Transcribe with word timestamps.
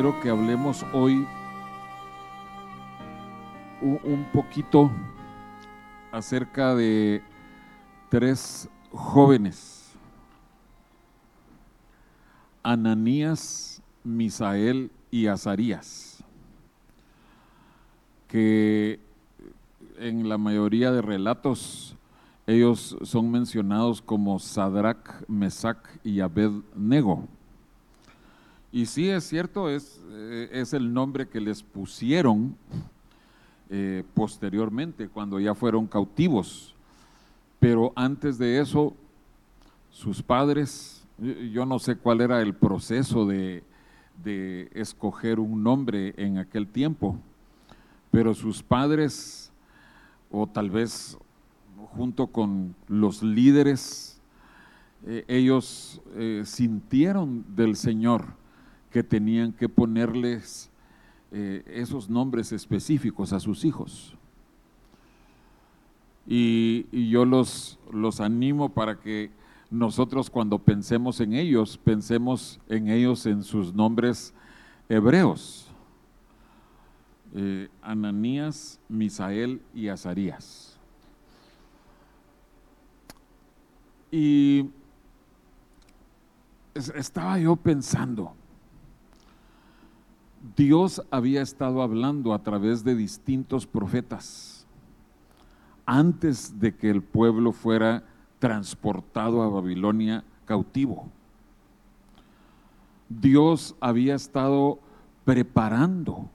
quiero 0.00 0.20
que 0.20 0.30
hablemos 0.30 0.86
hoy 0.92 1.26
un 3.82 4.24
poquito 4.32 4.92
acerca 6.12 6.72
de 6.76 7.20
tres 8.08 8.68
jóvenes, 8.92 9.90
Ananías, 12.62 13.82
Misael 14.04 14.92
y 15.10 15.26
Azarías, 15.26 16.22
que 18.28 19.00
en 19.98 20.28
la 20.28 20.38
mayoría 20.38 20.92
de 20.92 21.02
relatos 21.02 21.96
ellos 22.46 22.96
son 23.02 23.32
mencionados 23.32 24.00
como 24.00 24.38
Sadrach, 24.38 25.24
Mesach 25.26 25.88
y 26.04 26.20
Abednego. 26.20 27.26
Y 28.70 28.84
sí 28.84 29.08
es 29.08 29.24
cierto, 29.24 29.70
es, 29.70 30.00
eh, 30.10 30.50
es 30.52 30.74
el 30.74 30.92
nombre 30.92 31.26
que 31.26 31.40
les 31.40 31.62
pusieron 31.62 32.54
eh, 33.70 34.04
posteriormente, 34.12 35.08
cuando 35.08 35.40
ya 35.40 35.54
fueron 35.54 35.86
cautivos. 35.86 36.74
Pero 37.58 37.92
antes 37.96 38.36
de 38.36 38.60
eso, 38.60 38.94
sus 39.90 40.22
padres, 40.22 41.02
yo 41.50 41.64
no 41.64 41.78
sé 41.78 41.96
cuál 41.96 42.20
era 42.20 42.42
el 42.42 42.54
proceso 42.54 43.26
de, 43.26 43.64
de 44.22 44.70
escoger 44.74 45.40
un 45.40 45.62
nombre 45.62 46.12
en 46.18 46.36
aquel 46.36 46.68
tiempo, 46.68 47.16
pero 48.10 48.34
sus 48.34 48.62
padres, 48.62 49.50
o 50.30 50.46
tal 50.46 50.68
vez 50.68 51.16
junto 51.96 52.26
con 52.26 52.74
los 52.86 53.22
líderes, 53.22 54.20
eh, 55.06 55.24
ellos 55.26 56.02
sintieron 56.44 57.44
del 57.54 57.74
Señor 57.74 58.36
que 58.90 59.02
tenían 59.02 59.52
que 59.52 59.68
ponerles 59.68 60.70
eh, 61.30 61.62
esos 61.66 62.08
nombres 62.08 62.52
específicos 62.52 63.32
a 63.32 63.40
sus 63.40 63.64
hijos. 63.64 64.16
Y, 66.26 67.08
yo 67.10 67.24
los, 67.24 67.78
los 67.90 68.20
animo 68.20 68.68
para 68.68 69.00
que 69.00 69.30
nosotros 69.70 70.30
cuando 70.30 70.58
pensemos 70.58 71.20
en 71.20 71.32
ellos, 71.32 71.78
pensemos 71.78 72.60
en 72.68 72.88
ellos 72.88 73.24
en 73.26 73.42
sus 73.42 73.74
nombres 73.74 74.34
hebreos. 74.88 75.64
Ananías, 77.82 78.80
Misael 78.88 79.60
y 79.74 79.88
Azarías. 79.88 80.78
Y 84.10 84.70
estaba 86.74 87.38
yo 87.38 87.56
pensando, 87.56 88.34
Dios 90.56 91.02
había 91.10 91.42
estado 91.42 91.82
hablando 91.82 92.32
a 92.32 92.42
través 92.42 92.84
de 92.84 92.94
distintos 92.94 93.66
profetas 93.66 94.66
antes 95.86 96.60
de 96.60 96.76
que 96.76 96.90
el 96.90 97.02
pueblo 97.02 97.52
fuera 97.52 98.04
transportado 98.38 99.42
a 99.42 99.48
Babilonia 99.48 100.22
cautivo. 100.44 101.08
Dios 103.08 103.74
había 103.80 104.14
estado 104.14 104.80
preparando 105.24 106.28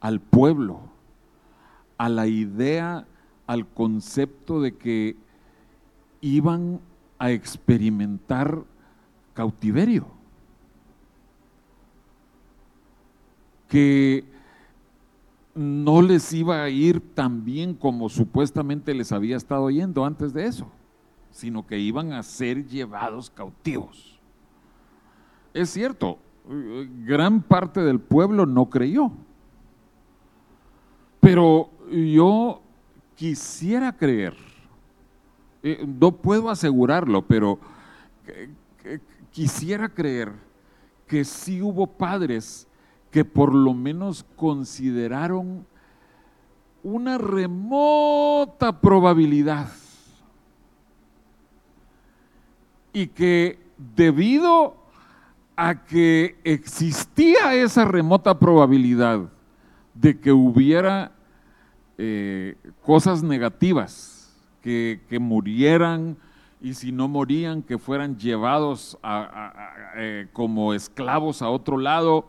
al 0.00 0.20
pueblo 0.20 0.80
a 1.98 2.08
la 2.08 2.26
idea, 2.26 3.06
al 3.46 3.66
concepto 3.66 4.60
de 4.62 4.76
que 4.76 5.16
iban 6.22 6.80
a 7.18 7.30
experimentar 7.30 8.64
cautiverio. 9.34 10.13
Que 13.74 14.24
no 15.52 16.00
les 16.00 16.32
iba 16.32 16.62
a 16.62 16.68
ir 16.68 17.00
tan 17.14 17.44
bien 17.44 17.74
como 17.74 18.08
supuestamente 18.08 18.94
les 18.94 19.10
había 19.10 19.36
estado 19.36 19.68
yendo 19.68 20.04
antes 20.04 20.32
de 20.32 20.46
eso, 20.46 20.70
sino 21.32 21.66
que 21.66 21.78
iban 21.80 22.12
a 22.12 22.22
ser 22.22 22.66
llevados 22.68 23.30
cautivos. 23.30 24.20
Es 25.52 25.70
cierto, 25.70 26.18
gran 27.04 27.42
parte 27.42 27.80
del 27.80 27.98
pueblo 27.98 28.46
no 28.46 28.70
creyó, 28.70 29.10
pero 31.18 31.70
yo 31.90 32.62
quisiera 33.16 33.96
creer 33.96 34.34
eh, 35.66 35.82
no 35.86 36.12
puedo 36.12 36.50
asegurarlo, 36.50 37.26
pero 37.26 37.58
quisiera 39.30 39.88
creer 39.88 40.30
que 41.06 41.24
sí 41.24 41.62
hubo 41.62 41.86
padres 41.86 42.68
que 43.14 43.24
por 43.24 43.54
lo 43.54 43.74
menos 43.74 44.26
consideraron 44.34 45.64
una 46.82 47.16
remota 47.16 48.80
probabilidad 48.80 49.68
y 52.92 53.06
que 53.06 53.60
debido 53.94 54.74
a 55.54 55.84
que 55.84 56.40
existía 56.42 57.54
esa 57.54 57.84
remota 57.84 58.36
probabilidad 58.36 59.30
de 59.94 60.18
que 60.18 60.32
hubiera 60.32 61.12
eh, 61.96 62.56
cosas 62.82 63.22
negativas 63.22 64.34
que, 64.60 64.98
murieran 65.20 66.16
y 66.60 66.74
si 66.74 66.90
no 66.90 67.06
morían, 67.06 67.62
que 67.62 67.78
fueran 67.78 68.18
llevados 68.18 68.98
eh, 69.98 70.26
como 70.32 70.74
esclavos 70.74 71.42
a 71.42 71.48
otro 71.48 71.78
lado. 71.78 72.26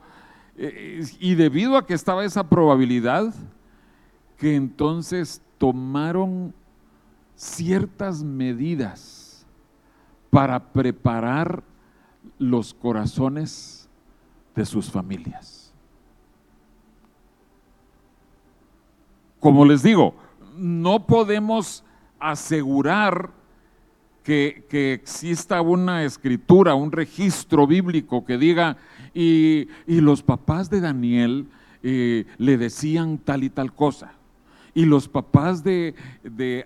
Eh, 0.58 1.04
y 1.20 1.36
debido 1.36 1.78
a 1.78 1.86
que 1.86 1.94
estaba 1.94 2.24
esa 2.26 2.48
probabilidad, 2.50 3.34
que 4.38 4.56
entonces 4.56 5.42
tomaron 5.58 6.54
ciertas 7.36 8.24
medidas 8.24 9.46
para 10.30 10.60
preparar 10.72 11.64
los 12.38 12.74
corazones 12.74 13.90
de 14.56 14.66
sus 14.66 14.90
familias. 14.90 15.74
Como 19.40 19.66
les 19.66 19.84
digo, 19.84 20.16
no 20.58 21.06
podemos 21.06 21.84
asegurar 22.20 23.32
que, 24.24 24.66
exista 24.94 25.62
una 25.62 26.04
escritura, 26.04 26.74
un 26.74 26.92
registro 26.92 27.68
bíblico 27.68 28.26
que 28.26 28.40
diga, 28.40 28.78
y, 29.16 29.68
los 29.88 30.22
papás 30.22 30.70
de 30.70 30.82
Daniel 30.82 31.48
eh, 31.82 32.26
le 32.38 32.58
decían 32.58 33.18
tal 33.18 33.44
y 33.44 33.50
tal 33.50 33.74
cosa. 33.74 34.14
Y 34.74 34.86
los 34.86 35.08
papás 35.08 35.64
de, 35.64 35.96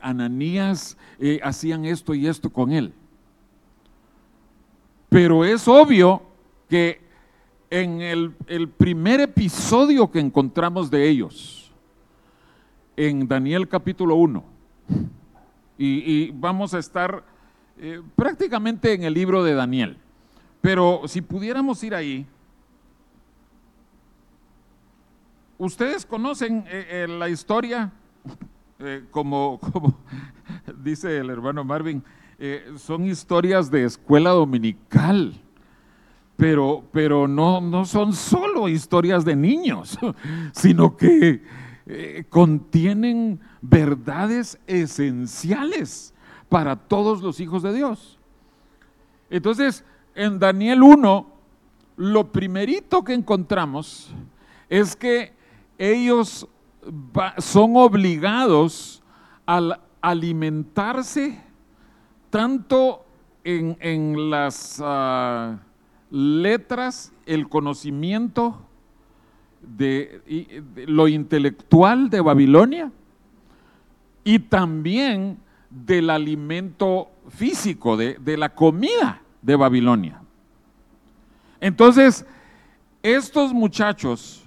Ananías 0.02 0.98
eh, 1.20 1.40
hacían 1.44 1.86
esto 1.86 2.14
y 2.14 2.28
esto 2.28 2.50
con 2.50 2.72
él. 2.72 2.92
Pero 5.09 5.46
es 5.46 5.68
obvio 5.68 6.24
que 6.70 7.02
en 7.70 8.02
el, 8.02 8.34
el 8.48 8.68
primer 8.68 9.22
episodio 9.22 10.09
que 10.09 10.20
encontramos 10.20 10.90
de 10.90 11.08
ellos, 11.08 11.72
en 12.97 13.28
Daniel 13.28 13.68
capítulo 13.68 14.16
1, 14.16 14.44
y, 15.82 16.32
vamos 16.32 16.73
a 16.73 16.79
estar 16.79 17.23
eh, 17.78 18.02
prácticamente 18.16 18.94
en 18.94 19.03
el 19.03 19.14
libro 19.14 19.44
de 19.44 19.53
Daniel. 19.53 19.97
Pero 20.59 21.03
si 21.06 21.22
pudiéramos 21.22 21.82
ir 21.84 21.96
ahí, 21.96 22.26
ustedes 25.59 26.06
conocen 26.06 26.66
eh, 26.67 26.88
eh, 26.90 27.08
la 27.08 27.29
historia, 27.29 27.91
como, 29.11 29.59
como, 29.72 30.00
dice 30.84 31.17
el 31.17 31.29
hermano 31.29 31.64
Marvin, 31.64 32.03
son 32.78 33.06
historias 33.06 33.70
de 33.70 33.84
escuela 33.84 34.32
dominical. 34.32 35.40
Pero, 36.38 36.85
pero 36.94 37.28
no, 37.28 37.59
no 37.59 37.84
son 37.84 38.14
solo 38.14 38.70
historias 38.70 39.26
de 39.26 39.35
niños, 39.35 40.00
sino 40.53 40.96
que 40.96 41.44
eh, 41.91 42.26
contienen 42.29 43.40
verdades 43.61 44.59
esenciales 44.67 46.14
para 46.47 46.76
todos 46.76 47.23
los 47.23 47.40
hijos 47.40 47.64
de 47.64 47.73
Dios. 47.73 48.20
Entonces, 49.32 49.84
en 50.14 50.38
Daniel 50.38 50.84
1, 50.84 51.28
lo 51.97 52.32
primerito 52.32 53.03
que 53.03 53.16
encontramos 53.16 54.14
es 54.70 54.96
que 54.96 55.34
ellos 55.79 56.47
son 57.40 57.76
obligados 57.76 59.02
al 59.47 59.81
alimentarse 60.02 61.41
tanto 62.29 63.05
en, 63.43 64.29
las 64.29 64.79
ah, 64.84 65.58
letras, 66.11 67.11
el 67.26 67.49
conocimiento, 67.49 68.61
de, 69.61 70.64
lo 70.87 71.08
intelectual 71.08 72.09
de 72.09 72.22
Babilonia 72.22 72.91
y 74.23 74.40
también 74.40 75.37
del 75.70 76.09
alimento 76.09 77.09
físico, 77.29 77.97
de, 77.97 78.37
la 78.37 78.49
comida 78.49 79.22
de 79.41 79.55
Babilonia. 79.55 80.22
Entonces, 81.59 82.25
estos 83.03 83.53
muchachos, 83.53 84.39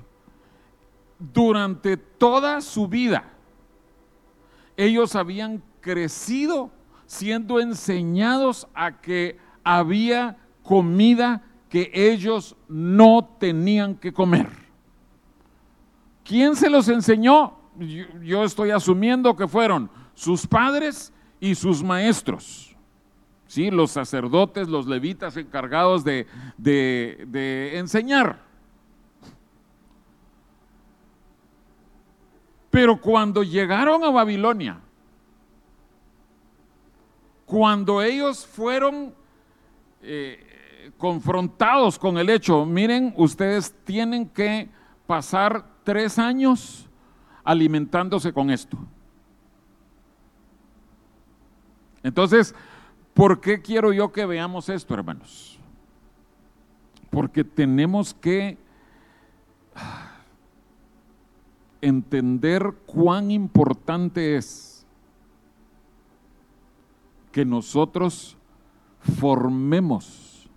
durante 1.33 1.97
toda 1.97 2.61
su 2.61 2.89
vida, 2.89 3.25
ellos 4.77 5.15
habían 5.15 5.63
crecido 5.81 6.71
siendo 7.07 7.61
enseñados 7.61 8.67
a 8.75 9.01
que 9.01 9.39
había 9.63 10.39
comida 10.63 11.43
que 11.69 11.91
ellos 11.95 12.57
no 12.69 13.37
tenían 13.39 13.95
que 13.95 14.13
comer. 14.13 14.49
¿Quién 16.25 16.57
se 16.57 16.71
los 16.71 16.89
enseñó? 16.89 17.59
Yo, 18.23 18.45
estoy 18.45 18.71
asumiendo 18.71 19.35
que 19.35 19.49
fueron 19.49 19.91
sus 20.15 20.47
padres 20.47 21.13
y 21.41 21.55
sus 21.55 21.83
maestros. 21.83 22.77
¿Sí? 23.47 23.71
Los 23.71 23.91
sacerdotes, 23.91 24.69
los 24.69 24.87
levitas 24.87 25.37
encargados 25.37 26.05
de, 26.05 26.27
de 26.57 27.79
enseñar. 27.79 28.52
Pero 32.73 32.99
cuando 32.99 33.43
llegaron 33.43 34.03
a 34.03 34.09
Babilonia, 34.11 34.81
cuando 37.45 38.01
ellos 38.01 38.47
fueron 38.47 39.15
eh, 40.01 40.91
confrontados 40.97 41.99
con 41.99 42.17
el 42.17 42.31
hecho, 42.31 42.65
miren, 42.65 43.13
ustedes 43.19 43.75
tienen 43.85 44.27
que 44.27 44.71
pasar 45.07 45.67
tres 45.85 46.19
años 46.19 46.89
alimentándose 47.45 48.33
con 48.33 48.49
esto. 48.49 48.79
Entonces, 52.03 52.55
¿por 53.13 53.39
qué 53.43 53.61
quiero 53.61 53.93
yo 53.93 54.11
que 54.13 54.25
veamos 54.25 54.71
esto, 54.71 54.95
hermanos? 54.95 55.59
Porque 57.11 57.45
tenemos 57.45 58.15
que 58.15 58.57
entender 61.83 62.73
cuán 62.87 63.31
importante 63.31 64.37
es 64.37 64.87
que 67.33 67.45
nosotros 67.45 68.37
formemos 69.19 70.49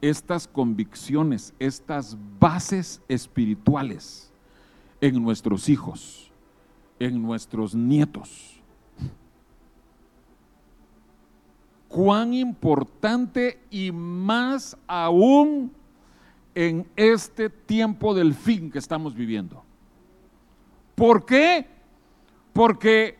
estas 0.00 0.46
convicciones, 0.46 1.54
estas 1.58 2.16
bases 2.38 3.00
espirituales 3.08 4.30
en 5.00 5.22
nuestros 5.22 5.68
hijos, 5.68 6.30
en 6.98 7.22
nuestros 7.22 7.74
nietos. 7.74 8.60
Cuán 11.88 12.34
importante 12.34 13.58
y 13.70 13.90
más 13.92 14.76
aún 14.86 15.72
en 16.54 16.86
este 16.96 17.48
tiempo 17.48 18.14
del 18.14 18.34
fin 18.34 18.70
que 18.70 18.78
estamos 18.78 19.14
viviendo. 19.14 19.65
¿Por 20.96 21.24
qué? 21.26 21.68
Porque 22.52 23.18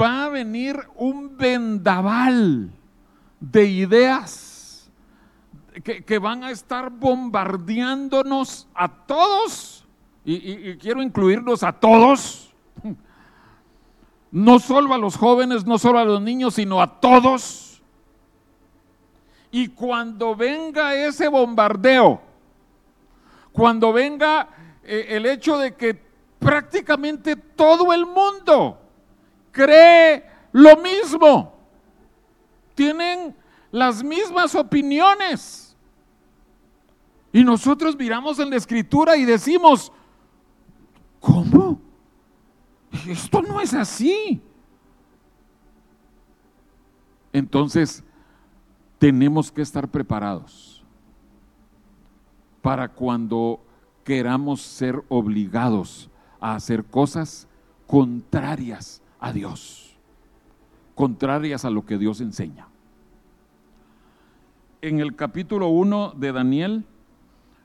va 0.00 0.26
a 0.26 0.28
venir 0.28 0.78
un 0.94 1.36
vendaval 1.36 2.70
de 3.40 3.64
ideas 3.64 4.90
que, 5.82 6.18
van 6.18 6.44
a 6.44 6.50
estar 6.50 6.90
bombardeándonos 6.90 8.68
a 8.74 8.88
todos, 8.88 9.84
y, 10.24 10.76
quiero 10.76 11.02
incluirnos 11.02 11.62
a 11.62 11.72
todos, 11.72 12.54
no 14.30 14.58
solo 14.58 14.94
a 14.94 14.98
los 14.98 15.16
jóvenes, 15.16 15.64
no 15.64 15.78
solo 15.78 15.98
a 15.98 16.04
los 16.04 16.20
niños, 16.20 16.54
sino 16.54 16.80
a 16.80 17.00
todos. 17.00 17.82
Y 19.50 19.68
cuando 19.68 20.36
venga 20.36 20.94
ese 20.94 21.28
bombardeo, 21.28 22.20
cuando 23.52 23.92
venga 23.92 24.48
eh, 24.82 25.06
el 25.10 25.26
hecho 25.26 25.58
de 25.58 25.74
que 25.74 26.03
prácticamente 26.44 27.34
todo 27.34 27.90
el 27.92 28.04
mundo 28.04 28.78
cree 29.50 30.24
lo 30.52 30.76
mismo. 30.76 31.54
Tienen 32.74 33.34
las 33.72 34.04
mismas 34.04 34.54
opiniones. 34.54 35.74
Y 37.32 37.42
nosotros 37.42 37.96
miramos 37.96 38.38
en 38.38 38.50
la 38.50 38.56
escritura 38.56 39.16
y 39.16 39.24
decimos, 39.24 39.90
¿cómo? 41.18 41.80
Esto 43.08 43.42
no 43.42 43.60
es 43.60 43.72
así. 43.72 44.40
Entonces, 47.32 48.04
tenemos 48.98 49.50
que 49.50 49.62
estar 49.62 49.88
preparados 49.88 50.84
para 52.62 52.88
cuando 52.88 53.64
queramos 54.04 54.60
ser 54.60 55.02
obligados 55.08 56.10
a 56.44 56.56
hacer 56.56 56.84
cosas 56.84 57.48
contrarias 57.86 59.02
a 59.18 59.32
Dios, 59.32 59.96
contrarias 60.94 61.64
a 61.64 61.70
lo 61.70 61.86
que 61.86 61.96
Dios 61.96 62.20
enseña. 62.20 62.68
En 64.82 65.00
el 65.00 65.16
capítulo 65.16 65.68
1 65.68 66.12
de 66.18 66.32
Daniel 66.32 66.84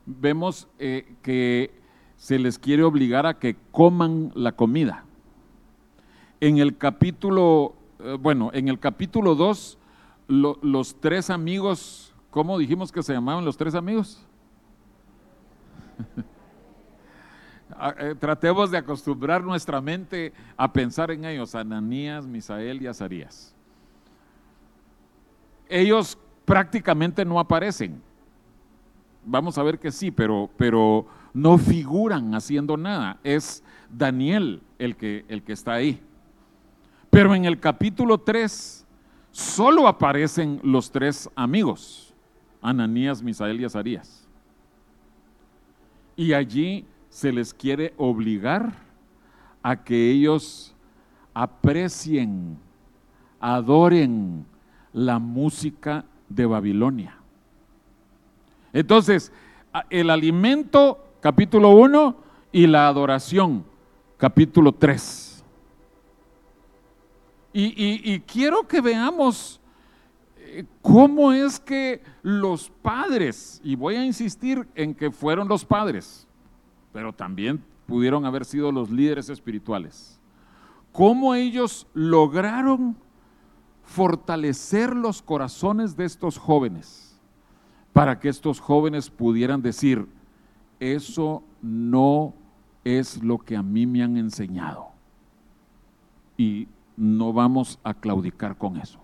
vemos 0.05 0.69
eh, 0.79 1.13
que 1.23 1.77
se 2.15 2.39
les 2.39 2.57
quiere 2.57 2.83
obligar 2.83 3.25
a 3.25 3.37
que 3.37 3.57
coman 3.73 4.31
la 4.33 4.53
comida. 4.53 5.03
En 6.39 6.57
el 6.57 6.77
capítulo, 6.77 7.75
eh, 7.99 8.15
bueno, 8.17 8.49
en 8.53 8.69
el 8.69 8.79
capítulo 8.79 9.35
2, 9.35 9.77
los 10.29 10.95
tres 11.01 11.29
amigos, 11.29 12.13
¿cómo 12.31 12.57
dijimos 12.57 12.93
que 12.93 13.03
se 13.03 13.11
llamaban 13.11 13.43
los 13.43 13.57
tres 13.57 13.75
amigos? 13.75 14.25
Eh, 17.97 18.15
tratemos 18.19 18.71
de 18.71 18.77
acostumbrar 18.77 19.43
nuestra 19.43 19.79
mente 19.79 20.33
a 20.57 20.71
pensar 20.71 21.11
en 21.11 21.23
ellos, 21.23 21.55
Ananías, 21.55 22.27
Misael 22.27 22.81
y 22.81 22.87
Azarías. 22.87 23.55
Ellos 25.69 26.17
prácticamente 26.43 27.23
no 27.23 27.39
aparecen. 27.39 28.01
Vamos 29.23 29.57
a 29.57 29.63
ver 29.63 29.79
que 29.79 29.91
sí, 29.91 30.11
pero, 30.11 30.49
pero 30.57 31.05
no 31.33 31.57
figuran 31.57 32.33
haciendo 32.35 32.75
nada. 32.75 33.19
Es 33.23 33.63
Daniel 33.89 34.61
el 34.77 34.95
que, 34.95 35.25
el 35.27 35.43
que 35.43 35.53
está 35.53 35.73
ahí. 35.73 36.01
Pero 37.09 37.33
en 37.33 37.45
el 37.45 37.59
capítulo 37.59 38.17
3 38.17 38.85
solo 39.31 39.87
aparecen 39.87 40.59
los 40.63 40.91
tres 40.91 41.29
amigos, 41.35 42.13
Ananías, 42.61 43.21
Misael 43.21 43.61
y 43.61 43.65
Azarías. 43.65 44.27
Y 46.15 46.33
allí 46.33 46.85
se 47.19 47.33
les 47.33 47.53
quiere 47.53 47.93
obligar 47.97 48.71
a 49.61 49.83
que 49.83 50.09
ellos 50.09 50.73
aprecien, 51.33 52.57
adoren 53.41 54.45
la 54.93 55.19
música 55.19 56.05
de 56.29 56.45
Babilonia. 56.45 57.17
Entonces, 58.71 59.33
el 59.89 60.09
alimento, 60.09 61.03
capítulo 61.19 61.71
1, 61.71 62.15
y 62.53 62.67
la 62.67 62.87
adoración, 62.87 63.65
capítulo 64.15 64.71
3. 64.71 65.43
Y, 67.51 68.13
y 68.13 68.19
quiero 68.21 68.65
que 68.65 68.79
veamos 68.79 69.59
eh, 70.37 70.63
cómo 70.81 71.33
es 71.33 71.59
que 71.59 72.01
los 72.21 72.69
padres, 72.81 73.59
y 73.61 73.75
voy 73.75 73.97
a 73.97 74.05
insistir 74.05 74.65
en 74.73 74.95
que 74.95 75.11
fueron 75.11 75.49
los 75.49 75.65
padres, 75.65 76.28
pero 76.91 77.13
también 77.13 77.63
pudieron 77.85 78.25
haber 78.25 78.45
sido 78.45 78.71
los 78.71 78.89
líderes 78.89 79.29
espirituales. 79.29 80.19
¿Cómo 80.91 81.35
ellos 81.35 81.87
lograron 81.93 82.95
fortalecer 83.83 84.95
los 84.95 85.21
corazones 85.21 85.95
de 85.95 86.05
estos 86.05 86.37
jóvenes 86.37 87.19
para 87.93 88.19
que 88.19 88.29
estos 88.29 88.59
jóvenes 88.59 89.09
pudieran 89.09 89.61
decir, 89.61 90.07
eso 90.79 91.43
no 91.61 92.33
es 92.83 93.21
lo 93.23 93.37
que 93.39 93.55
a 93.55 93.63
mí 93.63 93.85
me 93.85 94.03
han 94.03 94.17
enseñado 94.17 94.87
y 96.37 96.67
no 96.95 97.33
vamos 97.33 97.79
a 97.83 97.93
claudicar 97.93 98.57
con 98.57 98.77
eso? 98.77 98.99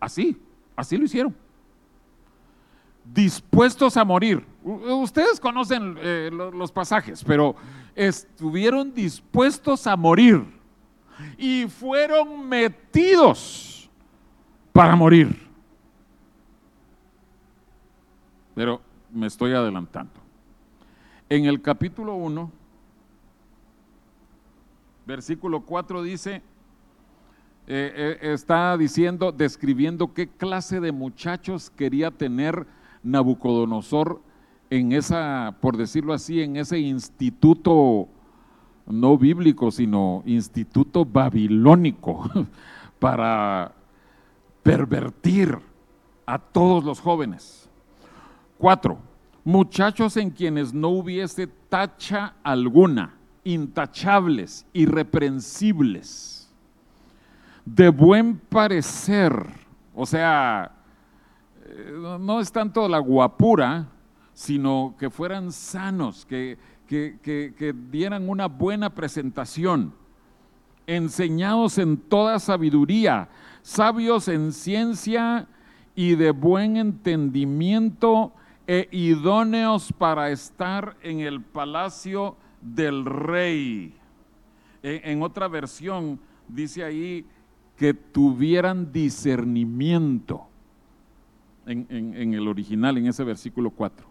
Así, 0.00 0.40
así 0.76 0.96
lo 0.96 1.04
hicieron 1.04 1.34
dispuestos 3.14 3.96
a 3.96 4.04
morir. 4.04 4.44
Ustedes 4.68 5.40
conocen 5.40 5.96
eh, 5.98 6.30
los 6.30 6.70
pasajes, 6.70 7.24
pero 7.24 7.56
estuvieron 7.94 8.92
dispuestos 8.92 9.86
a 9.86 9.96
morir 9.96 10.44
y 11.38 11.66
fueron 11.66 12.46
metidos 12.46 13.88
para 14.70 14.94
morir. 14.94 15.48
Pero 18.54 18.82
me 19.10 19.26
estoy 19.26 19.54
adelantando. 19.54 20.12
En 21.30 21.46
el 21.46 21.62
capítulo 21.62 22.14
1, 22.16 22.52
versículo 25.06 25.62
4 25.62 26.02
dice, 26.02 26.42
eh, 27.66 28.18
eh, 28.20 28.32
está 28.34 28.76
diciendo, 28.76 29.32
describiendo 29.32 30.12
qué 30.12 30.28
clase 30.28 30.78
de 30.80 30.92
muchachos 30.92 31.70
quería 31.70 32.10
tener 32.10 32.66
Nabucodonosor 33.02 34.27
en 34.70 34.92
esa, 34.92 35.56
por 35.60 35.76
decirlo 35.76 36.12
así, 36.12 36.42
en 36.42 36.56
ese 36.56 36.78
instituto 36.78 38.08
no 38.86 39.18
bíblico, 39.18 39.70
sino 39.70 40.22
instituto 40.26 41.04
babilónico 41.04 42.30
para 42.98 43.72
pervertir 44.62 45.58
a 46.26 46.38
todos 46.38 46.84
los 46.84 47.00
jóvenes. 47.00 47.68
Cuatro, 48.56 48.98
muchachos 49.44 50.16
en 50.16 50.30
quienes 50.30 50.74
no 50.74 50.88
hubiese 50.88 51.46
tacha 51.46 52.34
alguna, 52.42 53.14
intachables, 53.44 54.66
irreprensibles, 54.72 56.50
de 57.64 57.88
buen 57.90 58.38
parecer, 58.38 59.32
o 59.94 60.06
sea, 60.06 60.72
eh, 61.66 62.18
no 62.20 62.40
es 62.40 62.50
tanto 62.50 62.88
la 62.88 62.98
guapura, 62.98 63.86
sino 64.38 64.94
que 64.96 65.10
fueran 65.10 65.50
sanos, 65.50 66.24
que, 66.24 66.56
que, 66.86 67.74
dieran 67.90 68.28
una 68.28 68.46
buena 68.46 68.94
presentación, 68.94 69.92
enseñados 70.86 71.76
en 71.76 71.96
toda 71.96 72.38
sabiduría, 72.38 73.30
sabios 73.62 74.28
en 74.28 74.52
ciencia 74.52 75.48
y 75.96 76.14
de 76.14 76.30
buen 76.30 76.76
entendimiento 76.76 78.32
e 78.68 78.88
idóneos 78.92 79.92
para 79.92 80.30
estar 80.30 80.96
en 81.02 81.18
el 81.18 81.40
palacio 81.40 82.36
del 82.62 83.06
rey. 83.06 83.92
E, 84.84 85.00
en, 85.02 85.20
otra 85.20 85.48
versión 85.48 86.20
dice 86.46 86.84
ahí 86.84 87.26
que 87.76 87.92
tuvieran 87.92 88.92
discernimiento 88.92 90.46
en, 91.66 91.88
en 91.90 92.34
el 92.34 92.46
original, 92.46 92.98
en 92.98 93.08
ese 93.08 93.24
versículo 93.24 93.70
4 93.70 94.07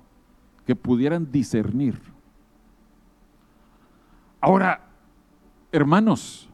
que 0.68 0.76
pudieran 0.76 1.32
discernir. 1.32 1.98
Ahora, 4.42 4.86
hermanos, 5.72 6.50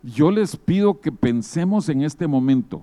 yo 0.00 0.30
les 0.30 0.56
pido 0.56 1.00
que 1.00 1.10
pensemos 1.10 1.88
en 1.88 2.02
este 2.02 2.28
momento, 2.28 2.82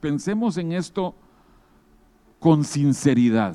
pensemos 0.00 0.56
en 0.56 0.72
esto 0.72 1.14
con 2.40 2.64
sinceridad. 2.64 3.54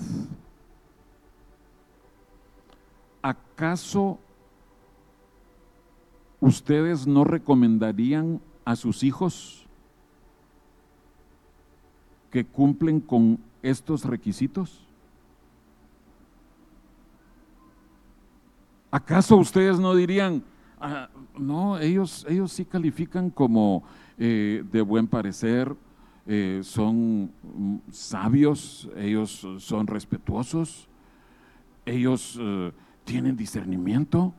¿Acaso 3.21 4.19
ustedes 6.39 7.05
no 7.05 7.25
recomendarían 7.25 8.39
a 8.63 8.77
sus 8.77 9.03
hijos 9.03 9.67
que 12.31 12.45
cumplen 12.45 13.01
con 13.01 13.39
estos 13.65 14.05
requisitos? 14.05 14.85
¿Acaso 18.91 19.35
ustedes 19.35 19.79
no 19.79 19.93
dirían, 19.93 20.43
ah, 20.79 21.09
no, 21.37 21.77
ellos, 21.79 22.25
ellos 22.29 22.51
sí 22.51 22.63
califican 22.63 23.29
como 23.29 23.83
eh, 24.17 24.63
de 24.71 24.81
buen 24.81 25.07
parecer, 25.07 25.75
eh, 26.27 26.61
son 26.63 27.31
sabios, 27.91 28.89
ellos 28.95 29.45
son 29.57 29.87
respetuosos, 29.87 30.87
ellos 31.85 32.37
eh, 32.39 32.71
tienen 33.03 33.35
discernimiento? 33.35 34.33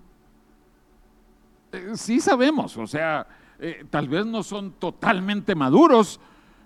sí 1.93 2.21
sabemos, 2.21 2.75
o 2.79 2.87
sea, 2.87 3.27
tal 3.91 4.09
vez 4.09 4.25
no 4.25 4.43
son 4.43 4.73
totalmente 4.73 5.55
maduros, 5.55 6.19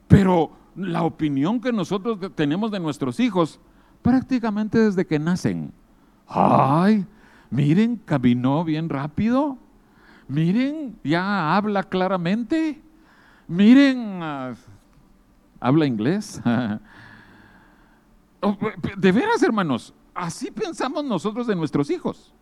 pero 0.07 0.53
la 0.81 1.03
opinión 1.03 1.61
que 1.61 1.73
nosotros 1.73 2.19
tenemos 2.35 2.71
de 2.71 2.81
nuestros 2.81 3.21
hijos 3.21 3.61
prácticamente 4.03 4.79
desde 4.79 5.07
que 5.07 5.19
nacen. 5.19 5.73
Ay, 6.27 7.07
miren, 7.51 7.97
caminó 7.97 8.65
bien 8.65 8.89
rápido. 8.89 9.59
Miren, 10.29 10.99
ya 11.03 11.57
habla 11.57 11.83
claramente. 11.83 12.81
Miren, 13.49 14.23
ah, 14.23 14.55
habla 15.61 15.87
inglés. 15.87 16.41
Oh, 18.43 18.57
de 18.97 19.13
veras, 19.13 19.43
hermanos, 19.43 19.93
así 20.15 20.51
pensamos 20.51 21.05
nosotros 21.05 21.47
de 21.47 21.55
nuestros 21.55 21.91
hijos. 21.91 22.33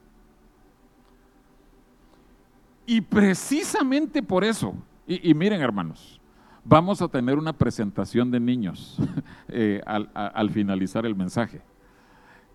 Y 2.86 3.00
precisamente 3.00 4.22
por 4.22 4.44
eso, 4.44 4.74
y 5.08 5.34
miren, 5.34 5.60
hermanos, 5.60 6.17
Vamos 6.64 7.00
a 7.02 7.08
tener 7.08 7.38
una 7.38 7.52
presentación 7.52 8.30
de 8.30 8.40
niños 8.40 8.98
eh, 9.48 9.80
al, 9.86 10.50
finalizar 10.50 11.06
el 11.06 11.14
mensaje. 11.14 11.60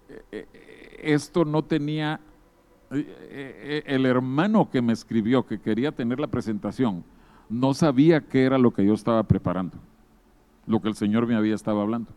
Eh, 0.09 0.23
eh, 0.31 0.99
esto 1.03 1.45
no 1.45 1.63
tenía, 1.63 2.19
el 2.89 4.05
hermano 4.05 4.69
que 4.69 4.81
me 4.81 4.93
escribió 4.93 5.45
que 5.45 5.59
quería 5.59 5.91
tener 5.91 6.19
la 6.19 6.27
presentación, 6.27 7.03
no 7.49 7.73
sabía 7.73 8.21
qué 8.21 8.43
era 8.43 8.57
lo 8.57 8.71
que 8.71 8.85
yo 8.85 8.93
estaba 8.93 9.23
preparando, 9.23 9.77
lo 10.65 10.81
que 10.81 10.89
el 10.89 10.95
Señor 10.95 11.27
me 11.27 11.35
había 11.35 11.55
estado 11.55 11.81
hablando. 11.81 12.11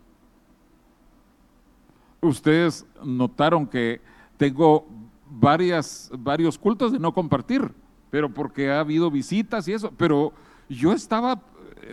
Ustedes 2.21 2.85
notaron 3.03 3.67
que 3.67 4.01
tengo 4.37 4.87
varias, 5.29 6.11
varios 6.17 6.57
cultos 6.57 6.91
de 6.91 6.99
no 6.99 7.13
compartir, 7.13 7.71
pero 8.09 8.33
porque 8.33 8.71
ha 8.71 8.79
habido 8.79 9.11
visitas 9.11 9.67
y 9.67 9.73
eso, 9.73 9.91
pero 9.97 10.31
yo 10.69 10.93
estaba 10.93 11.41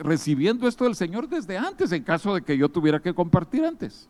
recibiendo 0.02 0.66
esto 0.66 0.85
del 0.85 0.95
Señor 0.95 1.28
desde 1.28 1.57
antes, 1.59 1.93
en 1.93 2.02
caso 2.02 2.35
de 2.35 2.43
que 2.43 2.57
yo 2.57 2.69
tuviera 2.69 3.00
que 3.00 3.14
compartir 3.14 3.64
antes. 3.64 4.09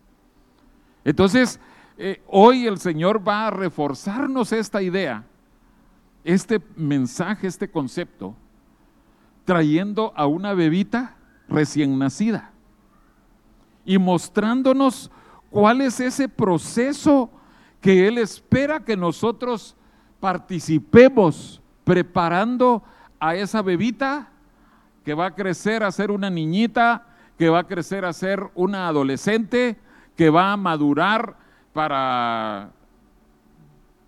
Entonces, 1.04 1.60
eh, 1.98 2.22
hoy 2.26 2.66
el 2.66 2.78
Señor 2.78 3.26
va 3.26 3.46
a 3.46 3.50
reforzarnos 3.50 4.52
esta 4.52 4.82
idea, 4.82 5.24
este 6.24 6.60
mensaje, 6.76 7.46
este 7.46 7.70
concepto, 7.70 8.34
trayendo 9.44 10.12
a 10.16 10.26
una 10.26 10.54
bebita 10.54 11.16
recién 11.48 11.98
nacida 11.98 12.50
y 13.84 13.98
mostrándonos 13.98 15.10
cuál 15.50 15.82
es 15.82 16.00
ese 16.00 16.28
proceso 16.28 17.30
que 17.80 18.08
Él 18.08 18.18
espera 18.18 18.80
que 18.80 18.96
nosotros 18.96 19.76
participemos 20.18 21.60
preparando 21.84 22.82
a 23.20 23.34
esa 23.34 23.60
bebita 23.60 24.30
que 25.04 25.14
va 25.14 25.26
a 25.26 25.34
crecer 25.34 25.82
a 25.82 25.92
ser 25.92 26.10
una 26.10 26.30
niñita, 26.30 27.06
que 27.38 27.50
va 27.50 27.60
a 27.60 27.66
crecer 27.66 28.04
a 28.04 28.12
ser 28.12 28.50
una 28.54 28.88
adolescente, 28.88 29.76
que 30.16 30.30
va 30.30 30.52
a 30.52 30.56
madurar 30.56 31.36
para 31.72 32.70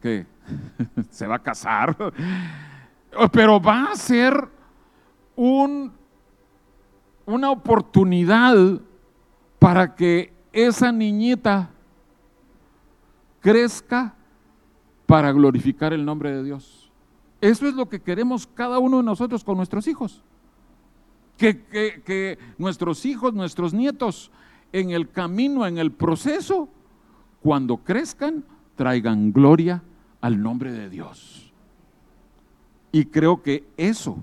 que 0.01 0.27
se 1.11 1.27
va 1.27 1.37
a 1.37 1.43
casar, 1.43 1.97
pero 3.33 3.61
va 3.61 3.93
a 3.93 3.97
ser 3.97 4.49
un, 5.35 5.93
una 7.27 7.51
oportunidad 7.51 8.57
para 9.59 9.95
que 9.95 10.33
esa 10.53 10.91
niñita 10.93 11.69
crezca 13.41 14.15
para 15.05 15.31
glorificar 15.33 15.93
el 15.93 16.05
nombre 16.05 16.35
de 16.35 16.43
Dios. 16.43 16.91
Eso 17.41 17.67
es 17.69 17.75
lo 17.75 17.87
que 17.89 18.01
queremos 18.01 18.47
cada 18.47 18.79
uno 18.79 18.99
de 18.99 19.03
nosotros 19.03 19.45
con 19.45 19.59
nuestros 19.59 19.87
hijos 19.89 20.23
que, 21.37 22.39
nuestros 22.59 23.05
hijos, 23.07 23.35
nuestros 23.35 23.75
nietos, 23.75 24.31
en 24.73 24.91
el 24.91 25.11
camino, 25.11 25.67
en 25.67 25.79
el 25.79 25.93
proceso, 25.93 26.69
cuando 27.41 27.79
crezcan, 27.79 28.45
traigan 28.75 29.33
gloria 29.33 29.83
al 30.21 30.43
nombre 30.43 30.73
de 30.73 30.91
Dios. 30.91 31.53
Y 32.93 33.07
creo 33.07 33.43
que 33.43 33.65
eso 33.77 34.19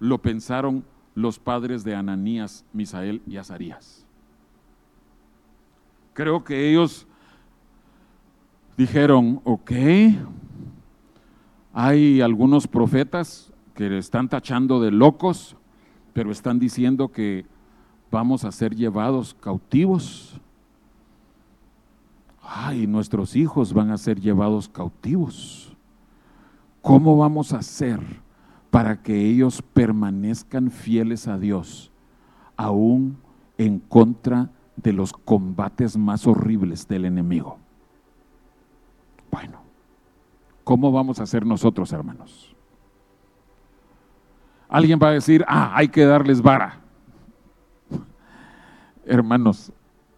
lo 0.00 0.18
pensaron 0.18 0.84
los 1.14 1.38
padres 1.38 1.84
de 1.84 1.94
Ananías, 1.94 2.64
Misael 2.72 3.22
y 3.26 3.36
Azarías. 3.36 4.06
Creo 6.14 6.44
que 6.44 6.70
ellos 6.70 7.06
dijeron, 8.76 9.40
ok, 9.44 9.72
hay 11.72 12.20
algunos 12.20 12.66
profetas 12.66 13.52
que 13.74 13.96
están 13.98 14.28
tachando 14.28 14.80
de 14.80 14.90
locos, 14.90 15.56
pero 16.12 16.30
están 16.30 16.58
diciendo 16.58 17.08
que 17.08 17.46
vamos 18.10 18.44
a 18.44 18.52
ser 18.52 18.74
llevados 18.74 19.34
cautivos. 19.34 20.40
Ay, 22.42 22.86
nuestros 22.86 23.34
hijos 23.36 23.72
van 23.72 23.90
a 23.90 23.98
ser 23.98 24.20
llevados 24.20 24.68
cautivos. 24.68 25.74
¿Cómo 26.82 27.16
vamos 27.16 27.52
a 27.52 27.58
hacer 27.58 28.00
para 28.70 29.02
que 29.02 29.26
ellos 29.26 29.62
permanezcan 29.62 30.70
fieles 30.70 31.28
a 31.28 31.38
Dios, 31.38 31.92
aún 32.56 33.16
en 33.56 33.78
contra 33.78 34.50
de 34.76 34.92
los 34.92 35.12
combates 35.12 35.96
más 35.96 36.26
horribles 36.26 36.88
del 36.88 37.04
enemigo? 37.04 37.58
Bueno, 39.30 39.60
¿cómo 40.64 40.90
vamos 40.90 41.20
a 41.20 41.22
hacer 41.22 41.46
nosotros, 41.46 41.92
hermanos? 41.92 42.51
Alguien 44.72 44.98
va 44.98 45.08
a 45.08 45.12
decir, 45.12 45.44
ah, 45.46 45.70
hay 45.74 45.86
que 45.88 46.02
darles 46.06 46.40
vara. 46.40 46.78
Hermanos, 49.04 49.70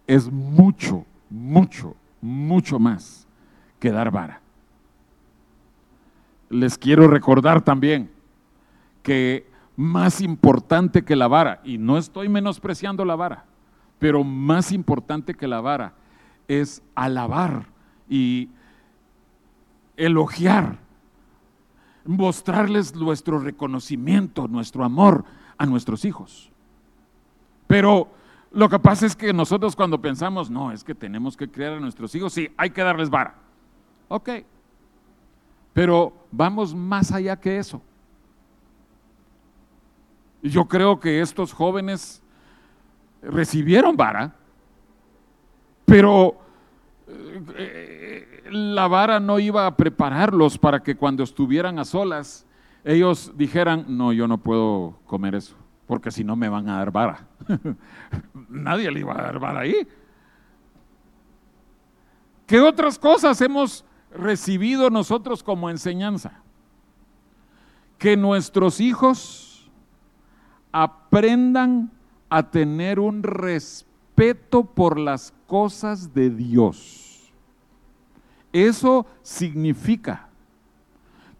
es 0.07 0.31
mucho, 0.31 1.05
mucho, 1.29 1.93
mucho 2.21 2.79
más 2.79 3.27
que 3.81 3.91
dar 3.91 4.09
vara. 4.11 4.39
Les 6.49 6.77
quiero 6.77 7.09
recordar 7.09 7.61
también 7.63 8.09
que 9.03 9.45
más 9.75 10.21
importante 10.21 11.03
que 11.03 11.17
la 11.17 11.27
vara, 11.27 11.59
y 11.65 11.77
no 11.77 11.97
estoy 11.97 12.29
menospreciando 12.29 13.03
la 13.03 13.17
vara, 13.17 13.43
pero 13.99 14.23
más 14.23 14.71
importante 14.71 15.33
que 15.33 15.49
la 15.49 15.59
vara 15.59 15.95
es 16.47 16.81
alabar 16.95 17.65
y 18.07 18.47
elogiar, 19.97 20.77
mostrarles 22.05 22.95
nuestro 22.95 23.39
reconocimiento, 23.39 24.47
nuestro 24.47 24.83
amor 24.83 25.25
a 25.57 25.65
nuestros 25.65 26.05
hijos. 26.05 26.51
Pero 27.67 28.09
lo 28.51 28.69
que 28.69 28.79
pasa 28.79 29.05
es 29.05 29.15
que 29.15 29.33
nosotros 29.33 29.75
cuando 29.75 29.99
pensamos, 29.99 30.49
no, 30.49 30.71
es 30.71 30.83
que 30.83 30.95
tenemos 30.95 31.35
que 31.35 31.49
criar 31.49 31.73
a 31.73 31.79
nuestros 31.79 32.13
hijos, 32.15 32.33
sí, 32.33 32.49
hay 32.57 32.69
que 32.69 32.83
darles 32.83 33.09
vara. 33.09 33.35
Ok. 34.07 34.29
Pero 35.73 36.13
vamos 36.31 36.73
más 36.73 37.11
allá 37.11 37.35
que 37.35 37.57
eso. 37.57 37.81
Yo 40.41 40.65
creo 40.65 40.99
que 40.99 41.21
estos 41.21 41.51
jóvenes 41.51 42.21
recibieron 43.21 43.97
vara, 43.97 44.35
pero 45.85 46.37
eh, 47.57 48.34
la 48.51 48.87
vara 48.87 49.19
no 49.19 49.39
iba 49.39 49.65
a 49.65 49.75
prepararlos 49.75 50.57
para 50.57 50.81
que 50.81 50.95
cuando 50.95 51.23
estuvieran 51.23 51.79
a 51.79 51.85
solas, 51.85 52.45
ellos 52.83 53.31
dijeran, 53.35 53.85
no, 53.87 54.13
yo 54.13 54.27
no 54.27 54.37
puedo 54.37 54.99
comer 55.05 55.35
eso, 55.35 55.55
porque 55.87 56.11
si 56.11 56.23
no 56.23 56.35
me 56.35 56.49
van 56.49 56.69
a 56.69 56.77
dar 56.77 56.91
vara. 56.91 57.27
Nadie 58.49 58.91
le 58.91 58.99
iba 58.99 59.13
a 59.13 59.23
dar 59.23 59.39
vara 59.39 59.61
ahí. 59.61 59.87
¿Qué 62.45 62.61
otras 62.61 62.99
cosas 62.99 63.41
hemos 63.41 63.83
recibido 64.11 64.89
nosotros 64.89 65.41
como 65.41 65.69
enseñanza? 65.69 66.41
Que 67.97 68.15
nuestros 68.15 68.79
hijos 68.79 69.71
aprendan 70.71 71.91
a 72.29 72.51
tener 72.51 72.99
un 72.99 73.23
respeto 73.23 74.63
por 74.63 74.99
las 74.99 75.33
cosas 75.47 76.13
de 76.13 76.29
Dios. 76.29 77.04
Eso 78.55 79.05
significa 79.21 80.29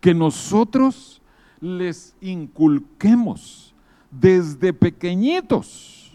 que 0.01 0.13
nosotros 0.13 1.21
les 1.61 2.13
inculquemos 2.19 3.73
desde 4.11 4.73
pequeñitos 4.73 6.13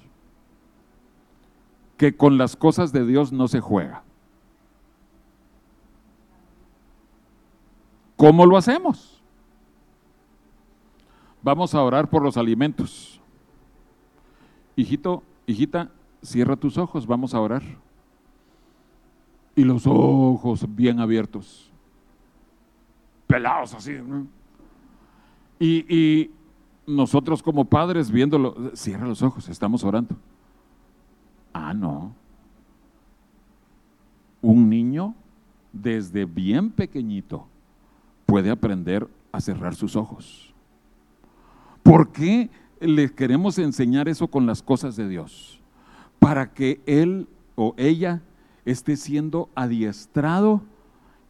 que 1.97 2.15
con 2.15 2.37
las 2.37 2.55
cosas 2.55 2.93
de 2.93 3.07
Dios 3.07 3.33
no 3.33 3.49
se 3.49 3.61
juega. 3.61 4.03
¿Cómo 8.15 8.45
lo 8.45 8.59
hacemos? 8.59 9.23
Vamos 11.41 11.75
a 11.75 11.83
orar 11.83 12.11
por 12.11 12.23
los 12.23 12.37
alimentos. 12.37 13.23
Hijito, 14.77 15.23
hijita, 15.47 15.91
cierra 16.23 16.57
tus 16.57 16.77
ojos, 16.77 17.07
vamos 17.07 17.33
a 17.33 17.41
orar. 17.41 17.63
Y 19.57 19.65
los 19.65 19.87
ojos 19.87 20.65
bien 20.75 21.01
abiertos, 21.01 21.71
pelados 23.27 23.75
así. 23.75 23.93
Y, 25.59 25.95
y 25.95 26.31
nosotros 26.87 27.43
como 27.43 27.65
padres 27.65 28.11
viéndolo, 28.11 28.73
cierra 28.75 29.07
los 29.07 29.23
ojos, 29.23 29.49
estamos 29.49 29.85
orando. 29.85 30.17
Ah, 31.53 31.75
no. 31.75 32.15
Un 34.43 34.71
niño 34.71 35.15
desde 35.73 36.25
bien 36.25 36.71
pequeñito 36.71 37.47
puede 38.27 38.51
aprender 38.51 39.07
a 39.33 39.41
cerrar 39.41 39.75
sus 39.75 39.97
ojos. 39.97 40.55
¿Por 41.83 42.13
qué 42.13 42.51
le 42.81 43.13
queremos 43.13 43.59
enseñar 43.59 44.09
eso 44.09 44.29
con 44.29 44.47
las 44.47 44.63
cosas 44.63 44.97
de 44.97 45.09
Dios? 45.09 45.61
Para 46.19 46.53
que 46.53 46.81
él 46.87 47.29
o 47.57 47.75
ella 47.77 48.23
esté 48.65 48.97
siendo 48.97 49.49
adiestrado, 49.55 50.63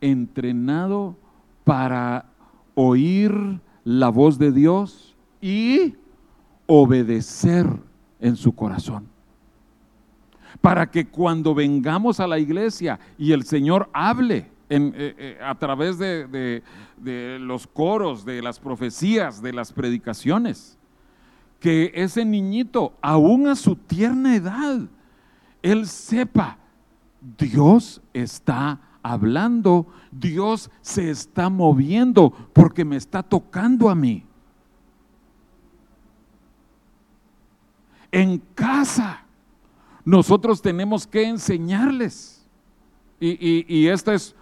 entrenado 0.01 1.17
para 1.65 2.27
oír 2.75 3.61
la 3.85 4.09
voz 4.09 4.39
de 4.39 4.53
Dios 4.53 5.17
y 5.41 5.95
obedecer 6.67 7.67
en 8.21 8.37
su 8.37 8.55
corazón. 8.55 9.07
Para 10.61 10.91
que 10.91 11.07
cuando 11.07 11.55
vengamos 11.55 12.21
a 12.21 12.27
la 12.27 12.39
iglesia 12.39 12.99
y 13.17 13.33
el 13.33 13.45
Señor 13.45 13.89
hable, 13.93 14.51
eh, 14.69 14.93
eh, 14.95 15.39
a 15.43 15.55
través 15.57 15.99
de, 15.99 16.63
de 16.97 17.39
los 17.41 17.67
coros, 17.67 18.25
de 18.25 18.43
las 18.43 18.61
profecías, 18.61 19.43
de 19.43 19.53
las 19.53 19.73
predicaciones, 19.73 20.79
que 21.59 21.93
ese 21.95 22.25
niñito, 22.25 22.95
aún 23.01 23.47
a 23.47 23.55
su 23.55 23.77
tierna 23.77 24.35
edad, 24.35 24.81
él 25.63 25.87
sepa, 25.87 26.59
Dios 27.21 28.01
está 28.13 28.81
hablando, 29.03 29.87
Dios 30.11 30.71
se 30.81 31.11
está 31.11 31.49
moviendo 31.49 32.31
porque 32.53 32.85
me 32.85 32.97
está 32.97 33.23
tocando 33.23 33.89
a 33.89 33.95
mí. 33.95 34.25
En 38.13 38.39
casa, 38.55 39.25
nosotros 40.05 40.61
tenemos 40.61 41.07
que 41.07 41.25
enseñarles. 41.25 42.41
Y, 43.21 43.87
esta 43.87 44.15
es 44.15 44.35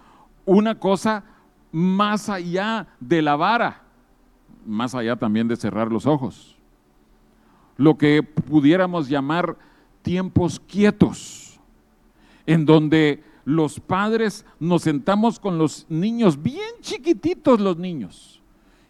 una 0.45 0.79
cosa 0.79 1.23
más 1.71 2.29
allá 2.29 2.87
de 2.99 3.21
la 3.21 3.35
vara, 3.35 3.83
más 4.65 4.95
allá 4.95 5.17
también 5.17 5.47
de 5.47 5.57
cerrar 5.57 5.91
los 5.91 6.05
ojos. 6.05 6.57
Lo 7.77 7.97
que 7.97 8.23
pudiéramos 8.23 9.09
llamar 9.09 9.57
tiempos 10.01 10.59
quietos, 10.59 11.48
en 12.49 12.65
donde 12.65 13.23
los 13.45 13.79
padres 13.79 14.43
nos 14.59 14.81
sentamos 14.81 15.39
con 15.39 15.59
los 15.59 15.85
niños, 15.87 16.41
bien 16.41 16.71
chiquititos 16.81 17.59
los 17.59 17.77
niños. 17.77 18.41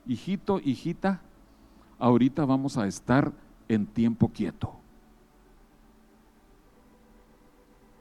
Hijito, 0.07 0.61
hijita, 0.63 1.19
ahorita 1.97 2.45
vamos 2.45 2.77
a 2.77 2.87
estar 2.87 3.33
en 3.67 3.85
tiempo 3.85 4.29
quieto. 4.29 4.71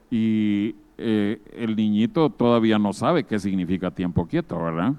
Y 0.09 0.77
eh, 0.97 1.41
el 1.51 1.75
niñito 1.75 2.29
todavía 2.29 2.79
no 2.79 2.93
sabe 2.93 3.25
qué 3.25 3.37
significa 3.37 3.91
tiempo 3.91 4.25
quieto, 4.27 4.57
¿verdad? 4.63 4.93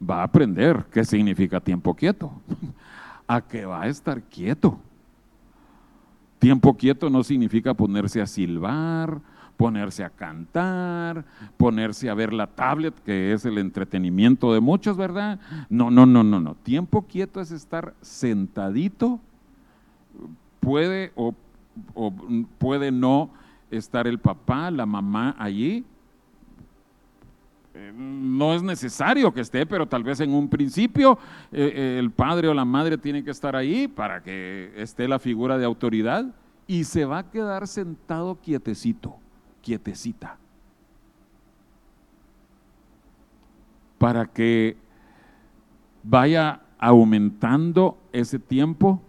Va 0.00 0.20
a 0.20 0.24
aprender 0.24 0.84
qué 0.92 1.04
significa 1.04 1.58
tiempo 1.58 1.92
quieto, 1.92 2.30
a 3.26 3.40
que 3.40 3.66
va 3.66 3.82
a 3.82 3.88
estar 3.88 4.22
quieto. 4.22 4.78
Tiempo 6.38 6.76
quieto 6.76 7.10
no 7.10 7.24
significa 7.24 7.74
ponerse 7.74 8.20
a 8.20 8.26
silbar, 8.26 9.20
ponerse 9.56 10.04
a 10.04 10.10
cantar, 10.10 11.24
ponerse 11.56 12.10
a 12.10 12.14
ver 12.14 12.32
la 12.32 12.46
tablet, 12.46 12.94
que 13.04 13.32
es 13.32 13.44
el 13.44 13.58
entretenimiento 13.58 14.52
de 14.52 14.60
muchos, 14.60 14.96
¿verdad? 14.96 15.40
No, 15.68 15.90
no, 15.90 16.06
no, 16.06 16.22
no, 16.22 16.40
no. 16.40 16.54
Tiempo 16.56 17.02
quieto 17.02 17.40
es 17.40 17.50
estar 17.50 17.94
sentadito, 18.00 19.20
puede 20.60 21.12
o, 21.14 21.34
puede 22.58 22.90
no 22.90 23.30
estar 23.70 24.06
el 24.06 24.18
papá, 24.18 24.70
la 24.70 24.86
mamá 24.86 25.34
allí. 25.38 25.84
Eh, 27.74 27.92
no 27.94 28.54
es 28.54 28.62
necesario 28.62 29.32
que 29.32 29.42
esté, 29.42 29.66
pero 29.66 29.86
tal 29.86 30.02
vez 30.02 30.20
en 30.20 30.32
un 30.32 30.48
principio 30.48 31.18
eh, 31.52 31.72
eh, 31.74 31.96
el 31.98 32.10
padre 32.10 32.48
o 32.48 32.54
la 32.54 32.64
madre 32.64 32.96
tiene 32.96 33.22
que 33.22 33.30
estar 33.30 33.54
ahí 33.54 33.86
para 33.86 34.22
que 34.22 34.72
esté 34.76 35.06
la 35.06 35.18
figura 35.18 35.58
de 35.58 35.66
autoridad 35.66 36.34
y 36.66 36.84
se 36.84 37.04
va 37.04 37.18
a 37.18 37.30
quedar 37.30 37.66
sentado 37.68 38.40
quietecito, 38.40 39.16
quietecita. 39.66 40.38
Para 43.98 44.24
que 44.24 44.76
vaya 46.04 46.60
aumentando 46.78 47.98
ese 48.12 48.38
tiempo 48.38 49.02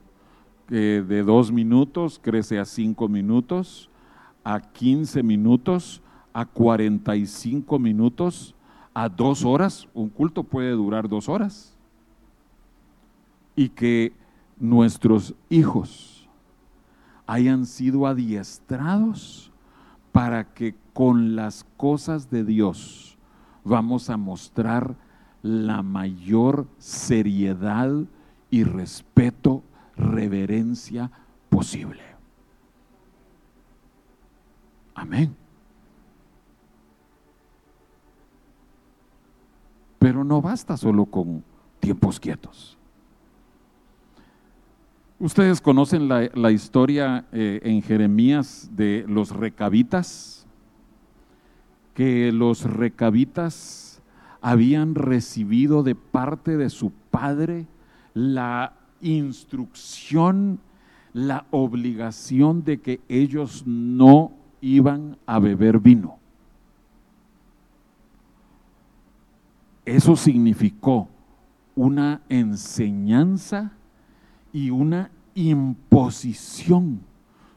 que 0.65 1.03
de 1.03 1.21
dos 1.21 1.51
minutos 1.51 2.19
crece 2.19 2.57
a 2.57 2.65
cinco 2.65 3.07
minutos, 3.07 3.91
a 4.43 4.59
15 4.59 5.21
minutos, 5.21 6.01
a 6.33 6.43
45 6.45 7.77
minutos, 7.77 8.55
a 8.95 9.07
dos 9.07 9.45
horas. 9.45 9.87
Un 9.93 10.09
culto 10.09 10.43
puede 10.43 10.71
durar 10.71 11.07
dos 11.07 11.29
horas. 11.29 11.77
Y 13.55 13.69
que 13.69 14.11
nuestros 14.59 15.35
hijos 15.49 16.27
hayan 17.27 17.65
sido 17.67 18.07
adiestrados 18.07 19.46
para 20.17 20.45
que 20.45 20.73
con 20.93 21.35
las 21.35 21.63
cosas 21.77 22.31
de 22.31 22.43
Dios 22.43 23.19
vamos 23.63 24.09
a 24.09 24.17
mostrar 24.17 24.95
la 25.43 25.83
mayor 25.83 26.65
seriedad 26.79 27.91
y 28.49 28.63
respeto, 28.63 29.61
reverencia 29.95 31.11
posible. 31.49 32.01
Amén. 34.95 35.35
Pero 39.99 40.23
no 40.23 40.41
basta 40.41 40.77
solo 40.77 41.05
con 41.05 41.43
tiempos 41.79 42.19
quietos. 42.19 42.75
Ustedes 45.19 45.61
conocen 45.61 46.07
la, 46.07 46.51
historia 46.51 47.25
eh, 47.31 47.59
en 47.63 47.81
Jeremías 47.81 48.69
de 48.73 49.03
los 49.07 49.31
recabitas, 49.31 50.45
que 51.95 52.31
los 52.31 52.63
recabitas 52.63 54.03
habían 54.41 54.93
recibido 54.93 55.81
de 55.81 55.95
parte 55.95 56.55
de 56.55 56.69
su 56.69 56.91
padre 56.91 57.65
la 58.13 58.73
instrucción, 59.01 60.59
la 61.13 61.47
obligación 61.49 62.63
de 62.63 62.79
que 62.79 63.01
ellos 63.09 63.63
no 63.65 64.33
iban 64.61 65.17
a 65.25 65.39
beber 65.39 65.79
vino. 65.79 66.19
Eso 69.83 70.15
significó 70.15 71.09
una 71.75 72.21
enseñanza 72.29 73.76
y 74.57 74.71
una 74.71 75.11
imposición 75.35 77.01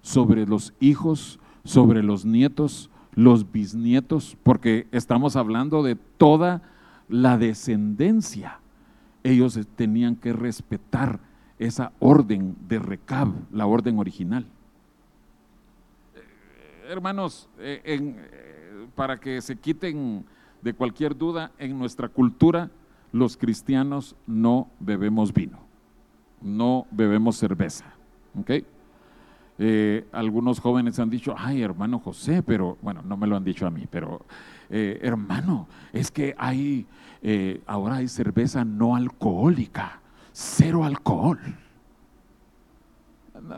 sobre 0.02 0.44
los 0.44 0.74
hijos, 0.80 1.40
sobre 1.64 2.02
los 2.02 2.26
nietos, 2.26 2.90
los 3.14 3.50
bisnietos, 3.50 4.36
porque 4.42 4.86
estamos 4.92 5.34
hablando 5.34 5.82
de 5.82 5.94
toda 5.94 6.60
la 7.08 7.38
descendencia. 7.38 8.60
Ellos 9.22 9.58
tenían 9.76 10.14
que 10.14 10.34
respetar 10.34 11.20
esa 11.58 11.92
orden 12.00 12.54
de 12.68 12.78
Recab, 12.78 13.32
la 13.50 13.64
orden 13.64 13.98
original. 13.98 14.44
Eh, 16.14 16.20
hermanos, 16.90 17.48
eh, 17.58 17.80
eh, 17.82 18.86
para 18.94 19.18
que 19.18 19.40
se 19.40 19.56
quiten 19.56 20.26
de 20.60 20.74
cualquier 20.74 21.16
duda, 21.16 21.50
en 21.58 21.78
nuestra 21.78 22.10
cultura 22.10 22.70
los 23.10 23.38
cristianos 23.38 24.16
no 24.26 24.68
bebemos 24.80 25.32
vino, 25.32 25.69
no 26.40 26.86
bebemos 26.90 27.36
cerveza. 27.36 27.84
Eh, 29.58 30.06
algunos 30.12 30.58
jóvenes 30.58 30.98
han 30.98 31.10
dicho, 31.10 31.34
ay 31.36 31.62
hermano 31.62 31.98
José, 31.98 32.42
pero 32.42 32.78
bueno, 32.80 33.02
no 33.02 33.16
me 33.16 33.26
lo 33.26 33.36
han 33.36 33.44
dicho 33.44 33.66
a 33.66 33.70
mí, 33.70 33.86
pero 33.90 34.24
eh, 34.70 34.98
hermano, 35.02 35.68
es 35.92 36.10
que 36.10 36.34
hay, 36.38 36.86
eh, 37.20 37.60
ahora 37.66 37.96
hay 37.96 38.08
cerveza 38.08 38.64
no 38.64 38.96
alcohólica, 38.96 40.00
cero 40.32 40.84
alcohol. 40.84 41.38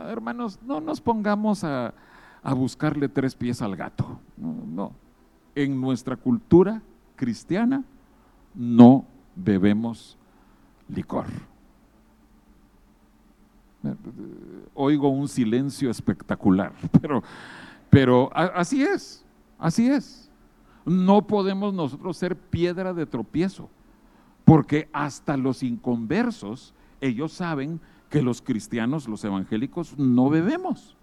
hermanos, 0.08 0.58
no 0.66 0.80
nos 0.80 1.00
pongamos 1.00 1.62
a, 1.62 1.94
a, 2.42 2.54
buscarle 2.54 3.08
tres 3.08 3.36
pies 3.36 3.62
al 3.62 3.76
gato. 3.76 4.18
no. 4.36 4.92
En 5.54 5.78
nuestra 5.80 6.16
cultura 6.16 6.80
cristiana 7.14 7.84
no 8.54 9.04
bebemos 9.36 10.16
licor. 10.88 11.26
Oigo 14.74 15.08
un 15.08 15.28
silencio 15.28 15.90
espectacular, 15.90 16.72
pero, 17.00 17.22
pero 17.90 18.30
así 18.34 18.82
es, 18.82 19.24
así 19.58 19.88
es. 19.88 20.30
No 20.84 21.26
podemos 21.26 21.72
nosotros 21.74 22.16
ser 22.16 22.36
piedra 22.36 22.92
de 22.92 23.06
tropiezo, 23.06 23.68
porque 24.44 24.88
hasta 24.92 25.36
los 25.36 25.62
inconversos, 25.62 26.74
ellos 27.00 27.32
saben 27.32 27.80
que 28.08 28.22
los 28.22 28.42
cristianos, 28.42 29.08
los 29.08 29.24
evangélicos, 29.24 29.98
no 29.98 30.28
bebemos. 30.28 30.96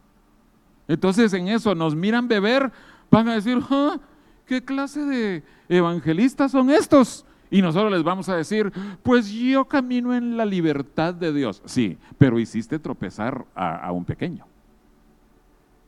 Entonces 0.88 1.34
en 1.34 1.48
eso 1.48 1.76
nos 1.76 1.96
miran 1.96 2.28
beber, 2.28 2.72
van 3.12 3.28
a 3.30 3.36
decir, 3.36 3.60
ah, 3.70 4.00
¿qué 4.46 4.64
clase 4.64 5.06
de 5.06 5.44
evangelistas 5.70 6.52
son 6.52 6.70
estos? 6.70 7.26
Y 7.52 7.62
nosotros 7.62 7.92
les 7.92 8.04
vamos 8.04 8.30
a 8.30 8.36
decir, 8.36 8.72
pues 9.02 9.30
yo 9.32 9.66
camino 9.66 10.14
en 10.14 10.38
la 10.38 10.46
libertad 10.46 11.14
de 11.14 11.34
Dios. 11.34 11.62
Sí, 11.66 11.98
pero 12.18 12.40
hiciste 12.40 12.78
tropezar 12.78 13.46
a, 13.56 13.92
un 13.92 14.06
pequeño. 14.06 14.46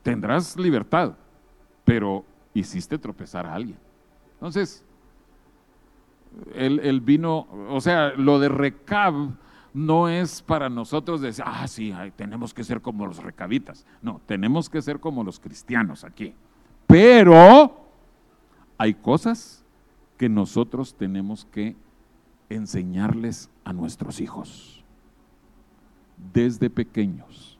Tendrás 0.01 0.57
libertad, 0.57 1.13
pero 1.85 2.25
hiciste 2.53 2.97
tropezar 2.97 3.45
a 3.45 3.53
alguien. 3.53 3.77
Entonces, 4.33 4.83
el, 6.55 7.01
vino, 7.01 7.47
o 7.69 7.79
sea, 7.79 8.13
lo 8.15 8.39
de 8.39 8.49
recab 8.49 9.13
no 9.73 10.09
es 10.09 10.41
para 10.41 10.67
nosotros 10.67 11.21
decir, 11.21 11.43
ah, 11.47 11.67
sí, 11.67 11.93
tenemos 12.15 12.55
que 12.55 12.63
ser 12.63 12.81
como 12.81 13.05
los 13.05 13.21
recabitas. 13.21 13.85
No, 14.01 14.19
tenemos 14.25 14.67
que 14.67 14.81
ser 14.81 14.99
como 14.99 15.23
los 15.23 15.39
cristianos 15.39 16.03
aquí. 16.03 16.33
Pero 16.87 17.87
hay 18.79 18.95
cosas 18.95 19.60
que 20.21 20.29
nosotros 20.29 20.93
tenemos 20.93 21.45
que 21.45 21.75
enseñarles 22.47 23.49
a 23.63 23.73
nuestros 23.73 24.21
hijos 24.21 24.85
desde 26.31 26.69
pequeños. 26.69 27.57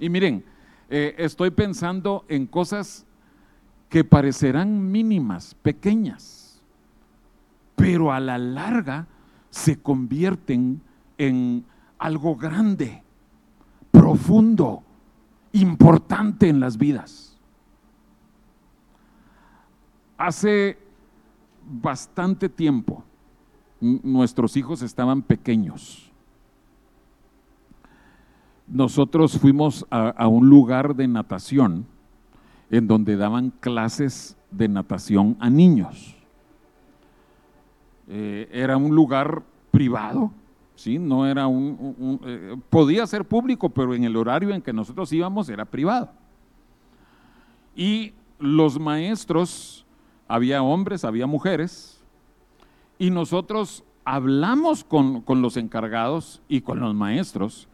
Y 0.00 0.08
miren, 0.08 0.44
eh, 0.90 1.14
estoy 1.16 1.50
pensando 1.50 2.24
en 2.26 2.48
cosas 2.48 3.06
que 3.88 4.02
parecerán 4.02 4.90
mínimas, 4.90 5.54
pequeñas, 5.54 6.60
pero 7.76 8.12
a 8.12 8.18
la 8.18 8.36
larga 8.36 9.06
se 9.50 9.80
convierten 9.80 10.82
en 11.18 11.64
algo 11.98 12.34
grande, 12.34 13.04
profundo, 13.92 14.82
importante 15.52 16.48
en 16.48 16.58
las 16.58 16.78
vidas. 16.78 17.38
Hace 20.18 20.82
bastante 21.66 22.48
tiempo 22.48 23.04
nuestros 23.80 24.56
hijos 24.56 24.82
estaban 24.82 25.22
pequeños. 25.22 26.10
Nosotros 28.66 29.38
fuimos 29.38 29.86
a, 29.90 30.26
un 30.26 30.48
lugar 30.48 30.96
de 30.96 31.06
natación 31.06 31.86
en 32.70 32.88
donde 32.88 33.16
daban 33.16 33.50
clases 33.60 34.36
de 34.50 34.68
natación 34.68 35.36
a 35.38 35.50
niños. 35.50 36.16
Eh, 38.08 38.48
era 38.52 38.76
un 38.76 38.94
lugar 38.94 39.42
privado, 39.70 40.32
¿sí? 40.74 40.98
No 40.98 41.26
era 41.26 41.46
un, 41.46 42.20
eh, 42.24 42.56
podía 42.70 43.06
ser 43.06 43.24
público, 43.24 43.68
pero 43.68 43.94
en 43.94 44.04
el 44.04 44.16
horario 44.16 44.54
en 44.54 44.62
que 44.62 44.72
nosotros 44.72 45.12
íbamos 45.12 45.48
era 45.50 45.66
privado. 45.66 46.10
Y 47.76 48.14
los 48.38 48.78
maestros 48.80 49.83
había 50.28 50.62
hombres, 50.62 51.04
había 51.04 51.26
mujeres, 51.26 52.02
y 52.98 53.10
nosotros 53.10 53.84
hablamos 54.04 54.84
con, 54.84 55.24
los 55.28 55.56
encargados 55.56 56.42
y 56.48 56.60
con 56.60 56.80
los 56.80 56.94
maestros 56.94 57.68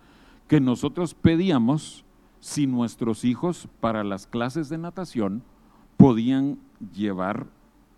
que 0.49 0.61
nosotros 0.61 1.15
pedíamos 1.15 2.05
si 2.41 2.67
nuestros 2.67 3.25
hijos 3.25 3.69
para 3.81 4.03
las 4.03 4.27
clases 4.27 4.69
de 4.69 4.79
natación 4.79 5.43
podían 5.97 6.59
llevar 6.93 7.47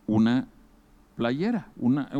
una 0.06 0.48
playera, 1.16 1.68
una 1.76 2.10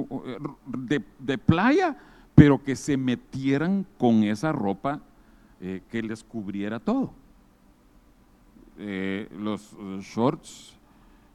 de, 0.66 1.38
playa, 1.38 1.98
pero 2.34 2.62
que 2.62 2.76
se 2.76 2.96
metieran 2.96 3.84
con 3.98 4.22
esa 4.22 4.52
ropa 4.52 5.00
eh, 5.60 5.82
que 5.90 6.02
les 6.02 6.22
cubriera 6.22 6.78
todo. 6.78 7.12
Eh, 8.78 9.28
los 9.36 9.76
shorts 10.00 10.78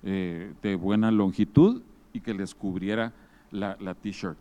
eh, 0.10 0.54
de 0.62 0.76
buena 0.78 1.12
longitud 1.12 1.82
y 2.14 2.22
que 2.22 2.34
les 2.34 2.56
cubriera 2.56 3.12
la, 3.52 3.76
t-shirt. 3.94 4.38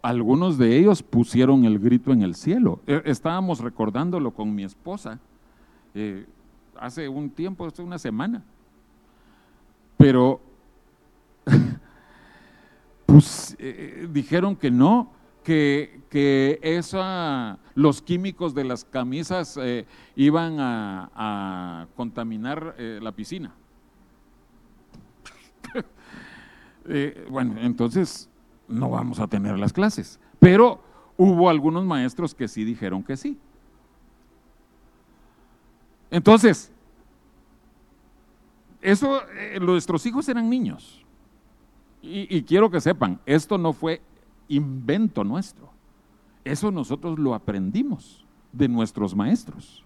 Algunos 0.00 0.56
de 0.56 0.78
ellos 0.78 1.02
pusieron 1.02 1.66
el 1.66 1.78
grito 1.78 2.14
en 2.14 2.22
el 2.22 2.34
cielo. 2.34 2.80
E, 2.86 3.02
estábamos 3.04 3.60
recordándolo 3.60 4.30
con 4.30 4.54
mi 4.54 4.64
esposa 4.64 5.18
eh, 5.94 6.24
hace 6.74 7.06
un 7.06 7.28
tiempo, 7.28 7.66
hace 7.66 7.82
una 7.82 7.98
semana. 7.98 8.42
Pero 9.98 10.40
pues, 13.04 13.56
eh, 13.58 14.08
dijeron 14.10 14.56
que 14.56 14.70
no, 14.70 15.12
que, 15.42 16.02
que 16.10 16.82
los 17.74 18.02
químicos 18.02 18.54
de 18.54 18.64
las 18.64 18.84
camisas 18.84 19.58
eh, 19.60 19.86
iban 20.16 20.56
a, 20.58 21.86
contaminar 21.96 22.74
eh, 22.78 22.98
la 23.02 23.12
piscina. 23.12 23.54
Eh, 26.92 27.26
bueno, 27.30 27.56
entonces 27.60 28.28
no 28.66 28.88
vamos 28.88 29.20
a 29.20 29.28
tener 29.28 29.56
las 29.58 29.70
clases. 29.70 30.18
Pero 30.40 30.82
hubo 31.18 31.50
algunos 31.50 31.84
maestros 31.84 32.34
que 32.34 32.48
sí 32.48 32.64
dijeron 32.64 33.04
que 33.04 33.18
sí. 33.18 33.38
Entonces, 36.10 36.72
eso, 38.80 39.20
nuestros 39.60 40.04
hijos 40.06 40.26
eran 40.30 40.48
niños. 40.48 41.04
y, 42.02 42.42
quiero 42.44 42.70
que 42.70 42.80
sepan, 42.80 43.20
esto 43.26 43.58
no 43.58 43.74
fue 43.74 44.00
invento 44.50 45.24
nuestro. 45.24 45.70
Eso 46.44 46.70
nosotros 46.70 47.18
lo 47.18 47.34
aprendimos 47.34 48.26
de 48.52 48.68
nuestros 48.68 49.14
maestros. 49.14 49.84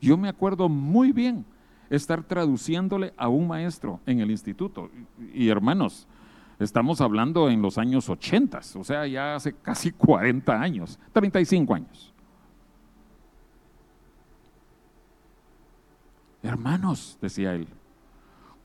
Yo 0.00 0.16
me 0.16 0.28
acuerdo 0.28 0.68
muy 0.68 1.12
bien 1.12 1.46
estar 1.88 2.22
traduciéndole 2.24 3.14
a 3.16 3.28
un 3.28 3.46
maestro 3.46 4.00
en 4.04 4.20
el 4.20 4.30
instituto. 4.30 4.90
Y, 5.32 5.48
hermanos, 5.48 6.06
estamos 6.58 7.00
hablando 7.00 7.48
en 7.48 7.62
los 7.62 7.78
años 7.78 8.08
80, 8.08 8.60
o 8.76 8.84
sea, 8.84 9.06
ya 9.06 9.36
hace 9.36 9.52
casi 9.52 9.92
40 9.92 10.60
años, 10.60 10.98
35 11.12 11.74
años. 11.74 12.12
Hermanos, 16.42 17.16
decía 17.20 17.54
él, 17.54 17.68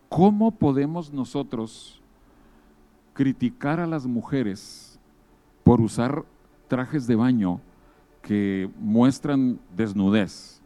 ¿cómo 0.09 0.51
podemos 0.51 1.13
nosotros 1.13 2.01
criticar 3.13 3.79
a 3.79 3.87
las 3.87 4.05
mujeres 4.05 4.86
por 5.67 5.81
usar 5.81 6.23
trajes 6.69 7.07
de 7.07 7.17
baño 7.17 7.59
que 8.21 8.71
muestran 8.79 9.59
desnudez 9.75 10.61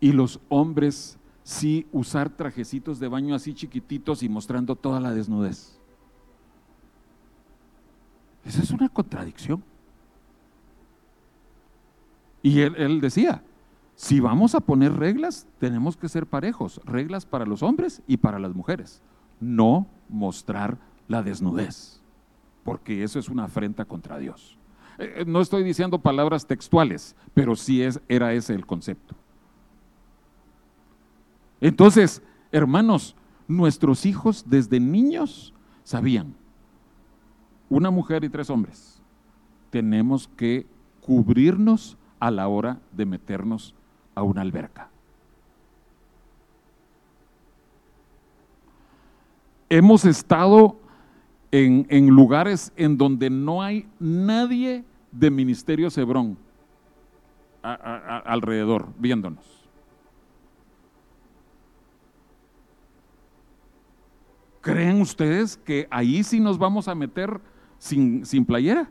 y 0.00 0.12
los 0.12 0.40
hombres 0.48 1.18
sí 1.42 1.86
usar 1.92 2.30
trajecitos 2.30 2.98
de 2.98 3.08
baño 3.08 3.34
así 3.34 3.52
chiquititos 3.52 4.22
y 4.22 4.30
mostrando 4.30 4.76
toda 4.76 4.98
la 4.98 5.12
desnudez. 5.12 5.78
Esa 8.46 8.62
es 8.62 8.70
una 8.70 8.88
contradicción. 8.88 9.62
Y 12.42 12.60
él, 12.60 13.02
decía, 13.02 13.42
si 13.94 14.20
vamos 14.20 14.54
a 14.54 14.60
poner 14.60 14.94
reglas, 14.94 15.46
tenemos 15.58 15.98
que 15.98 16.08
ser 16.08 16.26
parejos, 16.26 16.80
reglas 16.86 17.26
para 17.26 17.44
los 17.44 17.62
hombres 17.62 18.00
y 18.06 18.16
para 18.16 18.38
las 18.38 18.54
mujeres, 18.54 19.02
no 19.38 19.86
mostrar 20.08 20.78
la 21.08 21.22
desnudez, 21.22 22.01
porque 22.64 23.02
eso 23.02 23.18
es 23.18 23.28
una 23.28 23.44
afrenta 23.44 23.84
contra 23.84 24.18
Dios. 24.18 24.58
Eh, 24.98 25.14
eh, 25.18 25.24
no 25.26 25.40
estoy 25.40 25.64
diciendo 25.64 25.98
palabras 25.98 26.46
textuales, 26.46 27.16
pero 27.34 27.56
sí 27.56 27.82
es, 27.82 28.00
era 28.08 28.32
ese 28.32 28.54
el 28.54 28.66
concepto. 28.66 29.14
Entonces, 31.60 32.22
hermanos, 32.50 33.14
nuestros 33.48 34.06
hijos 34.06 34.44
desde 34.48 34.80
niños 34.80 35.54
sabían, 35.84 36.34
una 37.68 37.90
mujer 37.90 38.24
y 38.24 38.28
tres 38.28 38.50
hombres, 38.50 39.00
tenemos 39.70 40.28
que 40.36 40.66
cubrirnos 41.00 41.96
a 42.20 42.30
la 42.30 42.46
hora 42.48 42.78
de 42.92 43.06
meternos 43.06 43.74
a 44.14 44.22
una 44.22 44.42
alberca. 44.42 44.90
Hemos 49.68 50.04
estado 50.04 50.81
en, 51.52 52.08
lugares 52.08 52.72
en 52.76 52.96
donde 52.96 53.28
no 53.28 53.62
hay 53.62 53.86
nadie 54.00 54.84
de 55.12 55.30
Ministerio 55.30 55.90
Cebrón 55.90 56.38
alrededor 57.62 58.88
viéndonos. 58.98 59.44
¿Creen 64.62 65.00
ustedes 65.00 65.56
que 65.56 65.86
ahí 65.90 66.22
sí 66.24 66.40
nos 66.40 66.56
vamos 66.56 66.88
a 66.88 66.94
meter 66.94 67.40
sin, 67.78 68.24
sin 68.24 68.44
playera? 68.44 68.88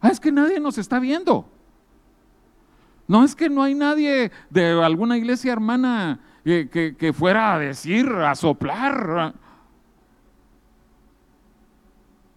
Ah, 0.00 0.08
es 0.08 0.20
que 0.20 0.30
nadie 0.30 0.60
nos 0.60 0.78
está 0.78 0.98
viendo. 0.98 1.48
No 3.06 3.24
es 3.24 3.34
que 3.34 3.48
no 3.48 3.62
hay 3.62 3.74
nadie 3.74 4.30
de 4.50 4.70
alguna 4.82 5.16
iglesia 5.16 5.52
hermana 5.52 6.20
que, 6.44 6.68
que 6.98 7.12
fuera 7.12 7.54
a 7.54 7.58
decir, 7.58 8.06
a 8.08 8.34
soplar. 8.34 9.34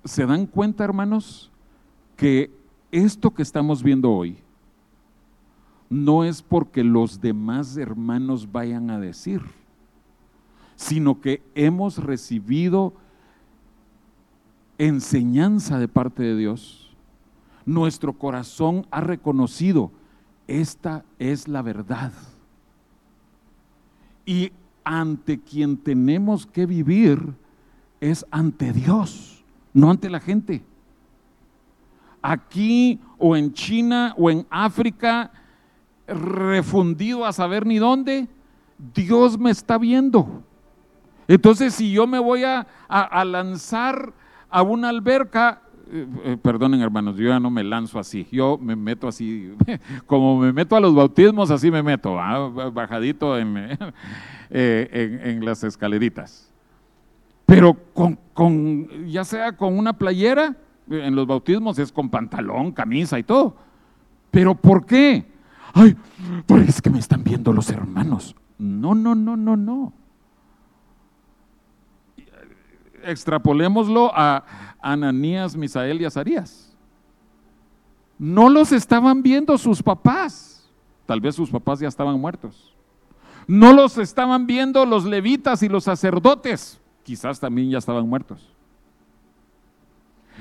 ¿Se 0.04 0.26
dan 0.26 0.48
cuenta, 0.48 0.84
hermanos, 0.84 1.52
que 2.18 2.52
esto 2.92 3.32
que 3.32 3.44
estamos 3.44 3.84
viendo 3.84 4.12
hoy 4.12 4.38
no 5.90 6.24
es 6.24 6.42
porque 6.42 6.84
los 6.84 7.22
demás 7.22 7.78
hermanos 7.78 8.52
vayan 8.52 8.90
a 8.90 9.00
decir, 9.00 9.42
sino 10.76 11.20
que 11.22 11.44
hemos 11.54 11.98
recibido 11.98 12.94
enseñanza 14.78 15.78
de 15.78 15.88
parte 15.88 16.24
de 16.24 16.36
Dios. 16.36 16.96
Nuestro 17.66 18.14
corazón 18.14 18.88
ha 18.90 19.02
reconocido, 19.02 19.92
esta 20.48 21.06
es 21.20 21.48
la 21.48 21.62
verdad. 21.62 22.14
Y 24.26 24.52
ante 24.84 25.40
quien 25.40 25.78
tenemos 25.78 26.48
que 26.48 26.66
vivir 26.66 27.36
es 28.00 28.26
ante 28.32 28.74
Dios 28.74 29.31
no 29.74 29.90
ante 29.90 30.10
la 30.10 30.20
gente. 30.20 30.64
Aquí 32.22 33.00
o 33.18 33.36
en 33.36 33.54
China 33.54 34.14
o 34.18 34.30
en 34.30 34.46
África, 34.50 35.32
refundido 36.08 37.26
a 37.26 37.34
saber 37.34 37.66
ni 37.66 37.78
dónde, 37.78 38.28
Dios 38.94 39.38
me 39.38 39.52
está 39.52 39.78
viendo. 39.78 40.44
Entonces, 41.28 41.74
si 41.74 41.92
yo 41.92 42.08
me 42.08 42.20
voy 42.20 42.44
a, 42.44 42.68
lanzar 43.26 44.14
a 44.50 44.62
una 44.64 44.90
alberca, 44.90 45.62
eh, 45.90 46.08
eh, 46.26 46.38
perdonen 46.42 46.82
hermanos, 46.82 47.16
yo 47.18 47.30
ya 47.30 47.40
no 47.40 47.50
me 47.50 47.64
lanzo 47.64 48.00
así, 48.00 48.28
yo 48.32 48.58
me 48.58 48.76
meto 48.76 49.08
así, 49.08 49.54
como 50.06 50.40
me 50.40 50.52
meto 50.52 50.76
a 50.76 50.80
los 50.80 50.94
bautismos, 50.94 51.52
así 51.52 51.72
me 51.72 51.84
meto, 51.84 52.16
bajadito 52.74 53.38
en, 53.38 53.56
eh, 54.50 55.20
en 55.24 55.46
las 55.46 55.64
escaleritas. 55.64 56.51
Pero 57.52 57.76
con, 57.94 58.88
ya 59.10 59.26
sea 59.26 59.58
con 59.58 59.78
una 59.78 59.92
playera, 59.92 60.56
en 60.90 61.14
los 61.14 61.28
bautismos 61.28 61.78
es 61.80 61.92
con 61.92 62.10
pantalón, 62.10 62.72
camisa 62.72 63.20
y 63.20 63.24
todo. 63.24 63.58
Pero 64.32 64.56
¿por 64.56 64.86
qué? 64.86 65.26
Ay, 65.74 65.98
es 66.66 66.82
que 66.82 66.90
me 66.90 67.00
están 67.00 67.26
viendo 67.26 67.52
los 67.52 67.70
hermanos. 67.70 68.38
No, 68.58 68.96
no, 68.96 69.16
no, 69.16 69.36
no, 69.36 69.58
no. 69.58 69.92
Extrapolémoslo 73.04 74.14
a 74.16 74.46
Ananías, 74.80 75.58
Misael 75.58 76.00
y 76.00 76.06
Azarías. 76.06 76.74
No 78.18 78.48
los 78.48 78.72
estaban 78.72 79.22
viendo 79.22 79.58
sus 79.58 79.84
papás. 79.84 80.72
Tal 81.06 81.20
vez 81.20 81.36
sus 81.36 81.50
papás 81.50 81.82
ya 81.82 81.90
estaban 81.90 82.18
muertos. 82.18 82.74
No 83.46 83.74
los 83.74 83.98
estaban 83.98 84.48
viendo 84.48 84.86
los 84.86 85.04
levitas 85.04 85.64
y 85.64 85.68
los 85.68 85.84
sacerdotes 85.84 86.81
quizás 87.04 87.40
también 87.40 87.70
ya 87.70 87.78
estaban 87.78 88.08
muertos. 88.08 88.52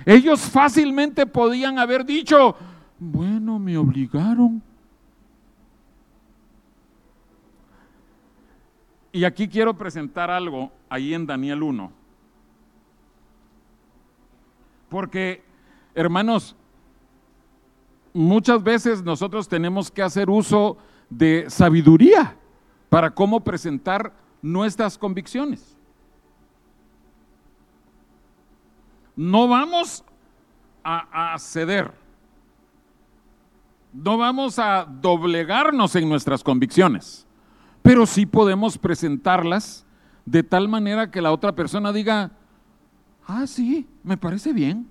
Ellos 0.04 0.40
fácilmente 0.40 1.26
podían 1.26 1.78
haber 1.78 2.04
dicho, 2.04 2.56
bueno, 2.98 3.58
me 3.58 3.76
obligaron. 3.76 4.62
Y 9.12 9.24
aquí 9.24 9.48
quiero 9.48 9.74
presentar 9.74 10.30
algo 10.30 10.70
ahí 10.88 11.14
en 11.14 11.26
Daniel 11.26 11.62
1. 11.62 11.92
Porque, 14.88 15.42
hermanos, 15.94 16.56
muchas 18.12 18.62
veces 18.62 19.02
nosotros 19.02 19.48
tenemos 19.48 19.90
que 19.90 20.02
hacer 20.02 20.30
uso 20.30 20.76
de 21.08 21.46
sabiduría 21.48 22.36
para 22.88 23.10
cómo 23.10 23.40
presentar 23.40 24.12
nuestras 24.42 24.96
convicciones. 24.96 25.76
No 29.20 29.48
vamos 29.48 30.02
a, 30.82 31.36
ceder, 31.38 31.92
no 33.92 34.16
vamos 34.16 34.58
a 34.58 34.86
doblegarnos 34.86 35.94
en 35.94 36.08
nuestras 36.08 36.42
convicciones, 36.42 37.26
pero 37.82 38.06
sí 38.06 38.24
podemos 38.24 38.78
presentarlas 38.78 39.84
de 40.24 40.42
tal 40.42 40.68
manera 40.68 41.10
que 41.10 41.20
la 41.20 41.32
otra 41.32 41.54
persona 41.54 41.92
diga, 41.92 42.30
ah, 43.26 43.46
sí, 43.46 43.86
me 44.02 44.16
parece 44.16 44.54
bien. 44.54 44.88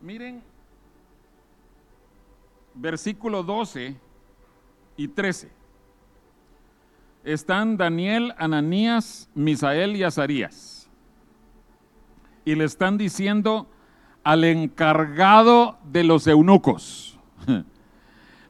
Miren, 0.00 0.40
versículo 2.74 3.42
12 3.42 3.96
y 4.96 5.08
13. 5.08 5.50
Están 7.24 7.76
Daniel, 7.76 8.34
Ananías, 8.38 9.28
Misael 9.34 9.96
y 9.96 10.04
Azarías 10.04 10.75
y 12.46 12.54
le 12.54 12.64
están 12.64 12.96
diciendo 12.96 13.68
al 14.22 14.44
encargado 14.44 15.78
de 15.84 16.04
los 16.04 16.26
eunucos. 16.26 17.18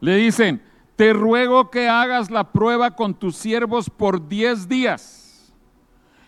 Le 0.00 0.16
dicen, 0.16 0.62
te 0.96 1.14
ruego 1.14 1.70
que 1.70 1.88
hagas 1.88 2.30
la 2.30 2.52
prueba 2.52 2.94
con 2.94 3.14
tus 3.14 3.36
siervos 3.36 3.88
por 3.88 4.28
diez 4.28 4.68
días 4.68 5.52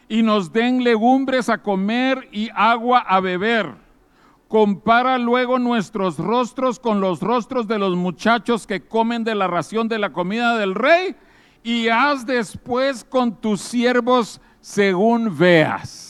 y 0.08 0.22
nos 0.22 0.50
den 0.50 0.82
legumbres 0.82 1.50
a 1.50 1.62
comer 1.62 2.28
y 2.32 2.48
agua 2.54 3.00
a 3.00 3.20
beber. 3.20 3.74
Compara 4.48 5.18
luego 5.18 5.58
nuestros 5.58 6.16
rostros 6.16 6.78
con 6.80 7.02
los 7.02 7.20
rostros 7.20 7.68
de 7.68 7.78
los 7.78 7.94
muchachos 7.96 8.66
que 8.66 8.88
comen 8.88 9.24
de 9.24 9.34
la 9.34 9.46
ración 9.46 9.88
de 9.88 9.98
la 9.98 10.14
comida 10.14 10.56
del 10.56 10.74
rey 10.74 11.14
y 11.62 11.88
haz 11.88 12.24
después 12.24 13.04
con 13.04 13.36
tus 13.36 13.60
siervos 13.60 14.40
según 14.62 15.36
veas. 15.36 16.07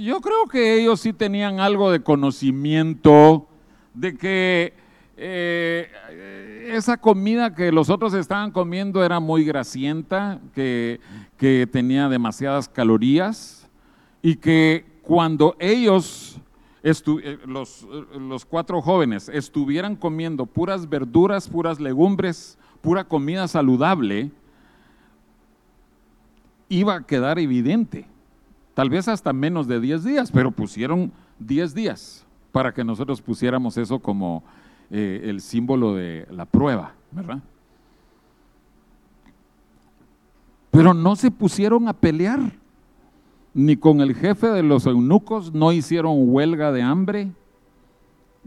Yo 0.00 0.20
creo 0.22 0.46
que 0.50 0.80
ellos 0.80 1.00
sí 1.00 1.12
tenían 1.12 1.60
algo 1.60 1.90
de 1.90 2.00
conocimiento 2.00 3.46
de 3.92 4.16
que 4.16 4.72
eh, 5.18 5.90
esa 6.72 6.96
comida 6.96 7.54
que 7.54 7.70
los 7.70 7.90
otros 7.90 8.14
estaban 8.14 8.50
comiendo 8.50 9.04
era 9.04 9.20
muy 9.20 9.44
grasienta, 9.44 10.40
que, 10.54 11.00
que 11.36 11.68
tenía 11.70 12.08
demasiadas 12.08 12.66
calorías 12.68 13.68
y 14.22 14.36
que 14.36 14.86
cuando 15.02 15.54
ellos, 15.58 16.40
eh, 16.82 17.38
los, 17.46 17.86
los 18.18 18.46
cuatro 18.46 18.80
jóvenes, 18.80 19.28
estuvieran 19.28 19.96
comiendo 19.96 20.46
puras 20.46 20.88
verduras, 20.88 21.46
puras 21.46 21.78
legumbres, 21.78 22.56
pura 22.80 23.04
comida 23.04 23.46
saludable, 23.48 24.30
iba 26.70 26.94
a 26.94 27.06
quedar 27.06 27.38
evidente. 27.38 28.06
Tal 28.78 28.90
vez 28.90 29.08
hasta 29.08 29.32
menos 29.32 29.66
de 29.66 29.80
10 29.80 30.04
días, 30.04 30.30
pero 30.30 30.52
pusieron 30.52 31.10
10 31.40 31.74
días 31.74 32.24
para 32.52 32.72
que 32.72 32.84
nosotros 32.84 33.20
pusiéramos 33.20 33.76
eso 33.76 33.98
como 33.98 34.44
eh, 34.88 35.22
el 35.24 35.40
símbolo 35.40 35.96
de 35.96 36.28
la 36.30 36.44
prueba, 36.44 36.94
¿verdad? 37.10 37.42
Pero 40.70 40.94
no 40.94 41.16
se 41.16 41.32
pusieron 41.32 41.88
a 41.88 41.92
pelear, 41.92 42.52
ni 43.52 43.76
con 43.76 44.00
el 44.00 44.14
jefe 44.14 44.46
de 44.46 44.62
los 44.62 44.86
eunucos, 44.86 45.52
no 45.52 45.72
hicieron 45.72 46.14
huelga 46.32 46.70
de 46.70 46.82
hambre, 46.82 47.32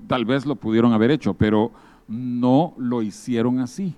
tal 0.08 0.24
vez 0.24 0.46
lo 0.46 0.56
pudieron 0.56 0.94
haber 0.94 1.12
hecho, 1.12 1.34
pero 1.34 1.74
no 2.08 2.74
lo 2.78 3.02
hicieron 3.02 3.60
así. 3.60 3.96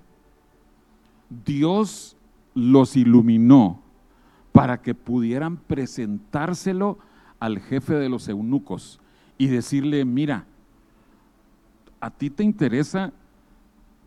Dios 1.44 2.16
los 2.54 2.96
iluminó 2.96 3.83
para 4.54 4.80
que 4.80 4.94
pudieran 4.94 5.56
presentárselo 5.56 6.96
al 7.40 7.58
jefe 7.58 7.94
de 7.94 8.08
los 8.08 8.28
eunucos 8.28 9.00
y 9.36 9.48
decirle, 9.48 10.04
mira, 10.04 10.44
a 11.98 12.08
ti 12.08 12.30
te 12.30 12.44
interesa 12.44 13.12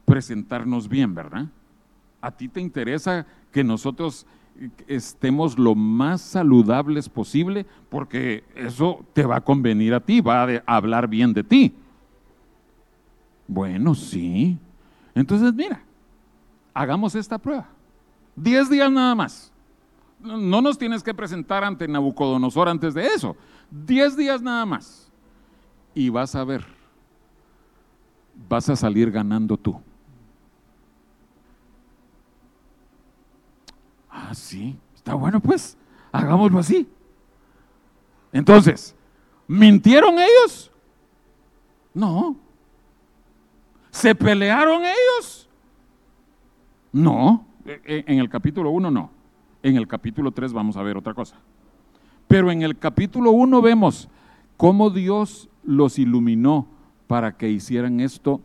presentarnos 0.06 0.88
bien, 0.88 1.14
¿verdad? 1.14 1.48
A 2.22 2.32
ti 2.32 2.48
te 2.48 2.62
interesa 2.62 3.26
que 3.52 3.62
nosotros 3.62 4.26
estemos 4.88 5.60
lo 5.60 5.76
más 5.76 6.22
saludables 6.22 7.10
posible 7.10 7.66
porque 7.90 8.46
eso 8.56 9.06
te 9.12 9.26
va 9.26 9.36
a 9.36 9.42
convenir 9.42 9.94
a 9.94 10.00
ti, 10.00 10.22
va 10.22 10.44
a 10.44 10.78
hablar 10.78 11.10
bien 11.10 11.34
de 11.34 11.44
ti. 11.44 11.76
Bueno, 13.50 13.94
sí. 13.94 14.58
Entonces, 15.14 15.54
mira, 15.54 15.82
hagamos 16.74 17.16
esta 17.16 17.38
prueba. 17.38 17.68
Diez 18.34 18.70
días 18.70 18.90
nada 18.90 19.14
más. 19.14 19.52
No 20.20 20.62
nos 20.62 20.78
tienes 20.78 21.04
que 21.04 21.14
presentar 21.14 21.64
ante 21.64 21.88
Nabucodonosor 21.88 22.70
antes 22.70 22.94
de 22.94 23.06
eso. 23.08 23.36
Diez 23.70 24.18
días 24.18 24.42
nada 24.42 24.66
más. 24.66 25.12
Y 25.94 26.10
vas 26.10 26.36
a 26.36 26.44
ver, 26.44 26.66
vas 28.50 28.70
a 28.70 28.76
salir 28.76 29.12
ganando 29.12 29.58
tú. 29.58 29.80
Ah, 34.10 34.34
sí, 34.34 34.78
está 34.96 35.14
bueno 35.14 35.40
pues, 35.40 35.78
hagámoslo 36.12 36.60
así. 36.60 36.88
Entonces, 38.32 38.96
¿mintieron 39.48 40.16
ellos? 40.20 40.72
No. 41.94 42.36
¿Se 43.92 44.14
pelearon 44.14 44.84
ellos? 44.84 45.50
No. 46.92 47.46
E, 47.66 47.82
e, 47.86 48.04
en 48.08 48.20
el 48.20 48.30
capítulo 48.30 48.70
1 48.72 48.92
no. 48.92 49.17
En 49.64 49.76
el 49.76 49.88
capítulo 49.88 50.32
3 50.32 50.54
vamos 50.54 50.78
a 50.78 50.84
ver 50.84 50.98
otra 50.98 51.14
cosa. 51.14 51.36
Pero 52.28 52.52
en 52.52 52.62
el 52.62 52.78
capítulo 52.78 53.32
1 53.32 53.62
vemos 53.62 54.10
cómo 54.56 54.90
Dios 54.90 55.50
los 55.64 55.98
iluminó 56.00 56.68
para 57.08 57.38
que 57.38 57.50
hicieran 57.50 58.00
esto 58.00 58.42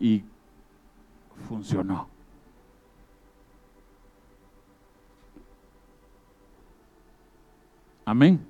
y 0.00 0.24
funcionó. 1.48 2.08
Amén. 8.04 8.40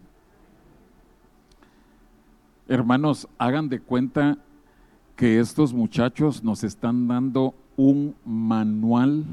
Hermanos, 2.69 3.29
hagan 3.39 3.69
de 3.69 3.81
cuenta 3.81 4.39
que 5.17 5.41
estos 5.41 5.73
muchachos 5.73 6.45
nos 6.45 6.63
están 6.63 7.09
dando 7.09 7.55
un 7.77 8.15
manual 8.25 9.25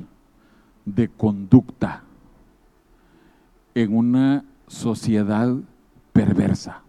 de 0.85 1.09
conducta 1.09 2.03
en 3.75 3.95
una 3.95 4.45
sociedad 4.67 5.55
perversa. 6.11 6.81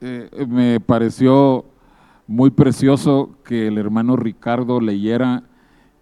Eh, 0.00 0.46
me 0.48 0.80
pareció 0.80 1.64
muy 2.26 2.50
precioso 2.50 3.30
que 3.44 3.68
el 3.68 3.78
hermano 3.78 4.16
Ricardo 4.16 4.80
leyera 4.80 5.44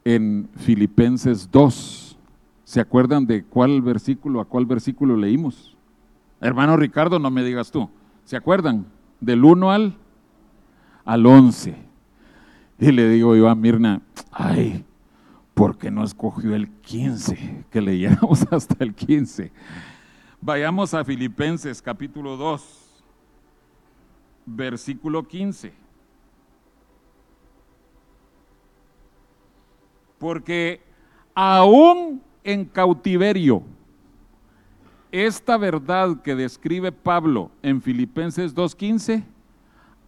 en 0.05 0.48
Filipenses 0.57 1.50
2. 1.50 2.18
¿Se 2.64 2.81
acuerdan 2.81 3.26
de 3.26 3.44
cuál 3.44 3.83
versículo, 3.83 4.40
a 4.40 4.46
cuál 4.46 4.64
versículo 4.64 5.16
leímos? 5.16 5.76
Hermano 6.40 6.76
Ricardo, 6.76 7.18
no 7.18 7.31
me 7.31 7.44
digas 7.44 7.70
tú. 7.70 7.90
¿Se 8.24 8.37
acuerdan? 8.37 8.87
Del 9.20 9.44
1 9.44 9.70
al, 9.70 9.96
al 11.05 11.26
11. 11.26 11.76
Y 12.79 12.92
le 12.92 13.09
digo 13.11 13.37
yo 13.37 13.48
a 13.50 13.55
Mirna, 13.55 14.00
ay, 14.31 14.85
¿por 15.61 15.77
qué 15.77 15.90
no 15.90 16.03
escogió 16.03 16.55
el 16.55 16.70
15? 16.70 17.66
Que 17.70 17.83
leyéramos 17.83 18.46
hasta 18.51 18.83
el 18.83 18.94
15. 18.94 19.53
Vayamos 20.40 20.94
a 20.94 21.05
Filipenses 21.05 21.83
capítulo 21.83 22.38
2, 22.38 23.03
versículo 24.46 25.29
15. 25.29 25.75
Porque 30.18 30.81
aún 31.35 32.23
en 32.42 32.64
cautiverio, 32.64 33.62
esta 35.12 35.59
verdad 35.59 36.23
que 36.23 36.35
describe 36.35 36.90
Pablo 36.90 37.51
en 37.61 37.83
Filipenses 37.83 38.55
2.15, 38.55 39.25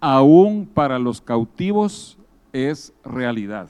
aún 0.01 0.65
para 0.65 0.99
los 0.99 1.21
cautivos 1.21 2.17
es 2.55 2.95
realidad. 3.05 3.69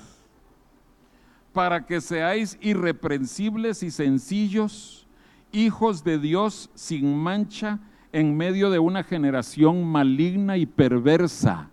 Para 1.53 1.87
que 1.87 2.01
seáis 2.01 2.59
irreprensibles 2.61 3.83
y 3.83 3.91
sencillos, 3.91 5.07
hijos 5.53 6.03
de 6.03 6.19
Dios 6.19 6.71
sin 6.75 7.17
mancha 7.17 7.79
en 8.12 8.37
medio 8.37 8.71
de 8.71 8.79
una 8.79 9.03
generación 9.03 9.85
maligna 9.85 10.57
y 10.57 10.67
perversa, 10.67 11.71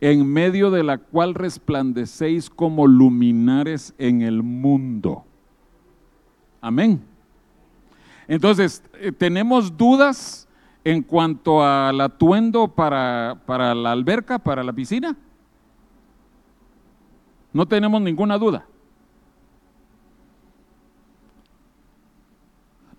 en 0.00 0.26
medio 0.26 0.70
de 0.70 0.82
la 0.82 0.98
cual 0.98 1.34
resplandecéis 1.34 2.50
como 2.50 2.86
luminares 2.86 3.94
en 3.98 4.22
el 4.22 4.42
mundo. 4.42 5.24
Amén. 6.60 7.02
Entonces, 8.26 8.82
eh, 8.94 9.12
tenemos 9.12 9.76
dudas 9.76 10.48
en 10.84 11.02
cuanto 11.02 11.64
al 11.64 12.00
atuendo 12.00 12.68
para, 12.68 13.40
para 13.46 13.74
la 13.74 13.92
alberca, 13.92 14.38
para 14.38 14.62
la 14.62 14.72
piscina. 14.72 15.16
No 17.52 17.66
tenemos 17.66 18.00
ninguna 18.02 18.36
duda. 18.36 18.66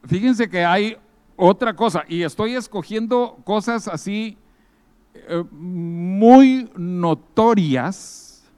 Fíjense 0.06 0.50
que 0.50 0.64
hay 0.64 0.98
otra 1.36 1.76
cosa, 1.76 2.04
y 2.08 2.22
estoy 2.22 2.56
escogiendo 2.56 3.38
cosas 3.44 3.88
así 3.88 4.38
eh, 5.14 5.44
muy 5.52 6.70
notorias 6.76 8.50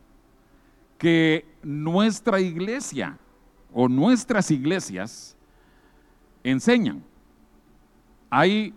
que 0.98 1.46
nuestra 1.64 2.40
iglesia 2.40 3.18
o 3.74 3.88
nuestras 3.88 4.52
iglesias 4.52 5.36
enseñan. 6.44 7.04
Hay 8.30 8.74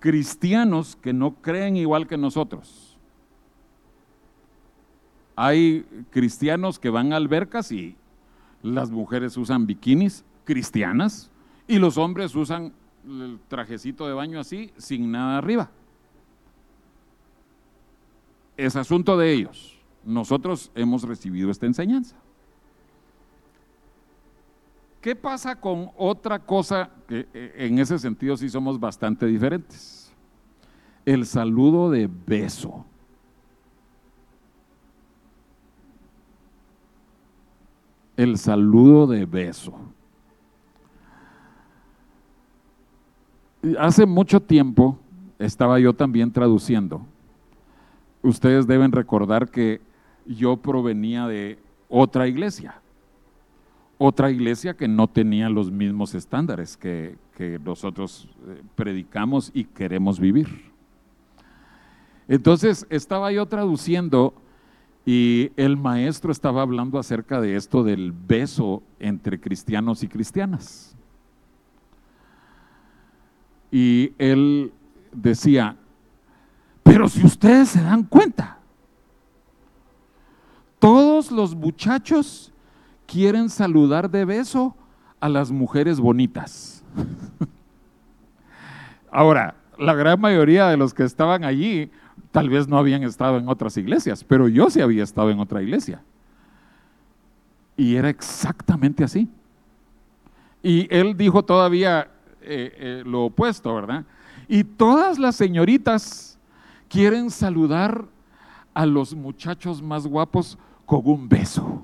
cristianos 0.00 0.96
que 0.96 1.12
no 1.12 1.34
creen 1.34 1.76
igual 1.76 2.06
que 2.06 2.18
nosotros 2.18 2.94
hay 5.36 5.84
cristianos 6.10 6.78
que 6.78 6.90
van 6.90 7.12
a 7.12 7.16
albercas 7.16 7.72
y 7.72 7.96
las 8.62 8.90
mujeres 8.90 9.36
usan 9.36 9.66
bikinis 9.66 10.24
cristianas 10.44 11.30
y 11.66 11.78
los 11.78 11.96
hombres 11.98 12.34
usan 12.34 12.72
el 13.06 13.38
trajecito 13.48 14.06
de 14.06 14.14
baño 14.14 14.40
así, 14.40 14.72
sin 14.76 15.10
nada 15.10 15.38
arriba. 15.38 15.70
Es 18.56 18.76
asunto 18.76 19.16
de 19.16 19.32
ellos. 19.32 19.78
Nosotros 20.04 20.70
hemos 20.74 21.02
recibido 21.02 21.50
esta 21.50 21.66
enseñanza. 21.66 22.16
¿Qué 25.00 25.14
pasa 25.16 25.60
con 25.60 25.90
otra 25.96 26.38
cosa 26.38 26.90
que 27.06 27.26
eh, 27.34 27.54
en 27.58 27.78
ese 27.78 27.98
sentido 27.98 28.36
sí 28.36 28.48
somos 28.48 28.80
bastante 28.80 29.26
diferentes? 29.26 30.12
El 31.04 31.26
saludo 31.26 31.90
de 31.90 32.08
beso. 32.26 32.86
el 38.16 38.38
saludo 38.38 39.06
de 39.06 39.26
beso. 39.26 39.74
Hace 43.78 44.04
mucho 44.04 44.40
tiempo, 44.40 44.98
estaba 45.38 45.78
yo 45.78 45.94
también 45.94 46.30
traduciendo. 46.30 47.06
Ustedes 48.22 48.66
deben 48.66 48.92
recordar 48.92 49.50
que 49.50 49.80
yo 50.26 50.56
provenía 50.56 51.26
de 51.26 51.58
otra 51.88 52.26
iglesia, 52.28 52.80
otra 53.98 54.30
iglesia 54.30 54.74
que 54.74 54.88
no 54.88 55.08
tenía 55.08 55.48
los 55.48 55.70
mismos 55.70 56.14
estándares 56.14 56.76
que, 56.76 57.16
nosotros 57.64 58.28
eh, 58.46 58.62
predicamos 58.76 59.50
y 59.54 59.64
queremos 59.64 60.20
vivir. 60.20 60.46
Entonces 62.28 62.86
estaba 62.90 63.32
yo 63.32 63.46
traduciendo 63.46 64.34
y 65.04 65.50
el 65.56 65.76
maestro 65.76 66.30
estaba 66.30 66.62
hablando 66.62 66.98
acerca 66.98 67.40
de 67.40 67.56
esto 67.56 67.82
del 67.82 68.12
beso 68.12 68.82
entre 69.00 69.40
cristianos 69.40 70.02
y 70.02 70.08
cristianas. 70.08 70.96
Y 73.74 74.14
él 74.18 74.72
decía, 75.10 75.76
pero 76.84 77.08
si 77.08 77.26
ustedes 77.26 77.70
se 77.70 77.82
dan 77.82 78.04
cuenta, 78.04 78.58
todos 80.78 81.32
los 81.32 81.56
muchachos 81.56 82.52
quieren 83.04 83.48
saludar 83.48 84.08
de 84.08 84.24
beso 84.24 84.76
a 85.18 85.28
las 85.28 85.50
mujeres 85.50 85.98
bonitas. 85.98 86.84
Ahora, 89.10 89.56
la 89.76 89.94
gran 89.94 90.20
mayoría 90.20 90.68
de 90.68 90.76
los 90.76 90.94
que 90.94 91.02
estaban 91.02 91.42
allí 91.42 91.90
tal 92.30 92.50
vez 92.50 92.68
no 92.68 92.78
habían 92.78 93.02
estado 93.02 93.38
en 93.38 93.48
otras 93.48 93.76
iglesias, 93.76 94.22
pero 94.22 94.46
yo 94.46 94.70
sí 94.70 94.82
había 94.82 95.02
estado 95.02 95.32
en 95.32 95.40
otra 95.40 95.60
iglesia. 95.60 96.00
Y 97.76 97.96
era 97.96 98.08
exactamente 98.08 99.02
así. 99.02 99.28
Y 100.62 100.86
él 100.94 101.16
dijo 101.16 101.44
todavía 101.44 102.13
eh, 102.46 102.72
eh, 102.76 103.02
lo 103.04 103.24
opuesto, 103.24 103.74
¿verdad? 103.74 104.04
Y 104.48 104.64
todas 104.64 105.18
las 105.18 105.36
señoritas 105.36 106.38
quieren 106.88 107.30
saludar 107.30 108.04
a 108.74 108.86
los 108.86 109.14
muchachos 109.14 109.82
más 109.82 110.06
guapos 110.06 110.58
con 110.84 111.02
un 111.04 111.28
beso. 111.28 111.82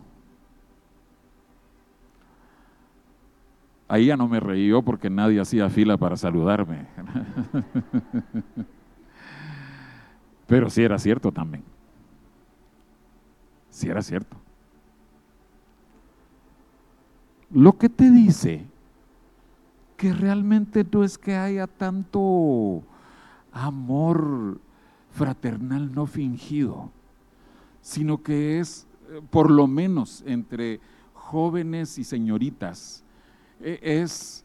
Ahí 3.88 4.06
ya 4.06 4.16
no 4.16 4.28
me 4.28 4.38
reí 4.38 4.70
porque 4.84 5.10
nadie 5.10 5.40
hacía 5.40 5.68
fila 5.68 5.96
para 5.96 6.16
saludarme. 6.16 6.86
Pero 10.46 10.70
sí 10.70 10.82
era 10.82 10.98
cierto 10.98 11.32
también. 11.32 11.64
Sí 13.70 13.88
era 13.88 14.02
cierto. 14.02 14.36
Lo 17.50 17.76
que 17.78 17.88
te 17.88 18.10
dice 18.10 18.64
que 20.00 20.14
realmente 20.14 20.86
no 20.90 21.04
es 21.04 21.18
que 21.18 21.36
haya 21.36 21.66
tanto 21.66 22.82
amor 23.52 24.58
fraternal 25.10 25.92
no 25.92 26.06
fingido, 26.06 26.90
sino 27.82 28.22
que 28.22 28.60
es 28.60 28.86
por 29.28 29.50
lo 29.50 29.66
menos 29.66 30.24
entre 30.24 30.80
jóvenes 31.12 31.98
y 31.98 32.04
señoritas, 32.04 33.04
e, 33.60 33.78
es 33.82 34.42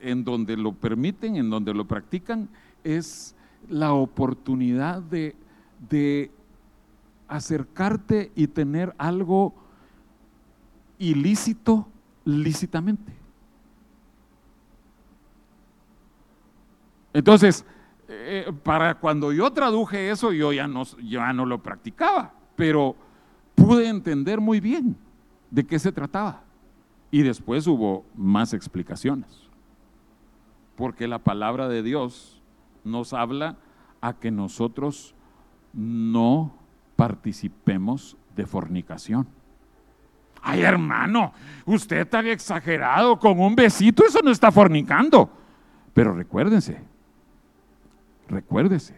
en 0.00 0.24
donde 0.24 0.56
lo 0.56 0.72
permiten, 0.72 1.36
en 1.36 1.50
donde 1.50 1.74
lo 1.74 1.86
practican, 1.86 2.48
es 2.84 3.34
la 3.68 3.92
oportunidad 3.92 5.02
de, 5.02 5.36
de 5.90 6.30
acercarte 7.28 8.32
y 8.34 8.46
tener 8.46 8.94
algo 8.96 9.52
ilícito 10.98 11.86
lícitamente. 12.24 13.17
Entonces, 17.18 17.64
eh, 18.06 18.52
para 18.62 18.94
cuando 18.94 19.32
yo 19.32 19.50
traduje 19.52 20.08
eso, 20.08 20.32
yo 20.32 20.52
ya 20.52 20.68
no, 20.68 20.84
ya 21.02 21.32
no 21.32 21.46
lo 21.46 21.60
practicaba, 21.60 22.32
pero 22.54 22.94
pude 23.56 23.88
entender 23.88 24.40
muy 24.40 24.60
bien 24.60 24.96
de 25.50 25.66
qué 25.66 25.80
se 25.80 25.90
trataba. 25.90 26.44
Y 27.10 27.22
después 27.22 27.66
hubo 27.66 28.06
más 28.14 28.54
explicaciones. 28.54 29.50
Porque 30.76 31.08
la 31.08 31.18
palabra 31.18 31.68
de 31.68 31.82
Dios 31.82 32.40
nos 32.84 33.12
habla 33.12 33.56
a 34.00 34.12
que 34.12 34.30
nosotros 34.30 35.16
no 35.72 36.54
participemos 36.94 38.16
de 38.36 38.46
fornicación. 38.46 39.26
Ay, 40.40 40.60
hermano, 40.60 41.32
usted 41.66 41.98
está 41.98 42.20
exagerado 42.20 43.18
con 43.18 43.40
un 43.40 43.56
besito, 43.56 44.04
eso 44.06 44.20
no 44.22 44.30
está 44.30 44.52
fornicando. 44.52 45.28
Pero 45.92 46.14
recuérdense, 46.14 46.80
recuérdese 48.28 48.94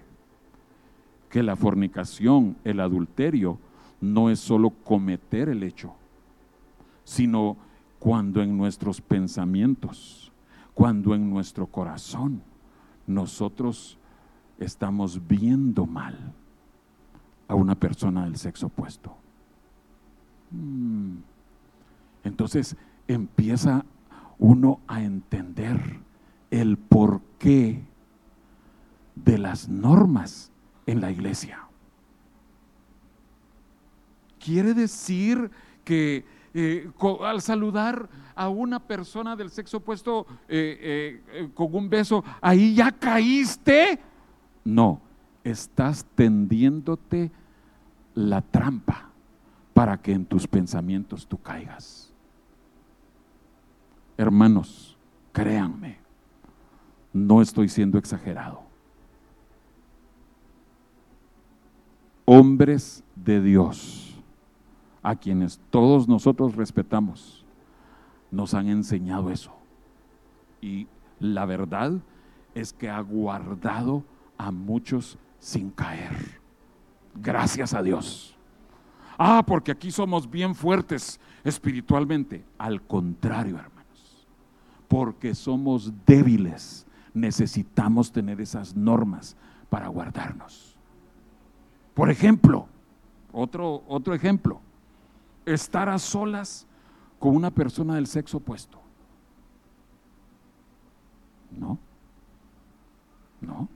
que 1.28 1.43
la 1.43 1.57
fornicación, 1.57 2.57
el 2.64 2.81
adulterio, 2.81 3.59
no 4.01 4.31
es 4.31 4.41
solo 4.41 4.70
cometer 4.70 5.49
el 5.49 5.62
hecho, 5.62 5.95
sino 7.05 7.57
cuando 7.99 8.43
en 8.43 8.57
nuestros 8.57 9.01
pensamientos, 9.01 10.33
cuando 10.74 11.14
en 11.14 11.31
nuestro 11.31 11.66
corazón 11.66 12.43
nosotros 13.07 13.99
estamos 14.59 15.26
viendo 15.26 15.87
mal 15.87 16.33
a 17.49 17.55
una 17.55 17.74
persona 17.74 18.24
del 18.24 18.37
sexo 18.37 18.66
opuesto. 18.66 19.14
Mm. 20.51 21.16
Entonces 22.24 22.76
empieza 23.09 23.85
uno 24.39 24.81
a 24.87 25.03
entender 25.03 26.01
el 26.51 26.76
porqué 26.76 27.83
de 29.14 29.38
las 29.38 29.68
normas 29.68 30.50
en 30.86 31.00
la 31.00 31.11
iglesia. 31.11 31.66
Quiere 34.38 34.74
decir 34.74 35.50
que 35.84 36.24
eh, 36.54 36.90
al 37.22 37.42
saludar 37.42 38.08
a 38.34 38.48
una 38.48 38.80
persona 38.80 39.36
del 39.36 39.50
sexo 39.50 39.78
opuesto 39.78 40.26
eh, 40.48 41.22
eh, 41.32 41.50
con 41.54 41.74
un 41.74 41.88
beso, 41.88 42.24
ahí 42.40 42.74
ya 42.74 42.90
caíste. 42.90 44.00
No, 44.64 45.00
estás 45.44 46.04
tendiéndote 46.14 47.30
la 48.14 48.42
trampa 48.42 49.11
para 49.74 50.00
que 50.00 50.12
en 50.12 50.24
tus 50.24 50.46
pensamientos 50.46 51.26
tú 51.26 51.38
caigas. 51.38 52.12
Hermanos, 54.16 54.98
créanme, 55.32 55.98
no 57.12 57.40
estoy 57.40 57.68
siendo 57.68 57.98
exagerado. 57.98 58.70
Hombres 62.33 63.03
de 63.16 63.43
Dios 63.43 64.16
a 65.03 65.16
quienes 65.16 65.59
todos 65.68 66.07
nosotros 66.07 66.55
respetamos, 66.55 67.45
nos 68.31 68.55
han 68.55 68.68
enseñado 68.68 69.33
eso. 69.33 69.53
Y 70.61 70.87
la 71.18 71.45
verdad 71.45 71.95
es 72.55 72.72
que 72.72 72.89
ha 72.89 73.01
guardado 73.01 74.05
a 74.39 74.53
muchos 74.53 75.18
sin 75.41 75.70
caer. 75.70 76.41
Gracias 77.16 77.74
a 77.74 77.83
Dios. 77.83 78.37
Ah, 79.18 79.43
porque 79.45 79.72
aquí 79.72 79.91
somos 79.91 80.31
bien 80.31 80.55
fuertes 80.55 81.18
espiritualmente. 81.43 82.45
Al 82.59 82.81
contrario, 82.81 83.57
hermanos. 83.57 84.28
Porque 84.87 85.35
somos 85.35 85.93
débiles. 86.07 86.87
Necesitamos 87.12 88.12
tener 88.12 88.41
esas 88.41 88.76
normas 88.76 89.37
para 89.68 89.89
guardarnos. 89.89 90.70
Por 92.01 92.11
ejemplo, 92.11 92.66
otro, 93.30 93.84
otro 93.86 94.14
ejemplo 94.14 94.62
estar 95.44 95.90
a 95.90 95.98
solas 95.98 96.66
con 97.18 97.36
una 97.36 97.51
persona 97.51 97.96
del 97.96 98.07
sexo 98.07 98.38
opuesto. 98.38 98.80
No, 101.51 101.78
no, 103.42 103.68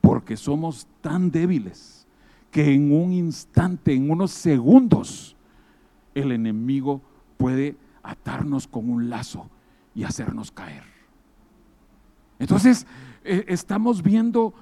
porque 0.00 0.38
somos 0.38 0.86
tan 1.02 1.30
débiles 1.30 2.06
que 2.50 2.72
en 2.72 2.90
un 2.98 3.12
instante, 3.12 3.92
en 3.92 4.10
unos 4.10 4.30
segundos, 4.30 5.36
el 6.14 6.32
enemigo 6.32 7.02
puede 7.36 7.76
atarnos 8.02 8.66
con 8.66 8.88
un 8.88 9.10
lazo 9.10 9.50
y 9.94 10.04
hacernos 10.04 10.50
caer. 10.50 10.84
Entonces, 12.38 12.86
eh, 13.22 13.44
estamos 13.48 14.02
viendo 14.02 14.54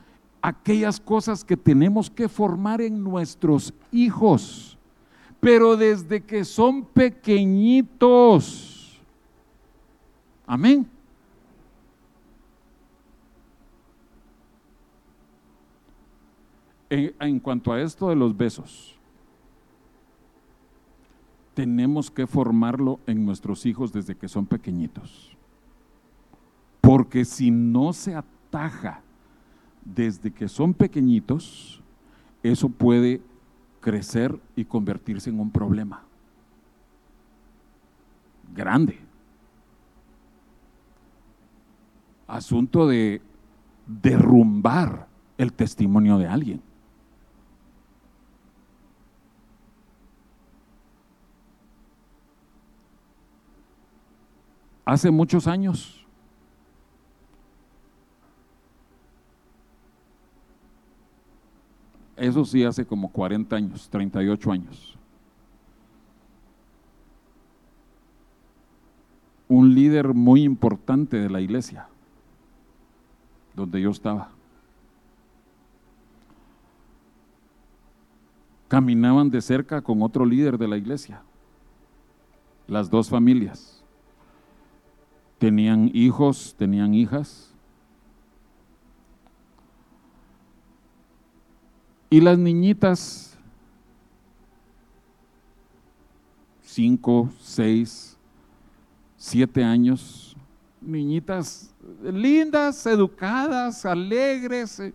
aquellas 0.48 1.00
cosas 1.00 1.44
que 1.44 1.56
tenemos 1.56 2.08
que 2.08 2.28
formar 2.28 2.80
en 2.80 3.02
nuestros 3.02 3.74
hijos 3.90 4.76
pero 5.46 5.76
desde 5.76 6.22
que 6.22 6.44
son 6.44 6.84
pequeñitos. 6.84 8.66
Amén. 10.44 10.88
En, 16.90 17.38
cuanto 17.40 17.72
a 17.72 17.80
esto 17.80 18.08
de 18.08 18.16
los 18.16 18.36
besos, 18.36 18.98
tenemos 21.54 22.10
que 22.10 22.26
formarlo 22.26 22.98
en 23.06 23.24
nuestros 23.24 23.66
hijos 23.66 23.92
desde 23.92 24.16
que 24.16 24.26
son 24.26 24.46
pequeñitos. 24.46 25.36
Porque 26.80 27.24
si 27.24 27.52
no 27.52 27.92
se 27.92 28.14
ataja 28.14 29.02
desde 29.86 30.32
que 30.32 30.48
son 30.48 30.74
pequeñitos, 30.74 31.80
eso 32.42 32.68
puede 32.68 33.20
crecer 33.80 34.36
y 34.56 34.64
convertirse 34.64 35.30
en 35.30 35.38
un 35.38 35.50
problema 35.50 36.02
grande. 38.52 38.98
Asunto 42.26 42.88
de 42.88 43.22
derrumbar 43.86 45.06
el 45.38 45.52
testimonio 45.52 46.18
de 46.18 46.26
alguien. 46.26 46.62
Hace 54.84 55.10
muchos 55.10 55.46
años 55.46 55.95
Eso 62.16 62.44
sí, 62.46 62.64
hace 62.64 62.86
como 62.86 63.10
40 63.12 63.54
años, 63.54 63.88
38 63.90 64.50
años. 64.50 64.98
Un 69.48 69.74
líder 69.74 70.14
muy 70.14 70.42
importante 70.42 71.18
de 71.18 71.28
la 71.28 71.40
iglesia, 71.40 71.88
donde 73.54 73.80
yo 73.80 73.90
estaba. 73.90 74.30
Caminaban 78.68 79.30
de 79.30 79.40
cerca 79.42 79.82
con 79.82 80.02
otro 80.02 80.24
líder 80.24 80.58
de 80.58 80.66
la 80.66 80.78
iglesia, 80.78 81.22
las 82.66 82.90
dos 82.90 83.10
familias. 83.10 83.84
Tenían 85.38 85.90
hijos, 85.92 86.56
tenían 86.58 86.94
hijas 86.94 87.55
Y 92.16 92.20
las 92.22 92.38
niñitas, 92.38 93.36
cinco, 96.62 97.28
seis, 97.38 98.16
siete 99.18 99.62
años, 99.62 100.34
niñitas 100.80 101.74
lindas, 102.02 102.86
educadas, 102.86 103.84
alegres, 103.84 104.80
eh, 104.80 104.94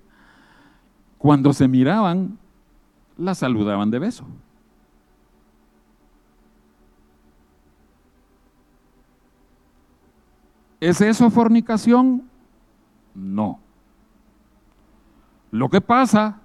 cuando 1.20 1.54
se 1.54 1.68
miraban, 1.68 2.40
las 3.16 3.38
saludaban 3.38 3.92
de 3.92 4.00
beso. 4.00 4.26
¿Es 10.80 11.00
eso 11.02 11.30
fornicación? 11.30 12.28
No. 13.14 13.60
Lo 15.52 15.70
que 15.70 15.82
pasa 15.82 16.42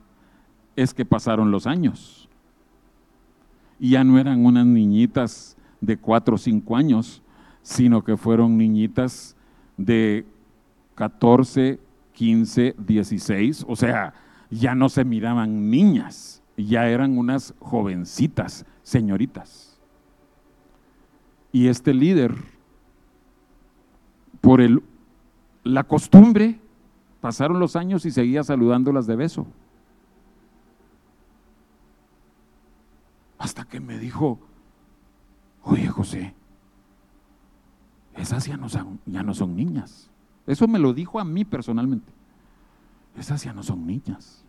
es 0.77 0.95
que 0.95 1.05
pasaron 1.05 1.51
los 1.51 1.67
años. 1.67 2.29
Y 3.81 3.91
ya 3.91 4.05
no 4.05 4.19
eran 4.19 4.45
unas 4.45 4.67
niñitas 4.67 5.57
de 5.81 5.97
cuatro 5.97 6.37
o 6.37 6.39
cinco 6.39 6.77
años, 6.77 7.23
sino 7.63 8.05
que 8.05 8.17
fueron 8.17 8.57
niñitas 8.57 9.37
de 9.77 10.25
14, 10.95 11.81
15, 12.13 12.77
16, 12.79 13.67
o 13.69 13.77
sea, 13.77 14.15
ya 14.51 14.75
no 14.75 14.89
se 14.89 15.05
miraban 15.05 15.71
niñas, 15.71 16.43
ya 16.57 16.89
eran 16.89 17.19
unas 17.19 17.55
jovencitas, 17.59 18.65
señoritas. 18.83 19.79
Y 21.53 21.69
este 21.69 21.93
líder, 21.93 22.35
por 24.41 24.61
el, 24.61 24.83
la 25.63 25.85
costumbre, 25.85 26.59
pasaron 27.21 27.61
los 27.61 27.77
años 27.77 28.07
y 28.07 28.11
seguía 28.11 28.45
saludándolas 28.45 29.07
de 29.07 29.17
beso. 29.17 29.47
Hasta 33.39 33.65
que 33.65 33.81
me 33.81 33.99
dijo, 33.99 34.39
oye 35.63 35.89
José, 35.89 36.35
esas 38.17 38.47
ya 38.47 38.57
no 38.57 38.69
son, 38.69 39.57
niñas. 39.57 40.11
Eso 40.47 40.67
me 40.67 40.79
lo 40.79 40.95
dijo 40.95 41.21
a 41.21 41.25
mí 41.25 41.45
personalmente. 41.45 42.13
Esas 43.17 43.43
ya 43.43 43.53
no 43.53 43.63
son 43.63 43.87
niñas. 43.87 44.43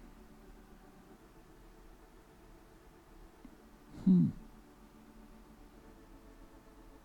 Hmm. 4.05 4.27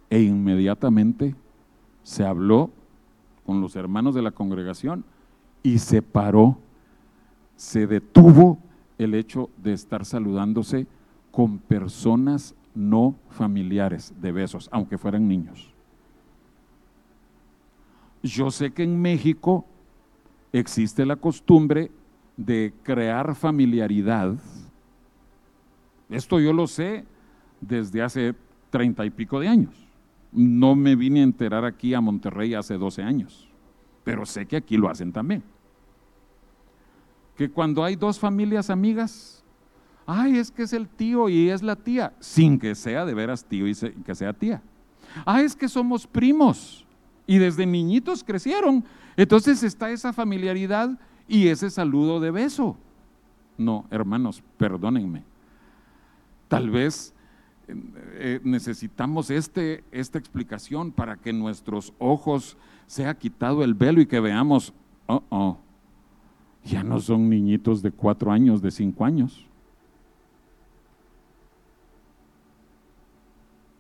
E 0.09 0.21
inmediatamente 0.21 1.35
se 2.03 2.25
habló 2.25 2.71
con 3.45 3.61
los 3.61 3.75
hermanos 3.77 4.15
de 4.15 4.23
la 4.23 4.31
congregación 4.31 5.05
y 5.63 5.79
se 5.79 6.03
paró, 6.03 6.59
se 7.57 7.87
detuvo 7.87 8.59
el 8.99 9.15
hecho 9.15 9.51
de 9.57 9.73
estar 9.73 10.05
saludándose 10.05 10.87
con 11.33 11.59
personas 11.59 12.55
no 12.75 13.17
familiares 13.31 14.15
de 14.21 14.31
besos, 14.31 14.69
aunque 14.71 14.99
fueran 14.99 15.27
niños. 15.27 15.73
Yo 18.23 18.51
sé 18.51 18.71
que 18.71 18.85
en 18.85 19.01
México 19.01 19.67
existe 20.53 21.05
la 21.05 21.17
costumbre 21.17 21.91
de 22.37 22.73
crear 22.83 23.35
familiaridad. 23.35 24.37
Esto 26.09 26.39
yo 26.39 26.53
lo 26.53 26.67
sé 26.67 27.05
desde 27.61 28.03
hace 28.03 28.35
treinta 28.71 29.05
y 29.05 29.11
pico 29.11 29.41
de 29.41 29.49
años. 29.49 29.75
No 30.31 30.75
me 30.77 30.95
vine 30.95 31.21
a 31.21 31.25
enterar 31.25 31.65
aquí 31.65 31.95
a 31.95 32.01
Monterrey 32.01 32.55
hace 32.55 32.79
12 32.79 33.03
años, 33.03 33.51
pero 34.05 34.25
sé 34.25 34.47
que 34.47 34.57
aquí 34.57 34.77
lo 34.77 34.89
hacen 34.89 35.13
también. 35.13 35.43
Que 37.37 37.51
cuando 37.51 37.83
hay 37.83 37.97
dos 37.97 38.19
familias 38.19 38.71
amigas, 38.71 39.42
Ay, 40.07 40.39
es 40.39 40.51
que 40.51 40.63
es 40.63 40.73
el 40.73 40.89
tío 40.89 41.29
y 41.29 41.49
es 41.51 41.63
la 41.63 41.77
tía, 41.77 42.13
sin 42.21 42.59
que 42.59 42.75
sea 42.75 43.05
de 43.05 43.15
veras 43.15 43.45
tío 43.45 43.69
y 43.69 43.75
que 43.75 44.15
sea 44.15 44.33
tía. 44.33 44.63
Ah, 45.25 45.43
es 45.43 45.55
que 45.55 45.69
somos 45.69 46.07
primos 46.07 46.87
y 47.27 47.39
desde 47.39 47.67
niñitos 47.67 48.25
crecieron. 48.25 48.85
Entonces 49.17 49.63
está 49.63 49.91
esa 49.91 50.13
familiaridad 50.13 50.99
y 51.29 51.49
ese 51.49 51.71
saludo 51.71 52.21
de 52.21 52.31
beso. 52.31 52.77
No, 53.59 53.87
hermanos, 53.91 54.43
perdónenme. 54.57 55.25
Tal 56.49 56.71
vez 56.71 57.15
eh, 57.69 57.75
eh, 58.15 58.41
necesitamos 58.43 59.31
este, 59.31 59.85
esta 59.93 60.19
explicación 60.19 60.93
para 60.93 61.17
que 61.17 61.33
nuestros 61.33 61.93
ojos 61.99 62.57
sea 62.87 63.15
quitado 63.15 63.63
el 63.63 63.75
velo 63.75 64.01
y 64.01 64.07
que 64.07 64.21
veamos, 64.21 64.75
oh, 65.07 65.23
oh, 65.31 65.59
ya 66.65 66.83
no 66.83 67.01
son 67.01 67.29
niñitos 67.29 67.83
de 67.83 67.91
cuatro 67.91 68.33
años, 68.33 68.61
de 68.63 68.71
cinco 68.71 69.05
años. 69.05 69.47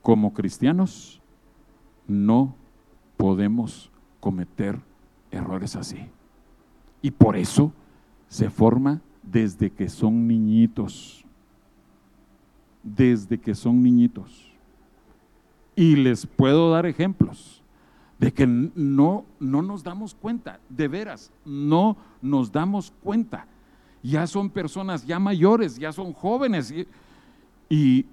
Como 0.02 0.34
cristianos 0.34 1.22
no 2.06 2.54
podemos 3.16 3.90
cometer 4.20 4.78
errores 5.30 5.76
así. 5.76 6.08
Y 7.00 7.10
por 7.10 7.36
eso 7.36 7.72
se 8.28 8.50
forma 8.50 9.00
desde 9.22 9.70
que 9.70 9.88
son 9.88 10.26
niñitos. 10.26 11.24
Desde 12.82 13.38
que 13.38 13.54
son 13.54 13.82
niñitos. 13.82 14.52
Y 15.74 15.96
les 15.96 16.26
puedo 16.26 16.70
dar 16.70 16.84
ejemplos 16.84 17.62
de 18.18 18.32
que 18.32 18.46
no, 18.46 19.24
no 19.40 19.62
nos 19.62 19.82
damos 19.82 20.14
cuenta, 20.14 20.60
de 20.68 20.86
veras, 20.86 21.32
no 21.44 21.96
nos 22.20 22.52
damos 22.52 22.92
cuenta. 23.02 23.46
Ya 24.02 24.26
son 24.26 24.50
personas 24.50 25.04
ya 25.04 25.18
mayores, 25.18 25.76
ya 25.76 25.92
son 25.92 26.12
jóvenes 26.12 26.70
y, 26.70 26.86
y 27.68 28.06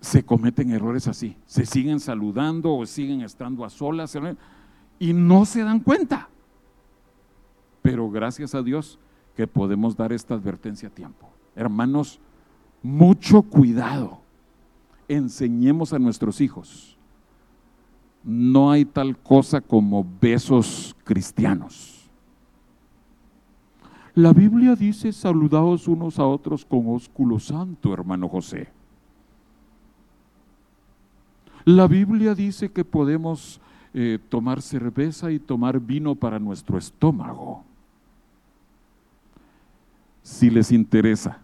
se 0.00 0.24
cometen 0.24 0.70
errores 0.70 1.06
así. 1.08 1.36
Se 1.46 1.66
siguen 1.66 2.00
saludando 2.00 2.74
o 2.74 2.86
siguen 2.86 3.20
estando 3.20 3.64
a 3.64 3.70
solas 3.70 4.16
y 4.98 5.12
no 5.12 5.44
se 5.44 5.62
dan 5.62 5.80
cuenta. 5.80 6.28
Pero 7.82 8.10
gracias 8.10 8.54
a 8.54 8.62
Dios 8.62 8.98
que 9.36 9.46
podemos 9.46 9.96
dar 9.96 10.12
esta 10.12 10.34
advertencia 10.34 10.88
a 10.88 10.92
tiempo. 10.92 11.28
Hermanos, 11.54 12.20
mucho 12.82 13.42
cuidado. 13.42 14.20
Enseñemos 15.08 15.92
a 15.92 15.98
nuestros 15.98 16.40
hijos. 16.40 16.96
No 18.22 18.70
hay 18.70 18.84
tal 18.84 19.16
cosa 19.18 19.60
como 19.60 20.06
besos 20.20 20.94
cristianos. 21.04 22.10
La 24.14 24.32
Biblia 24.32 24.76
dice 24.76 25.12
saludaos 25.12 25.88
unos 25.88 26.18
a 26.18 26.26
otros 26.26 26.64
con 26.64 26.88
ósculo 26.88 27.38
santo, 27.38 27.92
hermano 27.94 28.28
José. 28.28 28.68
La 31.76 31.86
Biblia 31.86 32.34
dice 32.34 32.72
que 32.72 32.84
podemos 32.84 33.60
eh, 33.94 34.18
tomar 34.28 34.60
cerveza 34.60 35.30
y 35.30 35.38
tomar 35.38 35.78
vino 35.78 36.14
para 36.14 36.38
nuestro 36.38 36.76
estómago. 36.76 37.64
Si 40.22 40.50
les 40.50 40.72
interesa 40.72 41.38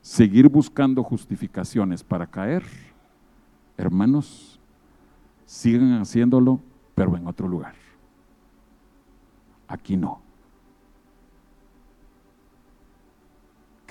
seguir 0.00 0.48
buscando 0.48 1.02
justificaciones 1.02 2.04
para 2.04 2.26
caer, 2.26 2.64
hermanos, 3.76 4.60
sigan 5.46 6.00
haciéndolo, 6.00 6.60
pero 6.94 7.16
en 7.16 7.26
otro 7.26 7.48
lugar. 7.48 7.74
Aquí 9.68 9.96
no. 9.96 10.20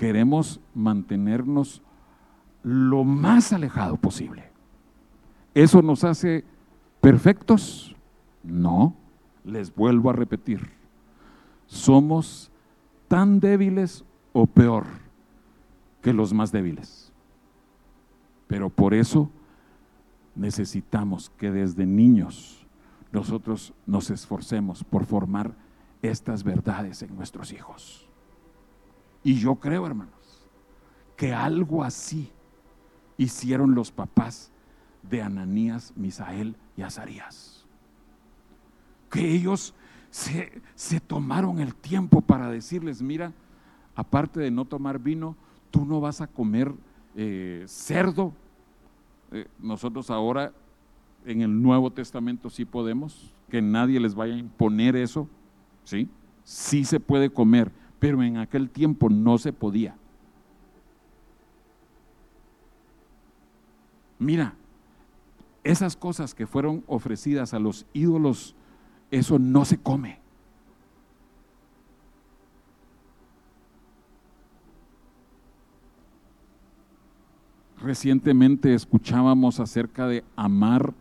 queremos 0.02 0.60
mantenernos 0.74 1.80
lo 2.64 3.04
más 3.04 3.52
alejado 3.52 3.96
posible. 3.96 4.51
¿Eso 5.54 5.82
nos 5.82 6.04
hace 6.04 6.44
perfectos? 7.00 7.94
No, 8.42 8.94
les 9.44 9.74
vuelvo 9.74 10.10
a 10.10 10.14
repetir. 10.14 10.70
Somos 11.66 12.50
tan 13.08 13.40
débiles 13.40 14.04
o 14.32 14.46
peor 14.46 14.86
que 16.00 16.12
los 16.12 16.32
más 16.32 16.52
débiles. 16.52 17.12
Pero 18.46 18.70
por 18.70 18.94
eso 18.94 19.30
necesitamos 20.34 21.30
que 21.30 21.50
desde 21.50 21.86
niños 21.86 22.66
nosotros 23.12 23.74
nos 23.86 24.10
esforcemos 24.10 24.84
por 24.84 25.04
formar 25.04 25.54
estas 26.00 26.42
verdades 26.42 27.02
en 27.02 27.14
nuestros 27.14 27.52
hijos. 27.52 28.08
Y 29.22 29.34
yo 29.34 29.56
creo, 29.56 29.86
hermanos, 29.86 30.48
que 31.16 31.32
algo 31.32 31.84
así 31.84 32.30
hicieron 33.16 33.74
los 33.74 33.92
papás 33.92 34.51
de 35.02 35.22
Ananías, 35.22 35.92
Misael 35.96 36.56
y 36.76 36.82
Azarías. 36.82 37.66
Que 39.10 39.34
ellos 39.34 39.74
se, 40.10 40.62
se, 40.74 41.00
tomaron 41.00 41.58
el 41.58 41.74
tiempo 41.74 42.20
para 42.20 42.50
decirles, 42.50 43.02
mira, 43.02 43.32
aparte 43.94 44.40
de 44.40 44.50
no 44.50 44.64
tomar 44.64 44.98
vino, 44.98 45.36
tú 45.70 45.84
no 45.84 46.00
vas 46.00 46.20
a 46.20 46.26
comer 46.26 46.72
eh, 47.14 47.64
cerdo. 47.66 48.32
Eh, 49.32 49.46
nosotros 49.58 50.10
ahora 50.10 50.52
en 51.24 51.42
el 51.42 51.62
Nuevo 51.62 51.90
Testamento 51.90 52.50
sí 52.50 52.64
podemos, 52.64 53.34
que 53.48 53.62
nadie 53.62 54.00
les 54.00 54.14
vaya 54.14 54.34
a 54.34 54.38
imponer 54.38 54.96
eso, 54.96 55.28
¿sí? 55.84 56.08
Sí 56.44 56.84
se 56.84 57.00
puede 57.00 57.30
comer, 57.30 57.70
pero 57.98 58.22
en 58.22 58.38
aquel 58.38 58.70
tiempo 58.70 59.08
no 59.08 59.38
se 59.38 59.52
podía. 59.52 59.96
Mira, 64.18 64.54
esas 65.64 65.96
cosas 65.96 66.34
que 66.34 66.46
fueron 66.46 66.84
ofrecidas 66.86 67.54
a 67.54 67.58
los 67.58 67.86
ídolos, 67.92 68.54
eso 69.10 69.38
no 69.38 69.64
se 69.64 69.78
come. 69.78 70.20
Recientemente 77.80 78.74
escuchábamos 78.74 79.58
acerca 79.58 80.06
de 80.06 80.24
amar 80.36 80.94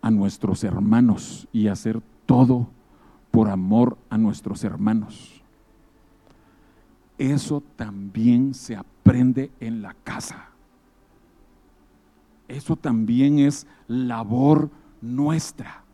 a 0.00 0.10
nuestros 0.10 0.62
hermanos 0.62 1.48
y 1.52 1.66
hacer 1.66 2.00
todo 2.24 2.68
por 3.32 3.50
amor 3.50 3.98
a 4.10 4.18
nuestros 4.18 4.62
hermanos. 4.62 5.42
Eso 7.18 7.62
también 7.74 8.54
se 8.54 8.76
aprende 8.76 9.50
en 9.58 9.82
la 9.82 9.94
casa. 10.04 10.53
Eso 12.48 12.76
también 12.76 13.38
es 13.38 13.66
labor 13.88 14.70
nuestra 15.00 15.84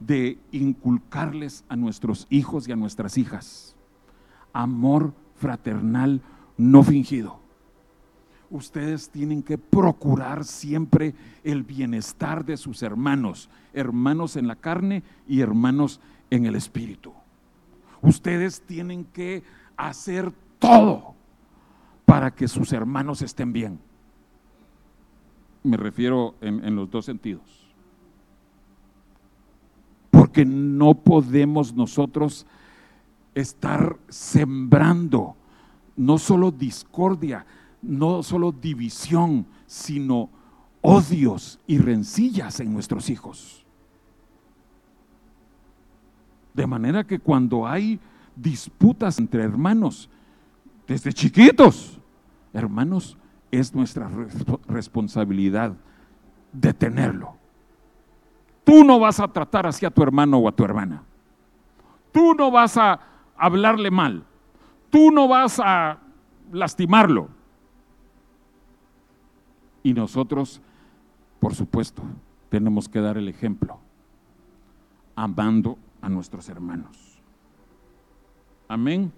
de 0.00 0.38
inculcarles 0.52 1.64
a 1.68 1.76
nuestros 1.76 2.26
hijos 2.30 2.68
y 2.68 2.72
a 2.72 2.76
nuestras 2.76 3.18
hijas. 3.18 3.76
Amor 4.52 5.14
fraternal 5.36 6.20
no 6.56 6.82
fingido. 6.82 7.40
Ustedes 8.50 9.10
tienen 9.10 9.42
que 9.42 9.58
procurar 9.58 10.44
siempre 10.44 11.14
el 11.42 11.64
bienestar 11.64 12.44
de 12.44 12.56
sus 12.56 12.82
hermanos, 12.82 13.50
hermanos 13.72 14.36
en 14.36 14.46
la 14.46 14.56
carne 14.56 15.02
y 15.26 15.40
hermanos 15.40 16.00
en 16.30 16.46
el 16.46 16.54
espíritu. 16.54 17.12
Ustedes 18.00 18.60
tienen 18.62 19.04
que 19.04 19.42
hacer 19.76 20.32
todo 20.58 21.14
para 22.04 22.30
que 22.30 22.46
sus 22.46 22.72
hermanos 22.72 23.22
estén 23.22 23.52
bien 23.52 23.80
me 25.64 25.78
refiero 25.78 26.34
en, 26.42 26.76
los 26.76 26.90
dos 26.90 27.06
sentidos. 27.06 27.42
Porque 30.10 30.44
no 30.44 30.94
podemos 30.94 31.74
nosotros 31.74 32.46
estar 33.34 33.96
sembrando 34.08 35.34
no 35.96 36.18
solo 36.18 36.50
discordia, 36.50 37.46
no 37.80 38.22
solo 38.22 38.52
división, 38.52 39.46
sino 39.66 40.28
odios 40.82 41.58
y 41.66 41.78
rencillas 41.78 42.60
en 42.60 42.72
nuestros 42.72 43.08
hijos. 43.08 43.64
De 46.52 46.66
manera 46.66 47.04
que 47.04 47.18
cuando 47.18 47.66
hay 47.66 47.98
disputas 48.36 49.18
entre 49.18 49.42
hermanos, 49.42 50.10
desde 50.86 51.12
chiquitos, 51.12 51.98
hermanos, 52.52 53.16
es 53.56 53.74
nuestra 53.74 54.10
responsabilidad 54.66 55.74
detenerlo. 56.52 57.36
Tú 58.64 58.84
no 58.84 58.98
vas 58.98 59.20
a 59.20 59.28
tratar 59.28 59.66
así 59.66 59.84
a 59.84 59.90
tu 59.90 60.02
hermano 60.02 60.38
o 60.38 60.48
a 60.48 60.52
tu 60.52 60.64
hermana. 60.64 61.02
Tú 62.12 62.34
no 62.34 62.50
vas 62.50 62.76
a 62.76 63.00
hablarle 63.36 63.90
mal. 63.90 64.24
Tú 64.90 65.10
no 65.10 65.28
vas 65.28 65.60
a 65.60 65.98
lastimarlo. 66.52 67.28
Y 69.82 69.92
nosotros, 69.92 70.62
por 71.40 71.54
supuesto, 71.54 72.02
tenemos 72.48 72.88
que 72.88 73.00
dar 73.00 73.18
el 73.18 73.28
ejemplo, 73.28 73.78
amando 75.14 75.76
a 76.00 76.08
nuestros 76.08 76.48
hermanos. 76.48 77.20
Amén. 78.68 79.12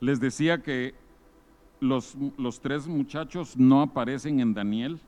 Les 0.00 0.20
decía 0.20 0.62
que 0.62 0.94
los, 1.80 2.60
tres 2.60 2.86
muchachos 2.86 3.56
no 3.56 3.82
aparecen 3.82 4.40
en 4.40 4.54
Daniel. 4.54 4.98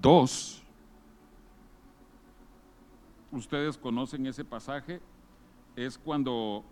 Dos. 0.00 0.62
Ustedes 3.30 3.76
conocen 3.76 4.26
ese 4.26 4.44
pasaje. 4.44 5.00
Es 5.76 5.98
cuando 5.98 6.64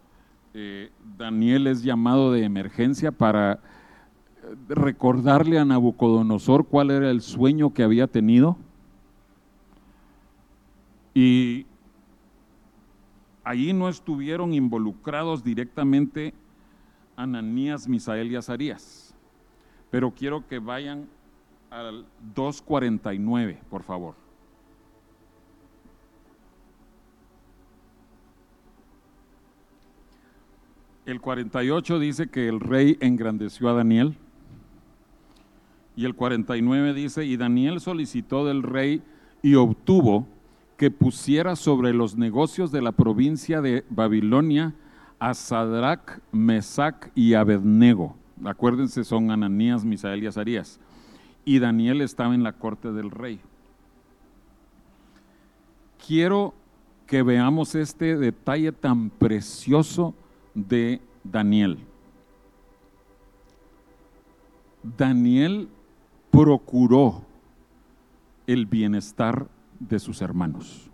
eh, 0.54 0.90
Daniel 1.16 1.66
es 1.66 1.82
llamado 1.82 2.32
de 2.32 2.44
emergencia 2.44 3.12
para 3.12 3.52
eh, 3.52 3.58
recordarle 4.68 5.58
a 5.58 5.64
Nabucodonosor 5.64 6.66
cuál 6.66 6.90
era 6.90 7.10
el 7.10 7.20
sueño 7.20 7.72
que 7.72 7.82
había 7.82 8.06
tenido. 8.06 8.56
Y 11.14 11.66
allí 13.44 13.72
no 13.72 13.88
estuvieron 13.88 14.52
involucrados 14.52 15.44
directamente 15.44 16.34
Ananías, 17.16 17.88
Misael 17.88 18.30
y 18.30 18.36
Azarías. 18.36 19.14
Pero 19.90 20.12
quiero 20.12 20.46
que 20.46 20.58
vayan 20.58 21.08
al 21.70 22.06
2.49, 22.34 23.58
por 23.70 23.82
favor. 23.82 24.14
El 31.06 31.20
48 31.20 32.00
dice 32.00 32.28
que 32.28 32.48
el 32.48 32.58
rey 32.58 32.96
engrandeció 33.00 33.68
a 33.68 33.74
Daniel. 33.74 34.16
Y 35.94 36.04
el 36.04 36.14
49 36.14 36.94
dice, 36.94 37.24
y 37.24 37.36
Daniel 37.36 37.80
solicitó 37.80 38.44
del 38.44 38.62
rey 38.62 39.02
y 39.40 39.54
obtuvo 39.54 40.26
que 40.76 40.90
pusiera 40.90 41.56
sobre 41.56 41.94
los 41.94 42.16
negocios 42.16 42.72
de 42.72 42.82
la 42.82 42.92
provincia 42.92 43.62
de 43.62 43.84
Babilonia 43.88 44.74
a 45.18 45.34
Sadrach, 45.34 46.20
Mesac 46.32 47.10
y 47.14 47.34
Abednego. 47.34 48.16
Acuérdense, 48.44 49.04
son 49.04 49.30
Ananías, 49.30 49.84
Misael 49.84 50.22
y 50.22 50.26
Azarías. 50.26 50.78
Y 51.44 51.58
Daniel 51.58 52.00
estaba 52.00 52.34
en 52.34 52.42
la 52.42 52.52
corte 52.52 52.92
del 52.92 53.10
rey. 53.10 53.40
Quiero 56.06 56.54
que 57.06 57.22
veamos 57.22 57.74
este 57.74 58.16
detalle 58.16 58.72
tan 58.72 59.10
precioso 59.10 60.14
de 60.54 61.00
Daniel. 61.24 61.78
Daniel 64.82 65.68
procuró 66.30 67.22
el 68.46 68.66
bienestar 68.66 69.48
de 69.80 69.98
sus 69.98 70.20
hermanos. 70.20 70.90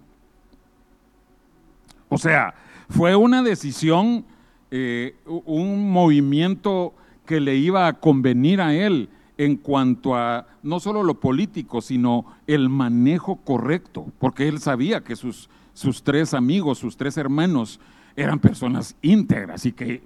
O 2.09 2.19
sea, 2.19 2.55
fue 2.93 3.17
una 3.17 3.43
decisión, 3.43 4.25
eh, 4.71 5.17
un 5.27 5.91
movimiento 5.91 6.93
que 7.25 7.41
le 7.41 7.57
iba 7.57 7.87
a 7.87 7.95
convenir 7.95 8.61
a 8.61 8.75
él 8.75 9.09
en 9.39 9.57
cuanto 9.57 10.15
a 10.15 10.47
no 10.63 10.79
solo 10.79 11.03
lo 11.03 11.19
político, 11.19 11.81
sino 11.81 12.27
el 12.47 12.69
manejo 12.69 13.37
correcto, 13.37 14.07
porque 14.19 14.47
él 14.47 14.61
sabía 14.61 15.01
que 15.01 15.17
sus, 15.17 15.49
sus 15.73 16.03
tres 16.03 16.35
amigos, 16.35 16.79
sus 16.79 16.97
tres 16.97 17.17
hermanos, 17.17 17.81
eran 18.15 18.39
personas 18.39 18.95
íntegras 19.01 19.65
y 19.65 19.73
que 19.73 20.03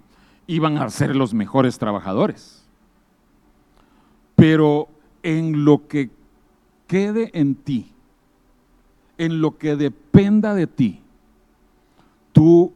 iban 0.46 0.78
a 0.78 0.88
ser 0.88 1.16
los 1.16 1.34
mejores 1.34 1.78
trabajadores. 1.78 2.64
Pero 4.36 4.88
en 5.24 5.64
lo 5.64 5.88
que 5.88 6.10
quede 6.86 7.30
en 7.34 7.56
ti, 7.56 7.90
en 9.18 9.40
lo 9.40 9.58
que 9.58 9.74
dependa 9.74 10.54
de 10.54 10.68
ti, 10.68 11.00
tú 12.32 12.72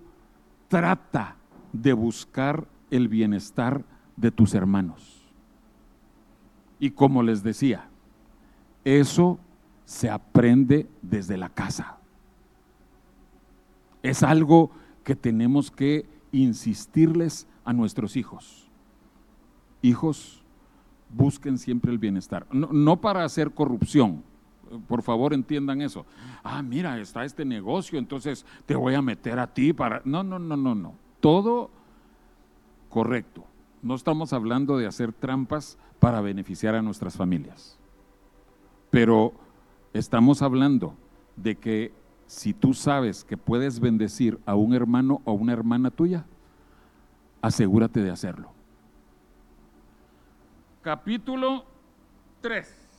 trata 0.71 1.37
de 1.73 1.93
buscar 1.93 2.69
el 2.91 3.09
bienestar 3.09 3.85
de 4.17 4.31
tus 4.31 4.55
hermanos. 4.55 5.21
Y 6.79 6.93
como 6.93 7.25
les 7.25 7.43
decía, 7.43 7.89
eso 8.85 9.41
se 9.85 10.09
aprende 10.09 10.89
desde 11.03 11.37
la 11.37 11.49
casa. 11.49 11.99
Es 14.03 14.23
algo 14.23 14.71
que 15.03 15.17
tenemos 15.17 15.73
que 15.73 16.07
insistirles 16.31 17.49
a 17.65 17.73
nuestros 17.73 18.17
hijos. 18.17 18.71
Hijos, 19.83 20.45
busquen 21.11 21.59
siempre 21.59 21.91
el 21.91 21.99
bienestar. 21.99 22.47
No, 22.53 23.01
para 23.01 23.25
hacer 23.25 23.51
corrupción, 23.51 24.23
por 24.87 25.03
favor 25.03 25.35
entiendan 25.35 25.83
eso. 25.83 26.07
Ah, 26.43 26.63
mira, 26.63 26.99
está 26.99 27.25
este 27.25 27.45
negocio, 27.45 27.99
entonces 27.99 28.45
te 28.67 28.75
voy 28.75 28.95
a 28.95 29.03
meter 29.03 29.39
a 29.39 29.47
ti 29.47 29.73
para... 29.73 30.03
No, 30.05 30.23
no, 30.23 30.39
no, 30.39 30.57
no, 30.57 30.75
no. 30.75 30.95
Todo 31.21 31.71
correcto. 32.89 33.45
No 33.83 33.95
estamos 33.95 34.33
hablando 34.33 34.77
de 34.77 34.87
hacer 34.87 35.13
trampas 35.13 35.79
para 35.99 36.21
beneficiar 36.21 36.75
a 36.75 36.83
nuestras 36.83 37.17
familias. 37.17 37.79
Pero 38.91 39.33
estamos 39.93 40.43
hablando 40.43 40.95
de 41.37 41.57
que 41.57 41.93
si 42.27 42.53
tú 42.53 42.75
sabes 42.75 43.25
que 43.25 43.37
puedes 43.37 43.81
bendecir 43.81 44.39
a 44.47 44.55
un 44.55 44.75
hermano 44.75 45.21
o 45.25 45.33
una 45.33 45.53
hermana 45.53 45.91
tuya, 45.91 46.27
asegúrate 47.43 48.01
de 48.01 48.11
hacerlo. 48.11 48.53
Capítulo 50.83 51.65
3. 52.41 52.90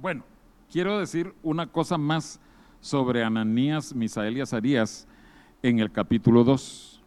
Bueno, 0.00 0.22
quiero 0.70 1.00
decir 1.00 1.34
una 1.42 1.66
cosa 1.66 1.98
más 1.98 2.38
sobre 2.80 3.24
Ananías, 3.24 3.92
Misael 3.92 4.36
y 4.36 4.40
Azarías 4.40 5.08
en 5.60 5.80
el 5.80 5.90
capítulo 5.90 6.44
2. 6.44 7.02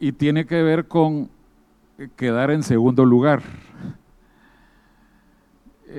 Y 0.00 0.10
tiene 0.10 0.44
que 0.44 0.60
ver 0.64 0.88
con 0.88 1.30
quedar 2.16 2.50
en 2.50 2.64
segundo 2.64 3.04
lugar. 3.04 3.42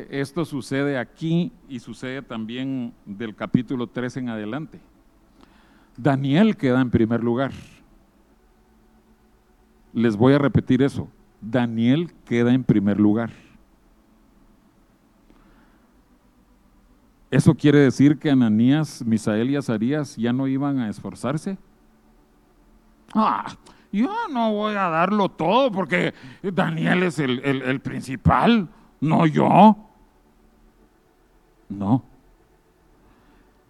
Esto 0.09 0.43
sucede 0.43 0.97
aquí 0.97 1.53
y 1.69 1.80
sucede 1.80 2.22
también 2.22 2.93
del 3.05 3.34
capítulo 3.36 3.88
3 3.88 4.17
en 4.17 4.30
adelante. 4.30 4.82
Daniel 5.95 6.57
queda 6.57 6.82
en 6.82 6.89
primer 6.89 7.24
lugar. 7.24 7.53
Les 9.93 10.17
voy 10.17 10.34
a 10.34 10.39
repetir 10.39 10.82
eso. 10.82 11.07
Daniel 11.39 12.11
queda 12.26 12.53
en 12.53 12.65
primer 12.65 12.99
lugar. 12.99 13.32
¿Eso 17.32 17.55
quiere 17.55 17.79
decir 17.79 18.19
que 18.19 18.29
Ananías, 18.29 19.05
Misael 19.05 19.49
y 19.49 19.55
Azarías 19.55 20.17
ya 20.17 20.34
no 20.34 20.47
iban 20.47 20.79
a 20.79 20.89
esforzarse? 20.89 21.57
Ah, 23.13 23.55
yo 23.89 24.11
no 24.29 24.51
voy 24.51 24.75
a 24.75 24.89
darlo 24.89 25.29
todo 25.29 25.71
porque 25.71 26.13
Daniel 26.43 27.03
es 27.03 27.19
el, 27.19 27.39
el 27.39 27.79
principal, 27.79 28.67
no 28.99 29.25
yo. 29.25 29.77
No. 31.69 32.03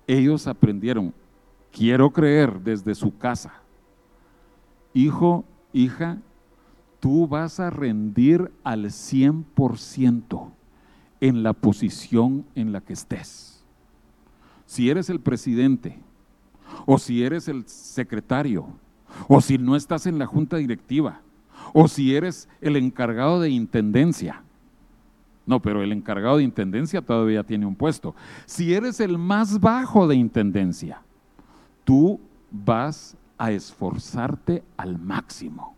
Ellos 0.08 0.48
aprendieron, 0.48 1.14
quiero 1.72 2.10
creer 2.10 2.60
desde 2.62 2.96
su 2.96 3.16
casa, 3.16 3.54
hijo, 4.96 5.46
hija, 5.72 6.18
tú 7.00 7.28
vas 7.28 7.60
a 7.60 7.70
rendir 7.70 8.52
al 8.64 8.86
100% 8.86 10.52
en 11.20 11.44
la 11.44 11.54
posición 11.54 12.44
en 12.56 12.72
la 12.72 12.82
que 12.82 12.94
estés 12.94 13.51
si 14.72 14.90
eres 14.90 15.10
el 15.10 15.20
presidente, 15.20 16.00
o 16.86 16.98
si 16.98 17.26
eres 17.26 17.50
el 17.50 17.68
secretario, 17.68 18.68
o 19.28 19.42
si 19.42 19.58
no 19.58 19.76
estás 19.76 20.06
en 20.06 20.18
la 20.18 20.26
junta 20.26 20.56
directiva, 20.56 21.20
o 21.74 21.90
si 21.90 22.16
eres 22.16 22.48
el 22.62 22.78
encargado 22.78 23.42
de 23.42 23.50
intendencia. 23.50 24.44
No, 25.46 25.62
pero 25.62 25.84
el 25.84 25.92
encargado 25.92 26.38
de 26.38 26.44
intendencia 26.44 27.02
todavía 27.02 27.44
tiene 27.44 27.66
un 27.66 27.76
puesto. 27.76 28.16
Si 28.46 28.74
eres 28.74 29.02
el 29.02 29.18
más 29.18 29.60
bajo 29.60 30.08
de 30.08 30.16
intendencia, 30.16 31.02
tú 31.84 32.22
vas 32.50 33.18
a 33.38 33.52
esforzarte 33.52 34.64
al 34.78 34.98
máximo. 34.98 35.76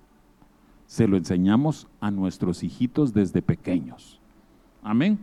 Se 0.85 1.07
lo 1.07 1.17
enseñamos 1.17 1.87
a 1.99 2.11
nuestros 2.11 2.61
hijitos 2.61 3.11
desde 3.11 3.41
pequeños. 3.41 4.19
Amén. 4.83 5.17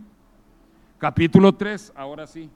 Capítulo 0.99 1.55
3, 1.55 1.93
ahora 1.95 2.27
sí. 2.27 2.49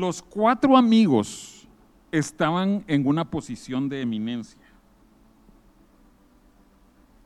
Los 0.00 0.22
cuatro 0.22 0.76
amigos 0.76 1.68
estaban 2.10 2.84
en 2.88 3.06
una 3.06 3.30
posición 3.30 3.88
de 3.88 4.00
eminencia. 4.00 4.60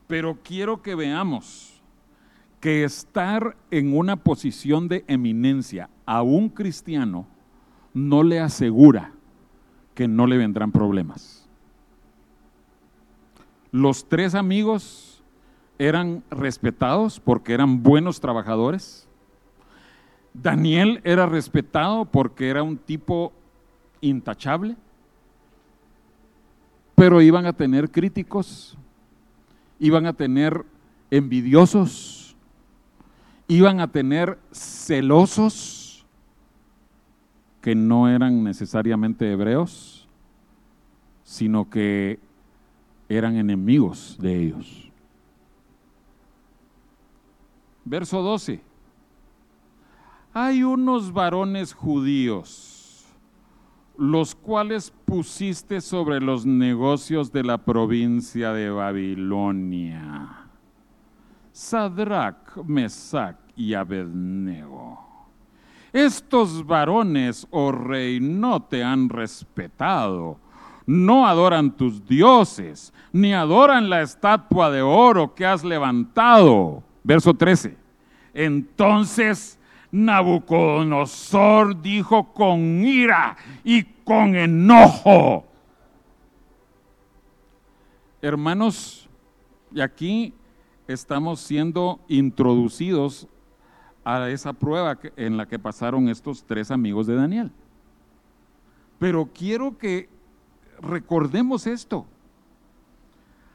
Pero 0.06 0.38
quiero 0.42 0.82
que 0.82 0.94
veamos 0.94 1.80
que 2.60 2.84
estar 2.84 3.56
en 3.70 3.96
una 3.96 4.16
posición 4.16 4.88
de 4.88 5.04
eminencia 5.06 5.88
a 6.04 6.22
un 6.22 6.48
cristiano 6.48 7.26
no 7.94 8.22
le 8.22 8.40
asegura 8.40 9.12
que 9.94 10.06
no 10.06 10.26
le 10.26 10.36
vendrán 10.36 10.70
problemas. 10.70 11.48
Los 13.70 14.08
tres 14.08 14.34
amigos 14.34 15.22
eran 15.78 16.22
respetados 16.30 17.20
porque 17.20 17.54
eran 17.54 17.82
buenos 17.82 18.20
trabajadores 18.20 19.07
Daniel 20.42 21.00
era 21.04 21.26
respetado 21.26 22.04
porque 22.04 22.48
era 22.48 22.62
un 22.62 22.76
tipo 22.76 23.32
intachable, 24.00 24.76
pero 26.94 27.20
iban 27.20 27.46
a 27.46 27.52
tener 27.52 27.90
críticos, 27.90 28.76
iban 29.80 30.06
a 30.06 30.12
tener 30.12 30.64
envidiosos, 31.10 32.36
iban 33.48 33.80
a 33.80 33.88
tener 33.88 34.38
celosos 34.52 36.06
que 37.60 37.74
no 37.74 38.08
eran 38.08 38.44
necesariamente 38.44 39.30
hebreos, 39.30 40.08
sino 41.24 41.68
que 41.68 42.20
eran 43.08 43.36
enemigos 43.36 44.16
de 44.20 44.40
ellos. 44.40 44.92
Verso 47.84 48.22
12 48.22 48.67
hay 50.44 50.62
unos 50.62 51.12
varones 51.12 51.74
judíos, 51.74 53.04
los 53.96 54.36
cuales 54.36 54.92
pusiste 55.04 55.80
sobre 55.80 56.20
los 56.20 56.46
negocios 56.46 57.32
de 57.32 57.42
la 57.42 57.58
provincia 57.58 58.52
de 58.52 58.70
Babilonia. 58.70 60.46
Sadrach, 61.50 62.56
Mesach 62.64 63.36
y 63.56 63.74
Abednego. 63.74 65.00
Estos 65.92 66.64
varones, 66.64 67.44
oh 67.50 67.72
rey, 67.72 68.20
no 68.20 68.62
te 68.62 68.84
han 68.84 69.08
respetado, 69.08 70.38
no 70.86 71.26
adoran 71.26 71.76
tus 71.76 72.06
dioses, 72.06 72.92
ni 73.12 73.34
adoran 73.34 73.90
la 73.90 74.02
estatua 74.02 74.70
de 74.70 74.82
oro 74.82 75.34
que 75.34 75.44
has 75.44 75.64
levantado. 75.64 76.84
Verso 77.02 77.34
13. 77.34 77.76
Entonces 78.32 79.57
Nabucodonosor 79.90 81.80
dijo 81.80 82.32
con 82.32 82.84
ira 82.84 83.36
y 83.64 83.82
con 83.82 84.36
enojo. 84.36 85.44
Hermanos, 88.20 89.08
y 89.72 89.80
aquí 89.80 90.34
estamos 90.86 91.40
siendo 91.40 92.00
introducidos 92.08 93.28
a 94.04 94.28
esa 94.28 94.52
prueba 94.52 94.98
en 95.16 95.36
la 95.36 95.46
que 95.46 95.58
pasaron 95.58 96.08
estos 96.08 96.44
tres 96.44 96.70
amigos 96.70 97.06
de 97.06 97.14
Daniel. 97.14 97.52
Pero 98.98 99.30
quiero 99.32 99.78
que 99.78 100.08
recordemos 100.80 101.66
esto. 101.66 102.06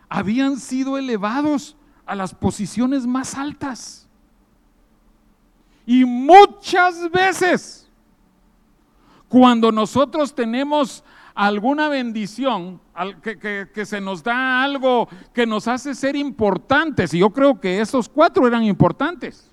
Habían 0.09 0.57
sido 0.57 0.97
elevados 0.97 1.75
a 2.05 2.15
las 2.15 2.33
posiciones 2.35 3.07
más 3.07 3.35
altas. 3.35 4.07
Y 5.85 6.05
muchas 6.05 7.11
veces, 7.11 7.89
cuando 9.27 9.71
nosotros 9.71 10.33
tenemos 10.33 11.03
alguna 11.35 11.89
bendición, 11.89 12.79
que, 13.21 13.85
se 13.85 13.99
nos 13.99 14.23
da 14.23 14.63
algo 14.63 15.09
que 15.33 15.45
nos 15.45 15.67
hace 15.67 15.93
ser 15.95 16.15
importantes, 16.15 17.13
y 17.13 17.19
yo 17.19 17.29
creo 17.31 17.59
que 17.59 17.81
esos 17.81 18.07
cuatro 18.07 18.47
eran 18.47 18.63
importantes, 18.63 19.51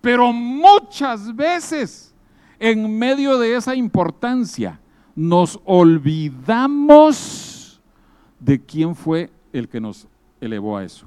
pero 0.00 0.32
muchas 0.32 1.34
veces 1.34 2.14
en 2.58 2.98
medio 2.98 3.36
de 3.38 3.56
esa 3.56 3.74
importancia 3.74 4.80
nos 5.14 5.60
olvidamos 5.64 7.56
de 8.38 8.64
quién 8.64 8.94
fue 8.94 9.30
el 9.52 9.68
que 9.68 9.80
nos 9.80 10.06
elevó 10.40 10.76
a 10.76 10.84
eso. 10.84 11.06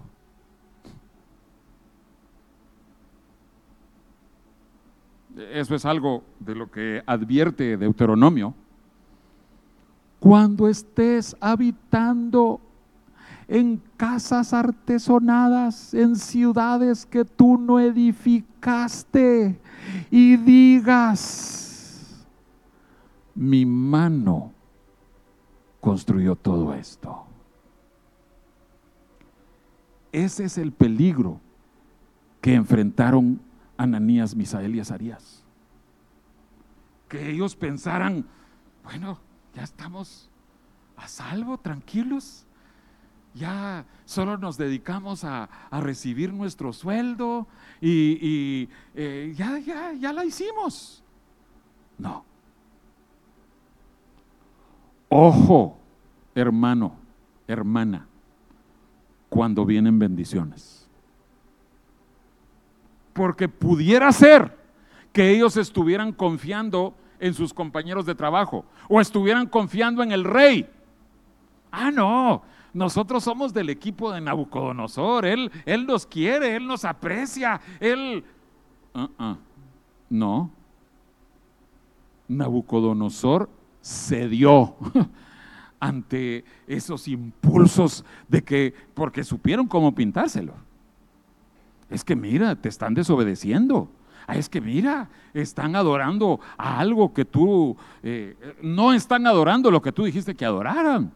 Eso 5.54 5.76
es 5.76 5.86
algo 5.86 6.24
de 6.40 6.56
lo 6.56 6.70
que 6.70 7.04
advierte 7.06 7.78
Deuteronomio, 7.78 8.54
cuando 10.20 10.68
estés 10.68 11.36
habitando 11.40 12.60
en 13.48 13.82
casas 13.98 14.54
artesonadas, 14.54 15.94
en 15.94 16.16
ciudades 16.16 17.06
que 17.06 17.26
tú 17.26 17.58
no 17.58 17.80
edificaste, 17.80 19.60
y 20.12 20.38
digas, 20.38 22.26
mi 23.34 23.66
mano 23.66 24.52
construyó 25.80 26.36
todo 26.36 26.74
esto. 26.74 27.24
Ese 30.12 30.46
es 30.46 30.58
el 30.58 30.72
peligro 30.72 31.40
que 32.42 32.54
enfrentaron 32.54 33.40
Ananías, 33.80 34.36
Misael 34.36 34.76
y 34.76 34.82
Azarías. 34.82 35.42
Que 37.08 37.32
ellos 37.32 37.56
pensaran, 37.56 38.26
bueno, 38.84 39.18
ya 39.56 39.64
estamos 39.64 40.30
a 40.98 41.08
salvo, 41.08 41.58
tranquilos. 41.58 42.46
Ya 43.34 43.86
solo 44.04 44.38
nos 44.38 44.58
dedicamos 44.58 45.24
a, 45.24 45.50
recibir 45.72 46.34
nuestro 46.34 46.74
sueldo 46.74 47.48
y, 47.80 48.68
eh, 48.96 49.34
ya, 49.38 49.58
ya, 49.60 49.94
ya 49.94 50.12
la 50.12 50.26
hicimos. 50.26 51.02
No. 51.98 52.26
Ojo, 55.08 55.78
hermano, 56.36 56.98
hermana, 57.48 58.08
cuando 59.30 59.66
vienen 59.66 59.98
bendiciones. 60.00 60.79
Porque 63.20 63.50
pudiera 63.50 64.14
ser 64.14 64.58
que 65.12 65.30
ellos 65.30 65.58
estuvieran 65.58 66.14
confiando 66.14 66.96
en 67.20 67.34
sus 67.34 67.54
compañeros 67.54 68.06
de 68.06 68.16
trabajo 68.16 68.64
o 68.88 69.02
estuvieran 69.02 69.46
confiando 69.46 70.02
en 70.02 70.14
el 70.14 70.24
rey. 70.24 70.70
Ah, 71.70 71.92
no, 71.92 72.44
nosotros 72.74 73.22
somos 73.22 73.54
del 73.54 73.70
equipo 73.72 74.10
de 74.14 74.22
Nabucodonosor, 74.22 75.26
él, 75.26 75.52
él 75.66 75.86
nos 75.86 76.06
quiere, 76.06 76.56
él 76.56 76.66
nos 76.66 76.86
aprecia, 76.86 77.60
él... 77.82 78.24
Uh-uh. 78.94 79.38
No, 80.10 80.50
Nabucodonosor 82.26 83.50
cedió 83.82 84.78
ante 85.82 86.46
esos 86.68 87.06
impulsos 87.10 88.06
de 88.30 88.42
que, 88.46 88.74
porque 88.94 89.26
supieron 89.26 89.68
cómo 89.68 89.94
pintárselo. 89.94 90.69
Es 91.90 92.04
que 92.04 92.16
mira, 92.16 92.56
te 92.56 92.70
están 92.70 92.94
desobedeciendo. 92.94 93.90
Ah, 94.28 94.36
es 94.36 94.48
que 94.48 94.62
mira, 94.62 95.10
están 95.34 95.76
adorando 95.76 96.40
a 96.58 96.80
algo 96.80 97.14
que 97.14 97.26
tú, 97.26 97.76
eh, 98.04 98.38
no 98.62 98.94
están 98.94 99.26
adorando 99.26 99.72
lo 99.72 99.82
que 99.82 99.92
tú 99.92 100.04
dijiste 100.04 100.36
que 100.36 100.46
adoraran. 100.46 101.12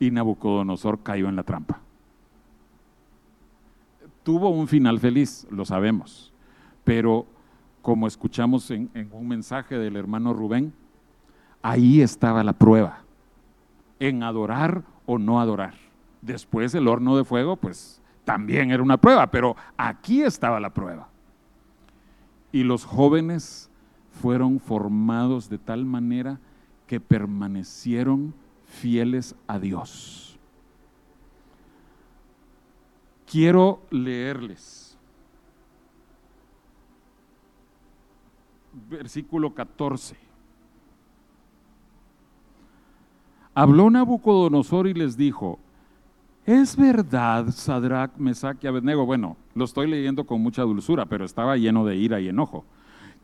Y 0.00 0.10
Nabucodonosor 0.10 1.02
cayó 1.02 1.28
en 1.28 1.36
la 1.36 1.44
trampa. 1.44 1.80
Tuvo 4.24 4.48
un 4.48 4.66
final 4.66 4.98
feliz, 4.98 5.46
lo 5.50 5.64
sabemos, 5.64 6.32
pero 6.82 7.26
como 7.80 8.08
escuchamos 8.08 8.68
en 8.72 8.90
un 9.12 9.28
mensaje 9.28 9.78
del 9.78 9.94
hermano 9.94 10.34
Rubén, 10.34 10.72
ahí 11.62 12.00
estaba 12.00 12.42
la 12.42 12.52
prueba, 12.52 13.04
en 14.00 14.24
adorar 14.24 14.82
o 15.06 15.18
no 15.18 15.40
adorar. 15.40 15.74
Después 16.22 16.74
el 16.74 16.88
horno 16.88 17.16
de 17.16 17.24
fuego, 17.24 17.54
pues 17.54 18.02
también 18.26 18.72
era 18.72 18.82
una 18.82 18.98
prueba, 18.98 19.30
pero 19.30 19.56
aquí 19.78 20.22
estaba 20.22 20.58
la 20.58 20.74
prueba 20.74 21.08
y 22.50 22.64
los 22.64 22.84
jóvenes 22.84 23.70
fueron 24.20 24.58
formados 24.58 25.48
de 25.48 25.58
tal 25.58 25.84
manera 25.84 26.40
que 26.88 26.98
permanecieron 26.98 28.34
fieles 28.64 29.36
a 29.46 29.58
Dios. 29.60 30.38
Quiero 33.30 33.80
leerles 33.90 34.98
versículo 38.88 39.54
14. 39.54 40.16
Habló 43.54 43.88
Nabucodonosor 43.90 44.86
y 44.86 44.94
les 44.94 45.16
dijo, 45.16 45.58
¿Es 46.46 46.76
verdad, 46.76 47.48
Sadrach, 47.48 48.16
Mesach 48.18 48.62
y 48.62 48.68
Abednego? 48.68 49.04
Bueno, 49.04 49.36
lo 49.56 49.64
estoy 49.64 49.88
leyendo 49.88 50.24
con 50.24 50.40
mucha 50.40 50.62
dulzura, 50.62 51.04
pero 51.04 51.24
estaba 51.24 51.56
lleno 51.56 51.84
de 51.84 51.96
ira 51.96 52.20
y 52.20 52.28
enojo. 52.28 52.64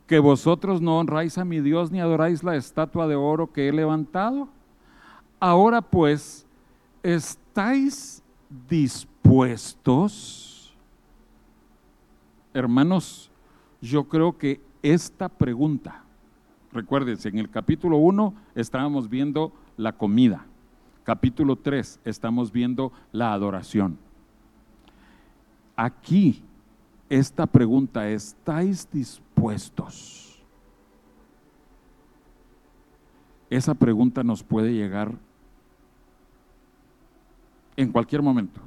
Que 0.07 0.19
vosotros 0.19 0.81
no 0.81 0.99
honráis 0.99 1.37
a 1.37 1.45
mi 1.45 1.61
Dios 1.61 1.89
ni 1.89 2.01
adoráis 2.01 2.43
la 2.43 2.57
estatua 2.57 3.07
de 3.07 3.15
oro 3.15 3.53
que 3.53 3.69
he 3.69 3.71
levantado. 3.71 4.49
Ahora 5.39 5.81
pues, 5.81 6.45
¿estáis 7.01 8.21
dispuestos? 8.69 10.75
Hermanos, 12.53 13.31
yo 13.81 14.03
creo 14.03 14.37
que 14.37 14.59
esta 14.81 15.29
pregunta, 15.29 16.03
recuérdense, 16.73 17.29
en 17.29 17.39
el 17.39 17.49
capítulo 17.49 17.99
1 17.99 18.33
estábamos 18.53 19.09
viendo 19.09 19.53
la 19.77 19.93
comida 19.93 20.45
capítulo 21.03 21.55
3 21.55 21.99
estamos 22.05 22.51
viendo 22.51 22.91
la 23.11 23.33
adoración. 23.33 23.97
Aquí, 25.75 26.43
esta 27.09 27.45
pregunta, 27.45 28.07
¿estáis 28.09 28.89
dispuestos? 28.91 30.41
Esa 33.49 33.73
pregunta 33.73 34.23
nos 34.23 34.43
puede 34.43 34.73
llegar 34.73 35.13
en 37.75 37.91
cualquier 37.91 38.21
momento. 38.21 38.61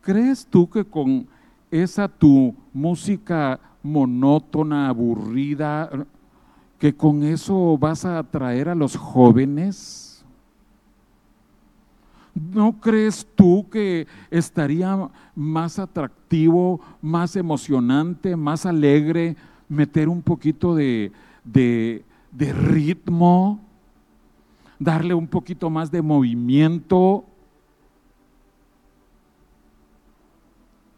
¿Crees 0.00 0.46
tú 0.46 0.68
que 0.68 0.84
con 0.84 1.28
esa 1.70 2.08
tu 2.08 2.54
música 2.72 3.60
monótona, 3.82 4.88
aburrida, 4.88 6.06
que 6.80 6.96
con 6.96 7.22
eso 7.22 7.76
vas 7.78 8.06
a 8.06 8.18
atraer 8.18 8.70
a 8.70 8.74
los 8.74 8.96
jóvenes? 8.96 10.24
¿No 12.34 12.80
crees 12.80 13.26
tú 13.34 13.68
que 13.70 14.06
estaría 14.30 15.10
más 15.34 15.78
atractivo, 15.78 16.80
más 17.02 17.36
emocionante, 17.36 18.34
más 18.34 18.64
alegre 18.64 19.36
meter 19.68 20.08
un 20.08 20.22
poquito 20.22 20.74
de, 20.74 21.12
de, 21.44 22.02
ritmo, 22.32 23.60
darle 24.78 25.12
un 25.12 25.28
poquito 25.28 25.68
más 25.68 25.90
de 25.90 26.00
movimiento? 26.00 27.26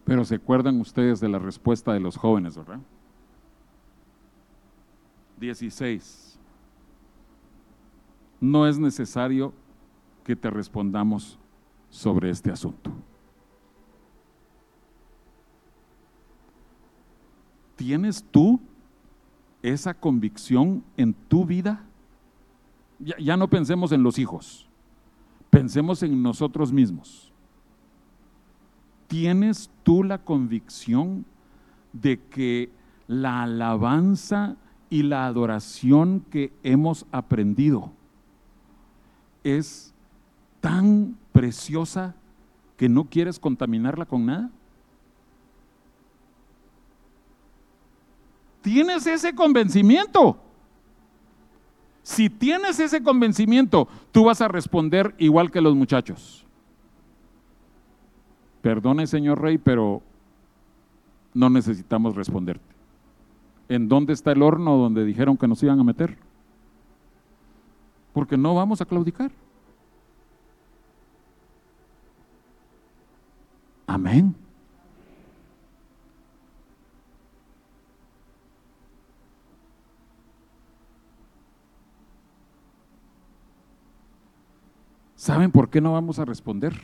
Pero 0.04 0.24
se 0.24 0.36
acuerdan 0.36 0.80
ustedes 0.80 1.18
de 1.18 1.28
la 1.28 1.40
respuesta 1.40 1.92
de 1.92 1.98
los 1.98 2.16
jóvenes, 2.16 2.56
¿verdad? 2.56 2.78
16. 5.42 6.38
No 8.40 8.66
es 8.66 8.78
necesario 8.78 9.52
que 10.24 10.34
te 10.36 10.48
respondamos 10.48 11.38
sobre 11.90 12.30
este 12.30 12.50
asunto. 12.50 12.90
¿Tienes 17.76 18.24
tú 18.30 18.60
esa 19.62 19.92
convicción 19.92 20.84
en 20.96 21.12
tu 21.12 21.44
vida? 21.44 21.84
Ya, 23.00 23.16
ya, 23.18 23.36
no 23.36 23.48
pensemos 23.48 23.90
en 23.90 24.04
los 24.04 24.18
hijos, 24.18 24.68
pensemos 25.50 26.02
en 26.04 26.22
nosotros 26.22 26.72
mismos. 26.72 27.32
¿Tienes 29.08 29.70
tú 29.82 30.04
la 30.04 30.18
convicción 30.18 31.24
de 31.92 32.20
que 32.20 32.70
la 33.08 33.42
alabanza 33.42 34.56
y 34.92 35.02
la 35.02 35.24
adoración 35.24 36.22
que 36.30 36.52
hemos 36.62 37.06
aprendido 37.12 37.90
es 39.42 39.94
tan 40.60 41.16
preciosa 41.32 42.14
que 42.76 42.90
no 42.90 43.04
quieres 43.04 43.38
contaminarla 43.38 44.04
con 44.04 44.26
nada? 44.26 44.50
¿Tienes 48.60 49.06
ese 49.06 49.34
convencimiento? 49.34 50.36
Si 52.02 52.28
tienes 52.28 52.78
ese 52.78 53.02
convencimiento, 53.02 53.88
tú 54.10 54.24
vas 54.24 54.42
a 54.42 54.48
responder 54.48 55.14
igual 55.16 55.50
que 55.50 55.62
los 55.62 55.74
muchachos. 55.74 56.44
Perdone, 58.60 59.06
señor 59.06 59.40
rey, 59.40 59.56
pero 59.56 60.02
no 61.32 61.48
necesitamos 61.48 62.14
responderte. 62.14 62.71
¿en 63.74 63.88
dónde 63.88 64.12
está 64.12 64.32
el 64.32 64.42
horno 64.42 64.76
donde 64.76 65.02
dijeron 65.02 65.38
que 65.38 65.48
nos 65.48 65.62
iban 65.62 65.80
a 65.80 65.84
meter? 65.84 66.18
Porque 68.12 68.36
no 68.36 68.54
vamos 68.54 68.82
a 68.82 68.84
claudicar. 68.84 69.32
Amén. 73.86 74.34
¿Saben 85.16 85.50
por 85.50 85.70
qué 85.70 85.80
no 85.80 85.94
vamos 85.94 86.18
a 86.18 86.26
responder? 86.26 86.78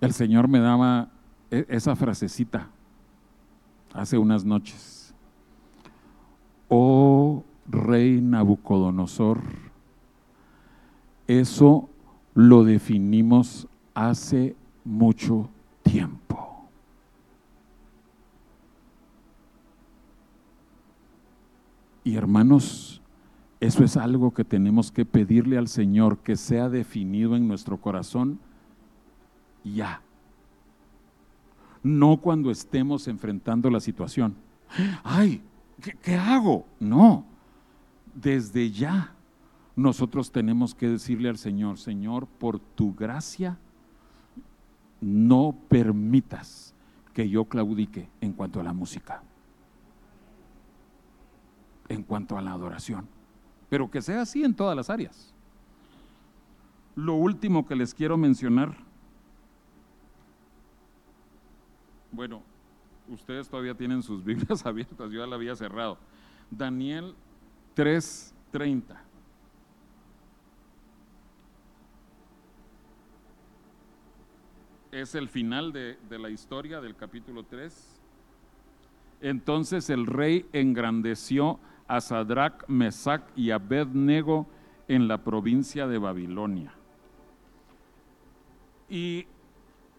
El 0.00 0.12
Señor 0.12 0.48
me 0.48 0.58
daba 0.58 1.10
esa 1.50 1.96
frasecita 1.96 2.68
hace 3.92 4.18
unas 4.18 4.44
noches. 4.44 5.14
Oh 6.68 7.44
rey 7.68 8.20
Nabucodonosor, 8.20 9.40
eso 11.26 11.88
lo 12.34 12.64
definimos 12.64 13.66
hace 13.94 14.56
mucho 14.84 15.48
tiempo. 15.82 16.68
Y 22.04 22.14
hermanos, 22.14 23.02
eso 23.58 23.82
es 23.82 23.96
algo 23.96 24.32
que 24.32 24.44
tenemos 24.44 24.92
que 24.92 25.04
pedirle 25.04 25.58
al 25.58 25.66
Señor 25.66 26.18
que 26.18 26.36
sea 26.36 26.68
definido 26.68 27.34
en 27.34 27.48
nuestro 27.48 27.80
corazón 27.80 28.38
ya. 29.64 30.02
No 31.86 32.16
cuando 32.16 32.50
estemos 32.50 33.06
enfrentando 33.06 33.70
la 33.70 33.78
situación. 33.78 34.34
Ay, 35.04 35.40
¿qué, 36.02 36.16
hago? 36.16 36.66
No, 36.80 37.24
desde 38.12 38.72
ya 38.72 39.14
nosotros 39.76 40.32
tenemos 40.32 40.74
que 40.74 40.88
decirle 40.88 41.28
al 41.28 41.38
Señor, 41.38 41.78
Señor, 41.78 42.26
por 42.26 42.58
tu 42.58 42.92
gracia, 42.92 43.56
no 45.00 45.56
permitas 45.68 46.74
que 47.14 47.28
yo 47.28 47.44
claudique 47.44 48.08
en 48.20 48.32
cuanto 48.32 48.58
a 48.58 48.64
la 48.64 48.72
música, 48.72 49.22
en 51.88 52.02
cuanto 52.02 52.36
a 52.36 52.42
la 52.42 52.50
adoración, 52.50 53.06
pero 53.68 53.88
que 53.92 54.02
sea 54.02 54.22
así 54.22 54.42
en 54.42 54.54
todas 54.54 54.74
las 54.74 54.90
áreas. 54.90 55.32
Lo 56.96 57.14
último 57.14 57.64
que 57.64 57.76
les 57.76 57.94
quiero 57.94 58.16
mencionar 58.16 58.85
Bueno, 62.16 62.42
ustedes 63.08 63.46
todavía 63.46 63.74
tienen 63.74 64.02
sus 64.02 64.24
Biblias 64.24 64.64
abiertas, 64.66 65.10
yo 65.10 65.20
ya 65.20 65.26
la 65.26 65.36
había 65.36 65.54
cerrado. 65.54 65.98
Daniel 66.50 67.14
3:30. 67.76 68.96
Es 74.92 75.14
el 75.14 75.28
final 75.28 75.72
de, 75.72 75.98
de 76.08 76.18
la 76.18 76.30
historia 76.30 76.80
del 76.80 76.96
capítulo 76.96 77.44
3. 77.44 78.00
Entonces 79.20 79.90
el 79.90 80.06
rey 80.06 80.46
engrandeció 80.54 81.60
a 81.86 82.00
Sadrach, 82.00 82.66
Mesach 82.66 83.24
y 83.36 83.50
Abednego 83.50 84.46
en 84.88 85.06
la 85.06 85.22
provincia 85.22 85.86
de 85.86 85.98
Babilonia. 85.98 86.72
Y 88.88 89.26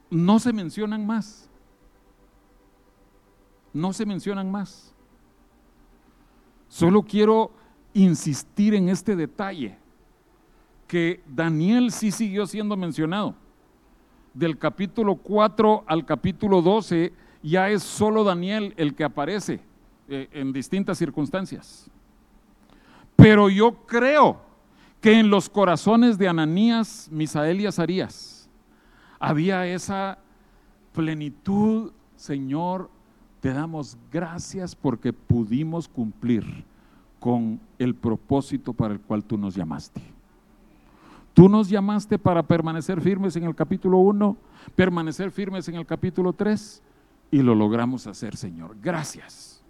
no 0.10 0.40
se 0.40 0.52
mencionan 0.52 1.06
más 1.06 1.48
no 3.74 3.94
se 3.94 4.06
mencionan 4.06 4.52
más. 4.52 4.94
Solo 6.68 7.04
quiero 7.04 7.52
insistir 7.94 8.74
en 8.74 8.90
este 8.90 9.16
detalle, 9.16 9.78
que 10.88 11.22
Daniel 11.28 11.92
sí 11.92 12.12
siguió 12.12 12.46
siendo 12.46 12.78
mencionado. 12.78 13.36
Del 14.34 14.58
capítulo 14.58 15.16
4 15.16 15.84
al 15.88 16.06
capítulo 16.06 16.62
12 16.62 17.12
ya 17.42 17.70
es 17.70 17.84
solo 17.84 18.24
Daniel 18.24 18.74
el 18.78 18.94
que 18.94 19.04
aparece 19.04 19.60
eh, 20.08 20.30
en 20.32 20.54
distintas 20.54 20.98
circunstancias. 20.98 21.90
Pero 23.16 23.50
yo 23.50 23.74
creo 23.86 24.40
que 25.02 25.20
en 25.20 25.30
los 25.30 25.50
corazones 25.50 26.18
de 26.18 26.28
Ananías, 26.28 27.10
Misael 27.12 27.62
y 27.62 27.66
Azarías 27.66 28.50
había 29.20 29.66
esa 29.68 30.20
plenitud, 30.94 31.92
Señor, 32.16 32.90
te 33.40 33.54
damos 33.54 33.98
gracias 34.12 34.76
porque 34.76 35.14
pudimos 35.14 35.88
cumplir 35.88 36.66
con 37.20 37.60
el 37.80 37.96
propósito 37.96 38.74
para 38.74 38.94
el 38.94 39.00
cual 39.00 39.24
tú 39.24 39.38
nos 39.38 39.56
llamaste. 39.56 40.02
Tú 41.34 41.48
nos 41.48 41.70
llamaste 41.70 42.18
para 42.18 42.42
permanecer 42.42 43.00
firmes 43.00 43.36
en 43.36 43.44
el 43.44 43.54
capítulo 43.54 44.00
1, 44.00 44.36
permanecer 44.76 45.30
firmes 45.32 45.68
en 45.68 45.76
el 45.76 45.86
capítulo 45.86 46.34
3 46.34 46.82
y 47.30 47.42
lo 47.42 47.54
logramos 47.54 48.08
hacer, 48.08 48.36
Señor. 48.36 48.76
Gracias. 48.82 49.62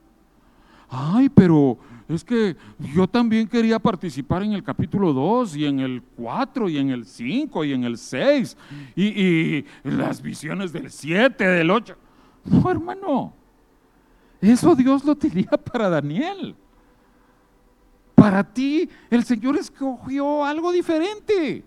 Ay, 0.90 1.28
pero 1.28 1.78
es 2.08 2.24
que 2.24 2.56
yo 2.96 3.08
también 3.08 3.48
quería 3.48 3.80
participar 3.80 4.44
en 4.44 4.54
el 4.54 4.64
capítulo 4.64 5.12
2 5.12 5.58
y 5.58 5.66
en 5.66 5.80
el 5.82 6.02
4 6.16 6.70
y 6.70 6.78
en 6.78 6.90
el 6.90 7.06
5 7.06 7.66
y 7.66 7.74
en 7.74 7.84
el 7.84 7.98
6 7.98 8.58
y, 8.96 9.66
las 9.84 10.22
visiones 10.22 10.72
del 10.72 10.90
7, 10.90 11.46
del 11.46 11.70
8. 11.70 11.98
No, 12.46 12.72
hermano. 12.72 13.34
Eso 14.42 14.76
Dios 14.76 15.04
lo 15.04 15.16
tenía 15.16 15.50
para 15.72 15.90
Daniel. 15.90 16.56
Para 18.16 18.44
ti 18.44 18.90
el 19.10 19.24
Señor 19.24 19.58
escogió 19.58 20.44
algo 20.44 20.72
diferente. 20.72 21.64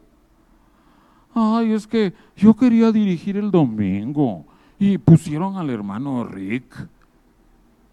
Ay, 1.33 1.73
es 1.73 1.87
que 1.87 2.13
yo 2.37 2.55
quería 2.55 2.91
dirigir 2.91 3.37
el 3.37 3.51
domingo 3.51 4.45
y 4.79 4.99
pusieron 4.99 5.57
al 5.57 5.71
hermano 5.71 6.25
Rick. 6.25 6.89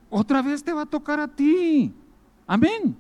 Otra 0.10 0.42
vez 0.42 0.64
te 0.64 0.74
va 0.74 0.84
a 0.84 0.86
tocar 0.86 1.20
a 1.20 1.28
ti. 1.28 1.94
Amén. 2.48 2.96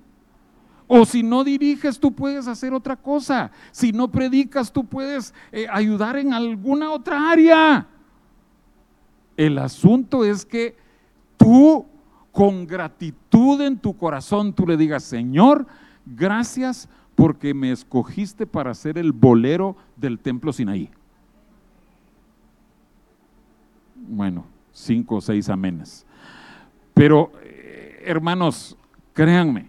O 0.87 1.05
si 1.05 1.23
no 1.23 1.43
diriges, 1.43 1.99
tú 1.99 2.13
puedes 2.13 2.47
hacer 2.47 2.73
otra 2.73 2.95
cosa. 2.95 3.51
Si 3.71 3.91
no 3.91 4.09
predicas, 4.09 4.71
tú 4.71 4.85
puedes 4.85 5.33
eh, 5.51 5.67
ayudar 5.69 6.17
en 6.17 6.33
alguna 6.33 6.91
otra 6.91 7.29
área. 7.29 7.87
El 9.35 9.57
asunto 9.57 10.23
es 10.23 10.45
que 10.45 10.77
tú 11.37 11.85
con 12.31 12.67
gratitud 12.67 13.61
en 13.61 13.77
tu 13.79 13.95
corazón, 13.95 14.53
tú 14.53 14.67
le 14.67 14.77
digas, 14.77 15.03
Señor, 15.03 15.65
gracias 16.05 16.89
porque 17.15 17.53
me 17.53 17.71
escogiste 17.71 18.45
para 18.45 18.73
ser 18.75 18.97
el 18.97 19.11
bolero 19.11 19.75
del 19.95 20.19
templo 20.19 20.53
Sinaí. 20.53 20.89
Bueno, 23.95 24.45
cinco 24.71 25.15
o 25.15 25.21
seis 25.21 25.49
amenes. 25.49 26.05
Pero, 26.93 27.31
eh, 27.41 28.03
hermanos, 28.05 28.77
créanme, 29.13 29.67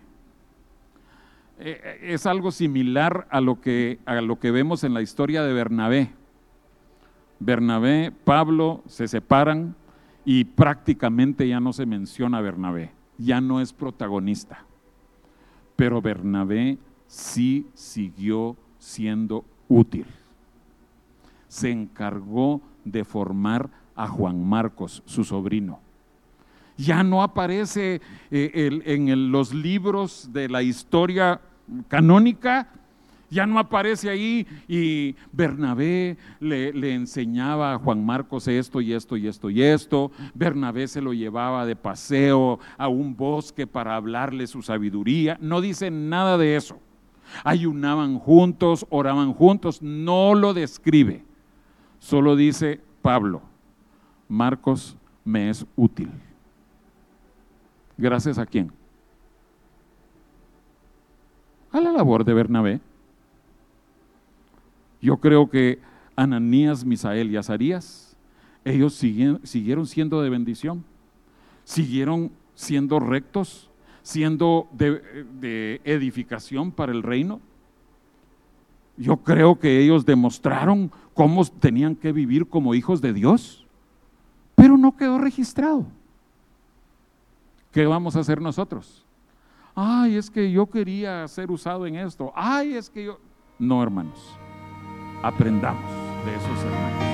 eh, 1.58 2.00
es 2.02 2.26
algo 2.26 2.50
similar 2.50 3.26
a 3.30 3.40
lo, 3.40 3.60
que, 3.60 3.98
a 4.04 4.20
lo 4.20 4.38
que 4.38 4.50
vemos 4.50 4.84
en 4.84 4.94
la 4.94 5.02
historia 5.02 5.42
de 5.42 5.52
Bernabé. 5.52 6.12
Bernabé, 7.40 8.12
Pablo 8.24 8.82
se 8.86 9.08
separan, 9.08 9.74
y 10.30 10.44
prácticamente 10.44 11.48
ya 11.48 11.58
no 11.58 11.72
se 11.72 11.86
menciona 11.86 12.36
a 12.36 12.42
Bernabé, 12.42 12.92
ya 13.16 13.40
no 13.40 13.62
es 13.62 13.72
protagonista. 13.72 14.66
Pero 15.74 16.02
Bernabé 16.02 16.76
sí 17.06 17.66
siguió 17.72 18.54
siendo 18.78 19.46
útil. 19.68 20.04
Se 21.48 21.70
encargó 21.70 22.60
de 22.84 23.06
formar 23.06 23.70
a 23.96 24.06
Juan 24.06 24.46
Marcos, 24.46 25.02
su 25.06 25.24
sobrino. 25.24 25.80
Ya 26.76 27.02
no 27.02 27.22
aparece 27.22 28.02
eh, 28.30 28.82
en 28.84 29.32
los 29.32 29.54
libros 29.54 30.28
de 30.30 30.50
la 30.50 30.60
historia 30.62 31.40
canónica, 31.88 32.68
ya 33.30 33.46
no 33.46 33.58
aparece 33.58 34.08
ahí 34.08 34.46
y 34.66 35.14
Bernabé 35.32 36.16
le, 36.40 36.94
enseñaba 36.94 37.74
a 37.74 37.78
Juan 37.78 38.04
Marcos 38.04 38.48
esto 38.48 38.80
y 38.80 38.92
esto 38.92 39.16
y 39.16 39.26
esto 39.26 39.50
y 39.50 39.62
esto. 39.62 40.10
Bernabé 40.34 40.88
se 40.88 41.02
lo 41.02 41.12
llevaba 41.12 41.66
de 41.66 41.76
paseo 41.76 42.58
a 42.78 42.88
un 42.88 43.16
bosque 43.16 43.66
para 43.66 43.96
hablarle 43.96 44.46
su 44.46 44.62
sabiduría. 44.62 45.36
No 45.40 45.60
dice 45.60 45.90
nada 45.90 46.38
de 46.38 46.56
eso. 46.56 46.78
Ayunaban 47.44 48.18
juntos, 48.18 48.86
oraban 48.88 49.34
juntos, 49.34 49.82
no 49.82 50.34
lo 50.34 50.54
describe. 50.54 51.22
Solo 51.98 52.36
dice 52.36 52.80
Pablo, 53.02 53.42
Marcos 54.28 54.96
me 55.24 55.50
es 55.50 55.66
útil. 55.76 56.10
Gracias 57.98 58.38
a 58.38 58.46
quién? 58.46 58.72
A 61.70 61.80
la 61.80 61.92
labor 61.92 62.24
de 62.24 62.32
Bernabé. 62.32 62.80
Yo 65.00 65.18
creo 65.18 65.48
que 65.48 65.80
Ananías, 66.16 66.84
Misael 66.84 67.30
y 67.30 67.36
Azarías, 67.36 68.16
ellos 68.64 68.94
siguieron, 68.94 69.86
siendo 69.86 70.20
de 70.20 70.30
bendición, 70.30 70.84
siguieron 71.64 72.32
siendo 72.54 72.98
rectos, 72.98 73.70
siendo 74.02 74.68
de, 74.72 75.80
edificación 75.84 76.72
para 76.72 76.92
el 76.92 77.02
reino. 77.02 77.40
Yo 78.96 79.18
creo 79.18 79.58
que 79.58 79.80
ellos 79.80 80.04
demostraron 80.04 80.90
cómo 81.14 81.44
tenían 81.44 81.94
que 81.94 82.12
vivir 82.12 82.48
como 82.48 82.74
hijos 82.74 83.00
de 83.00 83.12
Dios, 83.12 83.64
pero 84.56 84.76
no 84.76 84.96
quedó 84.96 85.18
registrado. 85.18 85.86
¿Qué 87.70 87.86
vamos 87.86 88.16
a 88.16 88.20
hacer 88.20 88.40
nosotros? 88.40 89.04
ay, 89.80 90.16
es 90.16 90.28
que 90.28 90.50
yo 90.50 90.66
quería 90.66 91.26
ser 91.28 91.52
usado 91.52 91.86
en 91.86 91.94
esto, 91.94 92.32
ay, 92.34 92.74
es 92.74 92.90
que 92.90 93.04
yo... 93.04 93.20
No, 93.60 93.80
hermanos, 93.80 94.36
aprendamos 95.22 95.90
de 96.24 96.34
esos 96.34 96.64
hermanos. 96.64 97.07